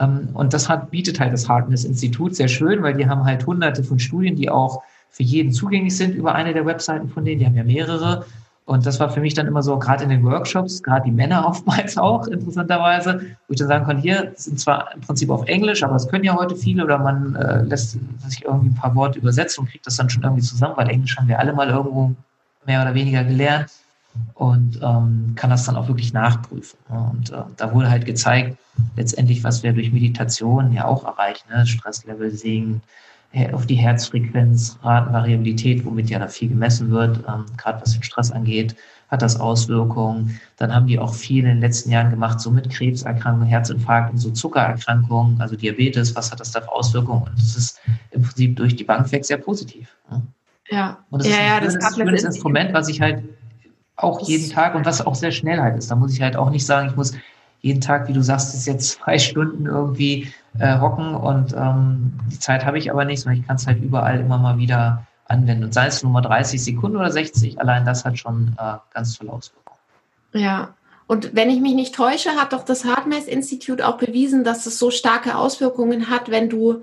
Ähm, 0.00 0.30
und 0.32 0.54
das 0.54 0.68
hat, 0.68 0.90
bietet 0.90 1.20
halt 1.20 1.32
das 1.32 1.48
Hardness-Institut 1.48 2.36
sehr 2.36 2.48
schön, 2.48 2.82
weil 2.82 2.94
die 2.94 3.06
haben 3.06 3.24
halt 3.24 3.46
hunderte 3.46 3.84
von 3.84 3.98
Studien, 3.98 4.36
die 4.36 4.48
auch 4.48 4.82
für 5.10 5.22
jeden 5.22 5.52
zugänglich 5.52 5.96
sind 5.96 6.14
über 6.14 6.34
eine 6.34 6.52
der 6.52 6.66
Webseiten 6.66 7.08
von 7.08 7.24
denen, 7.24 7.40
die 7.40 7.46
haben 7.46 7.56
ja 7.56 7.64
mehrere, 7.64 8.24
und 8.68 8.84
das 8.84 9.00
war 9.00 9.08
für 9.08 9.20
mich 9.20 9.32
dann 9.32 9.46
immer 9.46 9.62
so, 9.62 9.78
gerade 9.78 10.04
in 10.04 10.10
den 10.10 10.22
Workshops, 10.24 10.82
gerade 10.82 11.06
die 11.06 11.10
Männer 11.10 11.46
oftmals 11.48 11.96
auch, 11.96 12.26
interessanterweise, 12.26 13.36
wo 13.46 13.54
ich 13.54 13.58
dann 13.58 13.68
sagen 13.68 13.86
konnte, 13.86 14.02
hier 14.02 14.32
sind 14.36 14.60
zwar 14.60 14.92
im 14.92 15.00
Prinzip 15.00 15.30
auf 15.30 15.46
Englisch, 15.46 15.82
aber 15.82 15.96
es 15.96 16.06
können 16.06 16.24
ja 16.24 16.36
heute 16.36 16.54
viele 16.54 16.84
oder 16.84 16.98
man 16.98 17.34
äh, 17.34 17.62
lässt 17.62 17.92
sich 18.26 18.44
irgendwie 18.44 18.68
ein 18.68 18.74
paar 18.74 18.94
Worte 18.94 19.20
übersetzen 19.20 19.62
und 19.62 19.70
kriegt 19.70 19.86
das 19.86 19.96
dann 19.96 20.10
schon 20.10 20.22
irgendwie 20.22 20.42
zusammen, 20.42 20.74
weil 20.76 20.90
Englisch 20.90 21.16
haben 21.16 21.28
wir 21.28 21.38
alle 21.38 21.54
mal 21.54 21.70
irgendwo 21.70 22.14
mehr 22.66 22.82
oder 22.82 22.92
weniger 22.92 23.24
gelernt 23.24 23.70
und 24.34 24.78
ähm, 24.82 25.32
kann 25.34 25.48
das 25.48 25.64
dann 25.64 25.76
auch 25.76 25.88
wirklich 25.88 26.12
nachprüfen. 26.12 26.78
Und 26.90 27.30
äh, 27.30 27.36
da 27.56 27.72
wurde 27.72 27.88
halt 27.88 28.04
gezeigt, 28.04 28.58
letztendlich, 28.96 29.42
was 29.44 29.62
wir 29.62 29.72
durch 29.72 29.92
Meditation 29.92 30.72
ja 30.74 30.84
auch 30.84 31.06
erreichen, 31.06 31.48
ne? 31.50 31.66
Stresslevel 31.66 32.30
sinkt, 32.30 32.84
auf 33.52 33.66
die 33.66 33.74
Herzfrequenz, 33.74 34.78
Ratenvariabilität, 34.82 35.84
womit 35.84 36.08
ja 36.08 36.18
da 36.18 36.28
viel 36.28 36.48
gemessen 36.48 36.90
wird, 36.90 37.18
ähm, 37.28 37.44
gerade 37.56 37.80
was 37.82 37.92
den 37.92 38.02
Stress 38.02 38.30
angeht, 38.30 38.74
hat 39.08 39.22
das 39.22 39.38
Auswirkungen. 39.38 40.40
Dann 40.56 40.74
haben 40.74 40.86
die 40.86 40.98
auch 40.98 41.14
viel 41.14 41.40
in 41.40 41.50
den 41.50 41.60
letzten 41.60 41.90
Jahren 41.90 42.10
gemacht, 42.10 42.40
so 42.40 42.50
mit 42.50 42.70
Krebserkrankungen, 42.70 43.46
Herzinfarkt 43.46 44.12
und 44.12 44.18
so 44.18 44.30
Zuckererkrankungen, 44.30 45.40
also 45.40 45.56
Diabetes, 45.56 46.16
was 46.16 46.32
hat 46.32 46.40
das 46.40 46.52
da 46.52 46.62
für 46.62 46.72
Auswirkungen? 46.72 47.24
Und 47.24 47.38
das 47.38 47.56
ist 47.56 47.80
im 48.12 48.22
Prinzip 48.22 48.56
durch 48.56 48.76
die 48.76 48.84
Bank 48.84 49.10
weg 49.12 49.24
sehr 49.24 49.38
positiv. 49.38 49.94
Ja, 50.70 50.98
und 51.10 51.20
das 51.20 51.28
ja, 51.28 51.34
ist 51.34 51.38
ja, 51.38 51.54
ein 51.56 51.60
schönes, 51.60 51.78
das 51.78 51.96
schönes 51.96 52.24
Instrument, 52.24 52.72
was 52.72 52.88
ich 52.88 53.00
halt 53.00 53.24
auch 53.96 54.26
jeden 54.26 54.50
Tag 54.50 54.74
und 54.74 54.86
was 54.86 55.04
auch 55.04 55.14
sehr 55.14 55.32
schnell 55.32 55.60
halt 55.60 55.76
ist. 55.76 55.90
Da 55.90 55.96
muss 55.96 56.12
ich 56.12 56.22
halt 56.22 56.36
auch 56.36 56.50
nicht 56.50 56.64
sagen, 56.64 56.88
ich 56.88 56.96
muss 56.96 57.12
jeden 57.60 57.80
Tag, 57.80 58.08
wie 58.08 58.12
du 58.12 58.22
sagst, 58.22 58.54
ist 58.54 58.66
jetzt 58.66 58.90
zwei 58.92 59.18
Stunden 59.18 59.66
irgendwie 59.66 60.32
äh, 60.58 60.78
hocken 60.78 61.14
und 61.14 61.54
ähm, 61.56 62.12
die 62.30 62.38
Zeit 62.38 62.64
habe 62.64 62.78
ich 62.78 62.90
aber 62.90 63.04
nicht, 63.04 63.20
sondern 63.20 63.40
ich 63.40 63.46
kann 63.46 63.56
es 63.56 63.66
halt 63.66 63.82
überall 63.82 64.20
immer 64.20 64.38
mal 64.38 64.58
wieder 64.58 65.06
anwenden. 65.26 65.64
Und 65.64 65.74
sei 65.74 65.86
es 65.86 66.02
nur 66.02 66.12
mal 66.12 66.20
30 66.20 66.62
Sekunden 66.62 66.96
oder 66.96 67.10
60, 67.10 67.60
allein 67.60 67.84
das 67.84 68.04
hat 68.04 68.18
schon 68.18 68.56
äh, 68.58 68.74
ganz 68.94 69.18
tolle 69.18 69.32
Auswirkungen. 69.32 69.78
Ja, 70.32 70.74
und 71.06 71.34
wenn 71.34 71.48
ich 71.48 71.60
mich 71.60 71.74
nicht 71.74 71.94
täusche, 71.94 72.30
hat 72.32 72.52
doch 72.52 72.64
das 72.64 72.84
Hartmess-Institut 72.84 73.80
auch 73.82 73.96
bewiesen, 73.96 74.44
dass 74.44 74.66
es 74.66 74.78
so 74.78 74.90
starke 74.90 75.36
Auswirkungen 75.36 76.10
hat, 76.10 76.30
wenn 76.30 76.50
du 76.50 76.82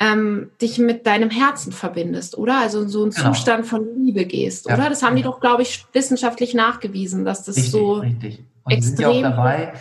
ähm, 0.00 0.50
dich 0.60 0.78
mit 0.78 1.06
deinem 1.06 1.30
Herzen 1.30 1.72
verbindest, 1.72 2.36
oder? 2.36 2.58
Also 2.58 2.80
in 2.80 2.88
so 2.88 3.02
einen 3.02 3.12
genau. 3.12 3.32
Zustand 3.32 3.66
von 3.66 3.86
Liebe 3.96 4.24
gehst, 4.24 4.66
ja. 4.66 4.74
oder? 4.74 4.88
Das 4.88 5.02
haben 5.02 5.14
die 5.14 5.22
doch, 5.22 5.40
glaube 5.40 5.62
ich, 5.62 5.86
wissenschaftlich 5.92 6.52
nachgewiesen, 6.52 7.24
dass 7.24 7.44
das 7.44 7.56
richtig, 7.56 7.70
so 7.70 7.92
richtig. 7.94 8.42
Und 8.70 8.78
extrem 8.78 9.12
sind 9.12 9.22
ja 9.22 9.28
auch 9.28 9.36
dabei. 9.36 9.72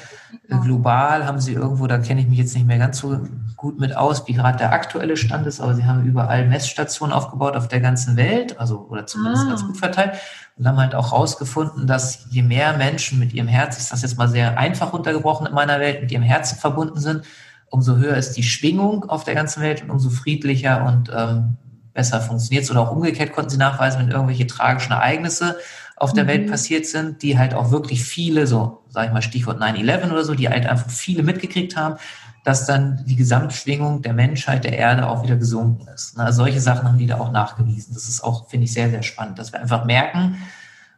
Global 0.64 1.26
haben 1.26 1.40
sie 1.40 1.54
irgendwo, 1.54 1.88
da 1.88 1.98
kenne 1.98 2.22
ich 2.22 2.28
mich 2.28 2.40
jetzt 2.40 2.56
nicht 2.56 2.68
mehr 2.68 2.78
ganz 2.78 3.00
so 3.00 3.20
gut 3.56 3.80
mit 3.80 3.96
aus, 3.96 4.28
wie 4.28 4.34
gerade 4.34 4.58
der 4.58 4.72
aktuelle 4.72 5.18
Stand 5.18 5.46
ist, 5.48 5.60
aber 5.60 5.76
sie 5.76 5.86
haben 5.86 6.06
überall 6.06 6.48
Messstationen 6.48 7.14
aufgebaut 7.14 7.56
auf 7.56 7.68
der 7.68 7.82
ganzen 7.82 8.16
Welt, 8.16 8.60
also 8.60 8.88
oder 8.90 9.06
zumindest 9.06 9.46
ah. 9.46 9.50
ganz 9.50 9.66
gut 9.66 9.78
verteilt 9.78 10.14
und 10.58 10.68
haben 10.68 10.78
halt 10.78 10.96
auch 10.96 11.12
herausgefunden, 11.12 11.88
dass 11.88 12.26
je 12.30 12.42
mehr 12.42 12.78
Menschen 12.78 13.20
mit 13.20 13.34
ihrem 13.34 13.48
Herz, 13.48 13.78
ich 13.78 13.86
sage 13.86 14.02
jetzt 14.02 14.18
mal 14.18 14.28
sehr 14.28 14.58
einfach 14.58 14.94
runtergebrochen 14.94 15.48
in 15.48 15.54
meiner 15.54 15.80
Welt, 15.80 16.02
mit 16.02 16.12
ihrem 16.12 16.24
Herzen 16.24 16.58
verbunden 16.58 17.00
sind, 17.00 17.24
umso 17.70 17.98
höher 17.98 18.18
ist 18.18 18.34
die 18.34 18.44
Schwingung 18.44 19.10
auf 19.10 19.24
der 19.24 19.36
ganzen 19.36 19.62
Welt 19.62 19.84
und 19.84 19.90
umso 19.90 20.10
friedlicher 20.10 20.86
und 20.86 21.12
ähm, 21.16 21.58
besser 21.94 22.22
funktioniert 22.22 22.64
es. 22.64 22.72
Oder 22.72 22.82
auch 22.82 22.92
umgekehrt 22.92 23.34
konnten 23.34 23.52
sie 23.52 23.58
nachweisen, 23.58 24.02
wenn 24.02 24.10
irgendwelche 24.10 24.48
tragischen 24.48 24.94
Ereignisse 24.94 25.58
auf 26.00 26.14
der 26.14 26.24
mhm. 26.24 26.30
Welt 26.30 26.52
passiert 26.52 26.86
sind, 26.86 27.22
die 27.22 27.38
halt 27.38 27.54
auch 27.54 27.72
wirklich 27.72 28.04
viele, 28.04 28.48
so 28.48 28.80
sage 28.90 29.08
ich 29.08 29.14
mal 29.14 29.22
Stichwort 29.22 29.62
9-11 29.62 30.12
oder 30.12 30.24
so, 30.24 30.34
die 30.34 30.50
halt 30.50 30.66
einfach 30.66 30.90
viele 30.90 31.24
mitgekriegt 31.24 31.76
haben, 31.76 31.98
dass 32.44 32.66
dann 32.66 33.04
die 33.06 33.16
Gesamtschwingung 33.16 34.02
der 34.02 34.14
Menschheit, 34.14 34.64
der 34.64 34.78
Erde 34.78 35.08
auch 35.08 35.24
wieder 35.24 35.36
gesunken 35.36 35.88
ist. 35.94 36.14
Na, 36.18 36.32
solche 36.32 36.62
Sachen 36.62 36.88
haben 36.88 36.98
die 36.98 37.06
da 37.06 37.20
auch 37.20 37.32
nachgewiesen. 37.32 37.94
Das 37.94 38.08
ist 38.08 38.24
auch, 38.24 38.50
finde 38.50 38.66
ich, 38.66 38.74
sehr, 38.74 38.90
sehr 38.90 39.04
spannend, 39.04 39.38
dass 39.38 39.52
wir 39.54 39.60
einfach 39.60 39.86
merken, 39.86 40.38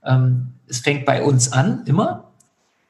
ähm, 0.05 0.53
es 0.67 0.79
fängt 0.79 1.05
bei 1.05 1.23
uns 1.23 1.51
an, 1.51 1.83
immer, 1.85 2.31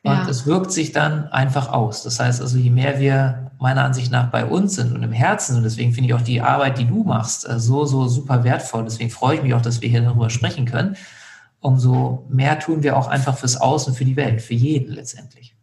und 0.04 0.12
ja. 0.12 0.28
es 0.28 0.48
wirkt 0.48 0.72
sich 0.72 0.92
dann 0.94 1.28
einfach 1.28 1.72
aus. 1.72 2.04
Das 2.04 2.20
heißt 2.20 2.42
also, 2.42 2.58
je 2.58 2.72
mehr 2.72 3.00
wir 3.00 3.52
meiner 3.60 3.84
Ansicht 3.84 4.12
nach 4.12 4.32
bei 4.32 4.46
uns 4.46 4.76
sind 4.76 4.94
und 4.94 5.04
im 5.04 5.12
Herzen, 5.12 5.58
und 5.58 5.64
deswegen 5.64 5.94
finde 5.94 6.10
ich 6.10 6.16
auch 6.16 6.22
die 6.22 6.42
Arbeit, 6.42 6.80
die 6.80 6.86
du 6.86 7.04
machst, 7.04 7.48
äh, 7.48 7.60
so, 7.60 7.86
so 7.86 8.08
super 8.08 8.44
wertvoll. 8.44 8.84
Deswegen 8.84 9.12
freue 9.12 9.36
ich 9.36 9.44
mich 9.44 9.54
auch, 9.54 9.62
dass 9.62 9.82
wir 9.82 9.90
hier 9.90 10.02
darüber 10.02 10.30
sprechen 10.30 10.66
können. 10.66 10.96
Umso 11.62 12.26
mehr 12.30 12.60
tun 12.60 12.84
wir 12.84 12.98
auch 12.98 13.08
einfach 13.08 13.38
fürs 13.38 13.60
Außen, 13.62 13.94
für 13.94 14.06
die 14.06 14.16
Welt, 14.16 14.42
für 14.42 14.56
jeden 14.56 14.94
letztendlich. 14.94 15.56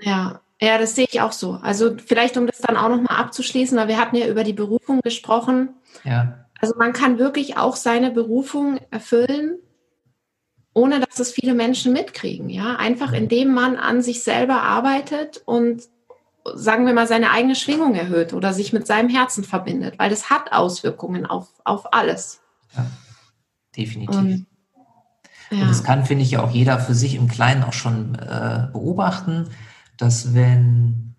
Ja, 0.00 0.40
ja, 0.60 0.76
das 0.76 0.94
sehe 0.94 1.06
ich 1.10 1.20
auch 1.22 1.32
so. 1.32 1.52
Also 1.62 1.96
vielleicht, 1.96 2.36
um 2.36 2.46
das 2.46 2.58
dann 2.58 2.76
auch 2.76 2.90
nochmal 2.90 3.16
abzuschließen, 3.16 3.76
weil 3.78 3.88
wir 3.88 3.98
hatten 3.98 4.16
ja 4.16 4.26
über 4.26 4.44
die 4.44 4.52
Berufung 4.52 5.00
gesprochen. 5.00 5.70
Ja. 6.04 6.44
Also 6.60 6.74
man 6.76 6.92
kann 6.92 7.18
wirklich 7.18 7.56
auch 7.56 7.76
seine 7.76 8.10
Berufung 8.10 8.78
erfüllen, 8.90 9.58
ohne 10.74 11.00
dass 11.00 11.18
es 11.18 11.32
viele 11.32 11.54
Menschen 11.54 11.94
mitkriegen. 11.94 12.50
Ja, 12.50 12.76
einfach 12.76 13.12
indem 13.12 13.54
man 13.54 13.76
an 13.76 14.02
sich 14.02 14.22
selber 14.22 14.62
arbeitet 14.62 15.42
und 15.46 15.82
sagen 16.54 16.84
wir 16.84 16.92
mal 16.92 17.06
seine 17.06 17.30
eigene 17.30 17.54
Schwingung 17.54 17.94
erhöht 17.94 18.34
oder 18.34 18.52
sich 18.52 18.74
mit 18.74 18.86
seinem 18.86 19.08
Herzen 19.08 19.44
verbindet, 19.44 19.98
weil 19.98 20.10
das 20.10 20.28
hat 20.28 20.52
Auswirkungen 20.52 21.24
auf, 21.24 21.48
auf 21.64 21.94
alles. 21.94 22.42
Ja, 22.76 22.86
definitiv. 23.76 24.18
Und, 24.18 24.46
ja. 25.50 25.62
Und 25.62 25.68
das 25.68 25.84
kann, 25.84 26.04
finde 26.04 26.24
ich, 26.24 26.32
ja 26.32 26.42
auch 26.42 26.50
jeder 26.50 26.78
für 26.78 26.94
sich 26.94 27.14
im 27.14 27.28
Kleinen 27.28 27.64
auch 27.64 27.72
schon 27.72 28.14
äh, 28.14 28.68
beobachten, 28.72 29.48
dass 29.96 30.34
wenn, 30.34 31.14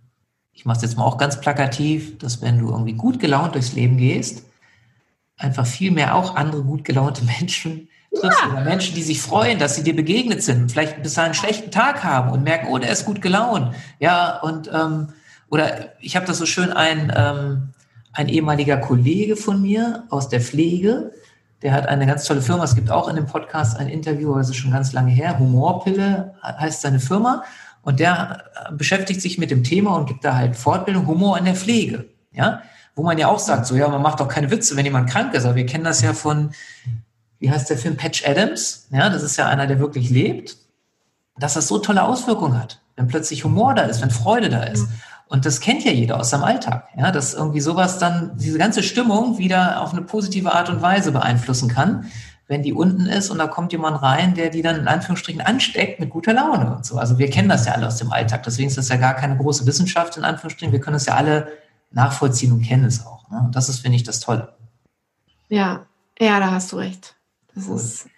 ich 0.54 0.66
mache 0.66 0.78
es 0.78 0.84
jetzt 0.84 0.98
mal 0.98 1.04
auch 1.04 1.18
ganz 1.18 1.40
plakativ, 1.40 2.18
dass 2.18 2.42
wenn 2.42 2.60
du 2.60 2.70
irgendwie 2.70 2.94
gut 2.94 3.20
gelaunt 3.20 3.56
durchs 3.56 3.74
Leben 3.74 3.98
gehst, 3.98 4.44
einfach 5.38 5.66
viel 5.66 5.92
mehr 5.92 6.16
auch 6.16 6.36
andere 6.36 6.64
gut 6.64 6.84
gelaunte 6.86 7.24
Menschen 7.40 7.90
triffst 8.14 8.42
ja. 8.42 8.52
oder 8.52 8.62
Menschen, 8.62 8.96
die 8.96 9.04
sich 9.04 9.22
freuen, 9.22 9.60
dass 9.60 9.76
sie 9.76 9.84
dir 9.84 9.96
begegnet 9.96 10.44
sind, 10.44 10.72
vielleicht 10.72 11.02
bis 11.02 11.18
einen 11.18 11.34
schlechten 11.34 11.72
Tag 11.72 12.04
haben 12.04 12.32
und 12.32 12.44
merken, 12.44 12.68
oh, 12.70 12.78
der 12.78 12.92
ist 12.92 13.06
gut 13.06 13.22
gelaunt. 13.22 13.74
Ja, 14.00 14.40
und 14.40 14.70
ähm, 14.74 15.10
oder 15.50 15.94
ich 16.00 16.16
habe 16.16 16.26
das 16.26 16.38
so 16.38 16.46
schön 16.46 16.72
ein, 16.72 17.12
ähm, 17.16 17.70
ein 18.14 18.30
ehemaliger 18.30 18.78
Kollege 18.78 19.36
von 19.36 19.62
mir 19.62 20.06
aus 20.10 20.30
der 20.30 20.42
Pflege, 20.42 21.12
der 21.62 21.74
hat 21.74 21.88
eine 21.88 22.06
ganz 22.06 22.26
tolle 22.26 22.42
Firma. 22.42 22.64
Es 22.64 22.76
gibt 22.76 22.90
auch 22.90 23.08
in 23.08 23.16
dem 23.16 23.26
Podcast 23.26 23.78
ein 23.78 23.88
Interview, 23.88 24.36
das 24.36 24.50
ist 24.50 24.56
schon 24.56 24.72
ganz 24.72 24.94
lange 24.94 25.12
her. 25.12 25.38
Humorpille 25.40 26.36
heißt 26.44 26.82
seine 26.82 27.00
Firma. 27.00 27.44
Und 27.84 28.00
der 28.00 28.44
beschäftigt 28.72 29.22
sich 29.22 29.38
mit 29.38 29.52
dem 29.52 29.64
Thema 29.64 29.96
und 29.96 30.06
gibt 30.06 30.24
da 30.24 30.36
halt 30.36 30.56
Fortbildung 30.56 31.08
Humor 31.08 31.38
in 31.38 31.46
der 31.46 31.56
Pflege. 31.56 32.06
Ja, 32.32 32.62
wo 32.96 33.04
man 33.04 33.18
ja 33.18 33.28
auch 33.28 33.40
sagt, 33.40 33.66
so 33.66 33.76
ja, 33.76 33.88
man 33.88 34.02
macht 34.02 34.20
doch 34.20 34.28
keine 34.28 34.52
Witze, 34.52 34.76
wenn 34.76 34.86
jemand 34.86 35.10
krank 35.10 35.34
ist. 35.34 35.46
Aber 35.46 35.56
wir 35.56 35.66
kennen 35.66 35.84
das 35.84 36.02
ja 36.02 36.14
von 36.14 36.52
wie 37.42 37.50
heißt 37.50 37.70
der 37.70 37.78
Film 37.78 37.98
Patch 37.98 38.24
Adams? 38.26 38.88
Ja, 38.92 39.10
das 39.10 39.24
ist 39.24 39.36
ja 39.36 39.48
einer, 39.48 39.66
der 39.66 39.80
wirklich 39.80 40.12
lebt, 40.12 40.58
dass 41.38 41.56
das 41.56 41.68
so 41.68 41.80
tolle 41.80 42.04
Auswirkungen 42.04 42.58
hat, 42.58 42.80
wenn 42.96 43.08
plötzlich 43.08 43.44
Humor 43.44 43.74
da 43.74 43.82
ist, 43.84 44.02
wenn 44.02 44.12
Freude 44.12 44.50
da 44.50 44.64
ist. 44.64 44.88
Und 45.32 45.46
das 45.46 45.62
kennt 45.62 45.86
ja 45.86 45.94
jeder 45.94 46.20
aus 46.20 46.32
seinem 46.32 46.44
Alltag, 46.44 46.90
ja, 46.98 47.10
dass 47.10 47.34
irgendwie 47.34 47.62
sowas 47.62 48.00
dann 48.00 48.34
diese 48.36 48.58
ganze 48.58 48.84
Stimmung 48.84 49.38
wieder 49.38 49.82
auf 49.82 49.94
eine 49.94 50.02
positive 50.02 50.52
Art 50.54 50.70
und 50.70 50.82
Weise 50.82 51.14
beeinflussen 51.14 51.70
kann, 51.70 52.12
wenn 52.50 52.64
die 52.64 52.74
unten 52.74 53.06
ist 53.06 53.30
und 53.30 53.38
da 53.38 53.48
kommt 53.48 53.72
jemand 53.72 54.02
rein, 54.02 54.36
der 54.36 54.50
die 54.50 54.62
dann 54.62 54.76
in 54.76 54.90
Anführungsstrichen 54.90 55.40
ansteckt 55.40 56.02
mit 56.02 56.10
guter 56.10 56.34
Laune 56.34 56.76
und 56.76 56.86
so. 56.86 56.98
Also 56.98 57.18
wir 57.18 57.30
kennen 57.30 57.48
das 57.48 57.66
ja 57.66 57.72
alle 57.72 57.88
aus 57.88 57.96
dem 57.96 58.12
Alltag, 58.12 58.44
deswegen 58.44 58.68
ist 58.68 58.78
das 58.78 58.90
ja 58.90 58.98
gar 58.98 59.14
keine 59.14 59.38
große 59.38 59.66
Wissenschaft 59.66 60.18
in 60.18 60.26
Anführungsstrichen. 60.26 60.74
Wir 60.74 60.82
können 60.82 60.98
es 60.98 61.06
ja 61.06 61.16
alle 61.16 61.48
nachvollziehen 61.92 62.52
und 62.52 62.64
kennen 62.64 62.84
es 62.84 63.06
auch. 63.06 63.30
Ne? 63.30 63.42
Und 63.46 63.56
das 63.56 63.70
ist, 63.70 63.80
finde 63.80 63.96
ich, 63.96 64.04
das 64.04 64.20
Tolle. 64.20 64.54
Ja, 65.48 65.86
ja, 66.20 66.42
da 66.42 66.52
hast 66.52 66.74
du 66.74 66.76
recht. 66.76 67.16
Das 67.56 67.70
cool. 67.70 67.78
ist, 67.78 68.10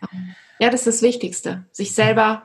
ja, 0.58 0.72
das 0.72 0.88
ist 0.88 0.96
das 0.96 1.02
Wichtigste. 1.04 1.66
Sich 1.72 1.94
selber, 1.94 2.42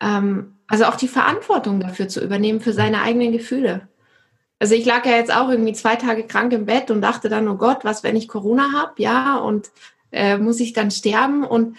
ähm, 0.00 0.56
also 0.66 0.86
auch 0.86 0.96
die 0.96 1.06
Verantwortung 1.06 1.78
dafür 1.78 2.08
zu 2.08 2.20
übernehmen, 2.20 2.60
für 2.60 2.72
seine 2.72 3.02
eigenen 3.02 3.30
Gefühle. 3.30 3.86
Also 4.62 4.76
ich 4.76 4.84
lag 4.84 5.04
ja 5.04 5.16
jetzt 5.16 5.34
auch 5.34 5.48
irgendwie 5.48 5.72
zwei 5.72 5.96
Tage 5.96 6.22
krank 6.22 6.52
im 6.52 6.66
Bett 6.66 6.92
und 6.92 7.00
dachte 7.00 7.28
dann, 7.28 7.48
oh 7.48 7.56
Gott, 7.56 7.78
was, 7.82 8.04
wenn 8.04 8.14
ich 8.14 8.28
Corona 8.28 8.70
habe, 8.72 8.92
ja, 9.02 9.38
und 9.38 9.72
äh, 10.12 10.38
muss 10.38 10.60
ich 10.60 10.72
dann 10.72 10.92
sterben? 10.92 11.42
Und 11.42 11.76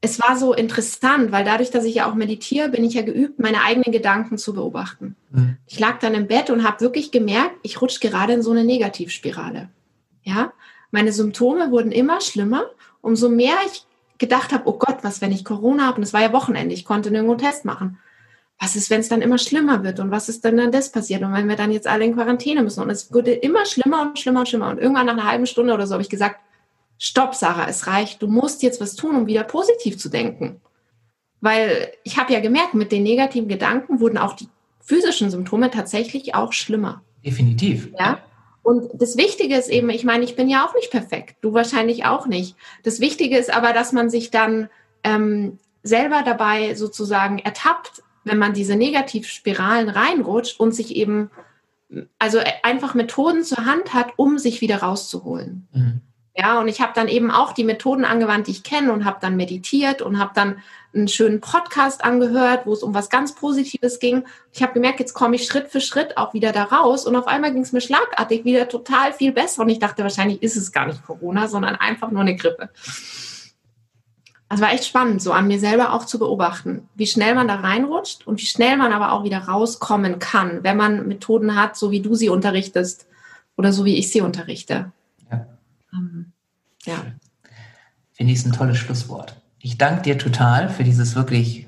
es 0.00 0.20
war 0.20 0.36
so 0.36 0.52
interessant, 0.52 1.30
weil 1.30 1.44
dadurch, 1.44 1.70
dass 1.70 1.84
ich 1.84 1.94
ja 1.94 2.10
auch 2.10 2.14
meditiere, 2.14 2.70
bin 2.70 2.82
ich 2.82 2.94
ja 2.94 3.02
geübt, 3.02 3.38
meine 3.38 3.62
eigenen 3.62 3.92
Gedanken 3.92 4.36
zu 4.36 4.52
beobachten. 4.52 5.14
Mhm. 5.30 5.58
Ich 5.68 5.78
lag 5.78 6.00
dann 6.00 6.14
im 6.14 6.26
Bett 6.26 6.50
und 6.50 6.66
habe 6.66 6.80
wirklich 6.80 7.12
gemerkt, 7.12 7.54
ich 7.62 7.80
rutsche 7.80 8.00
gerade 8.00 8.32
in 8.32 8.42
so 8.42 8.50
eine 8.50 8.64
Negativspirale. 8.64 9.68
Ja, 10.24 10.52
meine 10.90 11.12
Symptome 11.12 11.70
wurden 11.70 11.92
immer 11.92 12.20
schlimmer 12.20 12.64
umso 13.00 13.28
mehr 13.28 13.54
ich 13.66 13.86
gedacht 14.18 14.52
habe, 14.52 14.68
oh 14.68 14.76
Gott, 14.76 14.98
was, 15.02 15.20
wenn 15.20 15.30
ich 15.30 15.44
Corona 15.44 15.86
habe? 15.86 15.98
Und 15.98 16.02
es 16.02 16.12
war 16.12 16.22
ja 16.22 16.32
Wochenende, 16.32 16.74
ich 16.74 16.84
konnte 16.84 17.12
nirgendwo 17.12 17.34
einen 17.34 17.42
Test 17.42 17.64
machen. 17.64 18.00
Was 18.62 18.76
ist, 18.76 18.90
wenn 18.90 19.00
es 19.00 19.08
dann 19.08 19.22
immer 19.22 19.38
schlimmer 19.38 19.82
wird? 19.82 19.98
Und 19.98 20.12
was 20.12 20.28
ist 20.28 20.44
denn 20.44 20.56
dann 20.56 20.70
das 20.70 20.92
passiert? 20.92 21.22
Und 21.22 21.32
wenn 21.32 21.48
wir 21.48 21.56
dann 21.56 21.72
jetzt 21.72 21.88
alle 21.88 22.04
in 22.04 22.14
Quarantäne 22.14 22.62
müssen? 22.62 22.80
Und 22.80 22.90
es 22.90 23.12
wurde 23.12 23.32
immer 23.32 23.66
schlimmer 23.66 24.02
und 24.02 24.20
schlimmer 24.20 24.40
und 24.40 24.48
schlimmer. 24.48 24.70
Und 24.70 24.78
irgendwann 24.78 25.06
nach 25.06 25.14
einer 25.14 25.26
halben 25.26 25.46
Stunde 25.46 25.74
oder 25.74 25.88
so 25.88 25.94
habe 25.94 26.02
ich 26.02 26.08
gesagt, 26.08 26.36
stopp, 26.96 27.34
Sarah, 27.34 27.68
es 27.68 27.88
reicht. 27.88 28.22
Du 28.22 28.28
musst 28.28 28.62
jetzt 28.62 28.80
was 28.80 28.94
tun, 28.94 29.16
um 29.16 29.26
wieder 29.26 29.42
positiv 29.42 29.98
zu 29.98 30.08
denken. 30.08 30.60
Weil 31.40 31.90
ich 32.04 32.18
habe 32.18 32.32
ja 32.32 32.38
gemerkt, 32.38 32.74
mit 32.74 32.92
den 32.92 33.02
negativen 33.02 33.48
Gedanken 33.48 33.98
wurden 33.98 34.16
auch 34.16 34.34
die 34.34 34.46
physischen 34.80 35.32
Symptome 35.32 35.72
tatsächlich 35.72 36.36
auch 36.36 36.52
schlimmer. 36.52 37.02
Definitiv. 37.24 37.88
Ja. 37.98 38.20
Und 38.62 38.90
das 38.94 39.16
Wichtige 39.16 39.56
ist 39.56 39.70
eben, 39.70 39.90
ich 39.90 40.04
meine, 40.04 40.22
ich 40.22 40.36
bin 40.36 40.48
ja 40.48 40.64
auch 40.64 40.74
nicht 40.76 40.92
perfekt, 40.92 41.36
du 41.40 41.52
wahrscheinlich 41.52 42.04
auch 42.04 42.28
nicht. 42.28 42.54
Das 42.84 43.00
Wichtige 43.00 43.36
ist 43.36 43.52
aber, 43.52 43.72
dass 43.72 43.90
man 43.92 44.08
sich 44.08 44.30
dann 44.30 44.68
ähm, 45.02 45.58
selber 45.82 46.22
dabei 46.24 46.76
sozusagen 46.76 47.40
ertappt, 47.40 48.04
wenn 48.24 48.38
man 48.38 48.52
diese 48.52 48.76
Negativspiralen 48.76 49.88
reinrutscht 49.88 50.58
und 50.60 50.74
sich 50.74 50.96
eben, 50.96 51.30
also 52.18 52.38
einfach 52.62 52.94
Methoden 52.94 53.44
zur 53.44 53.64
Hand 53.64 53.94
hat, 53.94 54.12
um 54.16 54.38
sich 54.38 54.60
wieder 54.60 54.78
rauszuholen. 54.78 55.68
Mhm. 55.72 56.00
Ja, 56.34 56.58
und 56.58 56.68
ich 56.68 56.80
habe 56.80 56.92
dann 56.94 57.08
eben 57.08 57.30
auch 57.30 57.52
die 57.52 57.64
Methoden 57.64 58.06
angewandt, 58.06 58.46
die 58.46 58.52
ich 58.52 58.62
kenne 58.62 58.92
und 58.92 59.04
habe 59.04 59.18
dann 59.20 59.36
meditiert 59.36 60.00
und 60.00 60.18
habe 60.18 60.30
dann 60.34 60.62
einen 60.94 61.08
schönen 61.08 61.40
Podcast 61.40 62.04
angehört, 62.04 62.64
wo 62.64 62.72
es 62.72 62.82
um 62.82 62.94
was 62.94 63.10
ganz 63.10 63.34
Positives 63.34 63.98
ging. 63.98 64.24
Ich 64.52 64.62
habe 64.62 64.72
gemerkt, 64.72 65.00
jetzt 65.00 65.12
komme 65.12 65.36
ich 65.36 65.44
Schritt 65.44 65.68
für 65.68 65.82
Schritt 65.82 66.16
auch 66.16 66.32
wieder 66.32 66.52
da 66.52 66.64
raus 66.64 67.06
und 67.06 67.16
auf 67.16 67.26
einmal 67.26 67.52
ging 67.52 67.62
es 67.62 67.72
mir 67.72 67.82
schlagartig 67.82 68.46
wieder 68.46 68.68
total 68.68 69.12
viel 69.12 69.32
besser 69.32 69.62
und 69.62 69.68
ich 69.68 69.78
dachte, 69.78 70.02
wahrscheinlich 70.02 70.42
ist 70.42 70.56
es 70.56 70.72
gar 70.72 70.86
nicht 70.86 71.04
Corona, 71.04 71.48
sondern 71.48 71.76
einfach 71.76 72.10
nur 72.10 72.22
eine 72.22 72.36
Grippe. 72.36 72.70
Es 74.52 74.60
war 74.60 74.72
echt 74.72 74.84
spannend, 74.84 75.22
so 75.22 75.32
an 75.32 75.48
mir 75.48 75.58
selber 75.58 75.94
auch 75.94 76.04
zu 76.04 76.18
beobachten, 76.18 76.86
wie 76.94 77.06
schnell 77.06 77.34
man 77.34 77.48
da 77.48 77.56
reinrutscht 77.56 78.26
und 78.26 78.38
wie 78.38 78.46
schnell 78.46 78.76
man 78.76 78.92
aber 78.92 79.12
auch 79.12 79.24
wieder 79.24 79.38
rauskommen 79.38 80.18
kann, 80.18 80.62
wenn 80.62 80.76
man 80.76 81.08
Methoden 81.08 81.56
hat, 81.56 81.74
so 81.74 81.90
wie 81.90 82.00
du 82.00 82.14
sie 82.14 82.28
unterrichtest 82.28 83.06
oder 83.56 83.72
so 83.72 83.86
wie 83.86 83.96
ich 83.96 84.10
sie 84.10 84.20
unterrichte. 84.20 84.92
Ja. 85.30 85.46
Ähm, 85.94 86.32
ja. 86.84 86.96
Finde 88.12 88.32
ich 88.34 88.44
ein 88.44 88.52
tolles 88.52 88.76
Schlusswort. 88.76 89.40
Ich 89.58 89.78
danke 89.78 90.02
dir 90.02 90.18
total 90.18 90.68
für 90.68 90.84
dieses 90.84 91.14
wirklich 91.14 91.66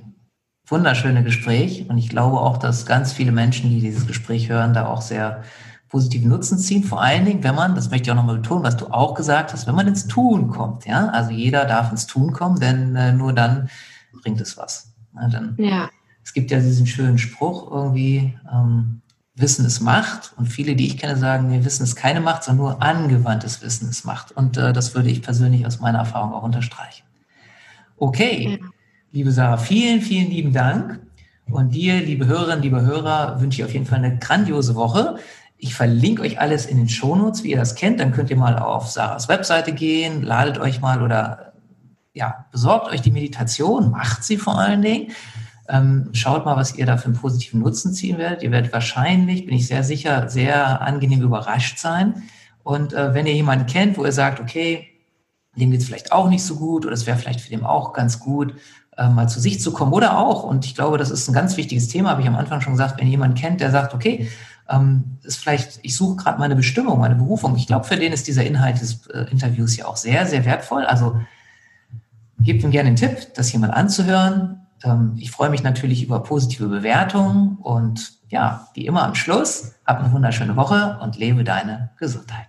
wunderschöne 0.66 1.24
Gespräch 1.24 1.88
und 1.88 1.96
ich 1.96 2.10
glaube 2.10 2.38
auch, 2.38 2.58
dass 2.58 2.84
ganz 2.84 3.14
viele 3.14 3.32
Menschen, 3.32 3.70
die 3.70 3.80
dieses 3.80 4.06
Gespräch 4.06 4.50
hören, 4.50 4.74
da 4.74 4.88
auch 4.88 5.00
sehr 5.00 5.42
positiven 5.94 6.28
Nutzen 6.28 6.58
ziehen. 6.58 6.82
Vor 6.82 7.00
allen 7.00 7.24
Dingen, 7.24 7.44
wenn 7.44 7.54
man, 7.54 7.76
das 7.76 7.88
möchte 7.88 8.08
ich 8.08 8.10
auch 8.10 8.16
nochmal 8.16 8.38
betonen, 8.38 8.64
was 8.64 8.76
du 8.76 8.88
auch 8.88 9.14
gesagt 9.14 9.52
hast, 9.52 9.68
wenn 9.68 9.76
man 9.76 9.86
ins 9.86 10.08
Tun 10.08 10.48
kommt. 10.48 10.86
Ja, 10.86 11.06
also 11.10 11.30
jeder 11.30 11.66
darf 11.66 11.92
ins 11.92 12.08
Tun 12.08 12.32
kommen, 12.32 12.58
denn 12.58 12.96
äh, 12.96 13.12
nur 13.12 13.32
dann 13.32 13.68
bringt 14.12 14.40
es 14.40 14.56
was. 14.56 14.92
Ja, 15.14 15.28
dann, 15.28 15.54
ja. 15.56 15.88
Es 16.24 16.32
gibt 16.32 16.50
ja 16.50 16.58
diesen 16.58 16.88
schönen 16.88 17.16
Spruch 17.18 17.70
irgendwie, 17.70 18.34
ähm, 18.52 19.02
Wissen 19.36 19.64
ist 19.64 19.78
Macht. 19.78 20.32
Und 20.36 20.46
viele, 20.46 20.74
die 20.74 20.88
ich 20.88 20.98
kenne, 20.98 21.16
sagen, 21.16 21.48
nee, 21.48 21.64
Wissen 21.64 21.84
ist 21.84 21.94
keine 21.94 22.20
Macht, 22.20 22.42
sondern 22.42 22.66
nur 22.66 22.82
angewandtes 22.82 23.62
Wissen 23.62 23.88
ist 23.88 24.04
Macht. 24.04 24.32
Und 24.32 24.56
äh, 24.56 24.72
das 24.72 24.96
würde 24.96 25.10
ich 25.10 25.22
persönlich 25.22 25.64
aus 25.64 25.78
meiner 25.78 25.98
Erfahrung 25.98 26.32
auch 26.32 26.42
unterstreichen. 26.42 27.04
Okay, 27.96 28.58
ja. 28.60 28.66
liebe 29.12 29.30
Sarah, 29.30 29.58
vielen, 29.58 30.00
vielen 30.00 30.28
lieben 30.28 30.52
Dank. 30.52 30.98
Und 31.46 31.72
dir, 31.72 32.00
liebe 32.00 32.26
Hörerinnen, 32.26 32.62
liebe 32.62 32.80
Hörer, 32.80 33.40
wünsche 33.40 33.60
ich 33.60 33.64
auf 33.64 33.72
jeden 33.72 33.86
Fall 33.86 33.98
eine 33.98 34.18
grandiose 34.18 34.74
Woche. 34.74 35.18
Ich 35.64 35.74
verlinke 35.74 36.20
euch 36.20 36.38
alles 36.42 36.66
in 36.66 36.76
den 36.76 36.90
Shownotes, 36.90 37.42
wie 37.42 37.52
ihr 37.52 37.56
das 37.56 37.74
kennt. 37.74 37.98
Dann 37.98 38.12
könnt 38.12 38.28
ihr 38.28 38.36
mal 38.36 38.58
auf 38.58 38.90
Sarahs 38.90 39.30
Webseite 39.30 39.72
gehen, 39.72 40.20
ladet 40.20 40.58
euch 40.58 40.82
mal 40.82 41.00
oder 41.00 41.54
ja, 42.12 42.44
besorgt 42.52 42.92
euch 42.92 43.00
die 43.00 43.10
Meditation, 43.10 43.90
macht 43.90 44.24
sie 44.24 44.36
vor 44.36 44.58
allen 44.58 44.82
Dingen. 44.82 45.12
Ähm, 45.70 46.10
schaut 46.12 46.44
mal, 46.44 46.56
was 46.56 46.76
ihr 46.76 46.84
da 46.84 46.98
für 46.98 47.06
einen 47.06 47.16
positiven 47.16 47.60
Nutzen 47.60 47.94
ziehen 47.94 48.18
werdet. 48.18 48.42
Ihr 48.42 48.50
werdet 48.50 48.74
wahrscheinlich, 48.74 49.46
bin 49.46 49.56
ich 49.56 49.66
sehr 49.66 49.84
sicher, 49.84 50.28
sehr 50.28 50.82
angenehm 50.82 51.22
überrascht 51.22 51.78
sein. 51.78 52.24
Und 52.62 52.92
äh, 52.92 53.14
wenn 53.14 53.24
ihr 53.24 53.32
jemanden 53.32 53.64
kennt, 53.64 53.96
wo 53.96 54.04
ihr 54.04 54.12
sagt, 54.12 54.40
okay, 54.40 54.86
dem 55.56 55.70
geht 55.70 55.80
es 55.80 55.86
vielleicht 55.86 56.12
auch 56.12 56.28
nicht 56.28 56.44
so 56.44 56.56
gut 56.56 56.84
oder 56.84 56.92
es 56.92 57.06
wäre 57.06 57.16
vielleicht 57.16 57.40
für 57.40 57.48
den 57.48 57.64
auch 57.64 57.94
ganz 57.94 58.20
gut, 58.20 58.54
äh, 58.98 59.08
mal 59.08 59.30
zu 59.30 59.40
sich 59.40 59.62
zu 59.62 59.72
kommen 59.72 59.94
oder 59.94 60.18
auch, 60.18 60.42
und 60.42 60.66
ich 60.66 60.74
glaube, 60.74 60.98
das 60.98 61.10
ist 61.10 61.26
ein 61.26 61.32
ganz 61.32 61.56
wichtiges 61.56 61.88
Thema, 61.88 62.10
habe 62.10 62.20
ich 62.20 62.28
am 62.28 62.36
Anfang 62.36 62.60
schon 62.60 62.74
gesagt, 62.74 63.00
wenn 63.00 63.08
jemand 63.08 63.38
kennt, 63.38 63.62
der 63.62 63.70
sagt, 63.70 63.94
okay, 63.94 64.28
ähm, 64.68 65.18
ist 65.22 65.38
vielleicht, 65.38 65.80
ich 65.82 65.96
suche 65.96 66.16
gerade 66.16 66.38
meine 66.38 66.56
Bestimmung, 66.56 66.98
meine 66.98 67.14
Berufung. 67.14 67.56
Ich 67.56 67.66
glaube, 67.66 67.84
für 67.84 67.96
den 67.96 68.12
ist 68.12 68.26
dieser 68.26 68.44
Inhalt 68.44 68.80
des 68.80 69.06
äh, 69.08 69.26
Interviews 69.30 69.76
ja 69.76 69.86
auch 69.86 69.96
sehr, 69.96 70.26
sehr 70.26 70.44
wertvoll. 70.44 70.84
Also 70.84 71.20
gebt 72.40 72.62
ihm 72.62 72.70
gerne 72.70 72.90
den 72.90 72.96
Tipp, 72.96 73.34
das 73.34 73.54
mal 73.54 73.70
anzuhören. 73.70 74.60
Ähm, 74.82 75.14
ich 75.18 75.30
freue 75.30 75.50
mich 75.50 75.62
natürlich 75.62 76.02
über 76.02 76.22
positive 76.22 76.68
Bewertungen 76.68 77.58
und 77.60 78.12
ja, 78.28 78.68
wie 78.74 78.86
immer 78.86 79.04
am 79.04 79.14
Schluss, 79.14 79.74
hab 79.86 80.00
eine 80.00 80.12
wunderschöne 80.12 80.56
Woche 80.56 80.98
und 81.02 81.16
lebe 81.16 81.44
deine 81.44 81.90
Gesundheit. 81.98 82.48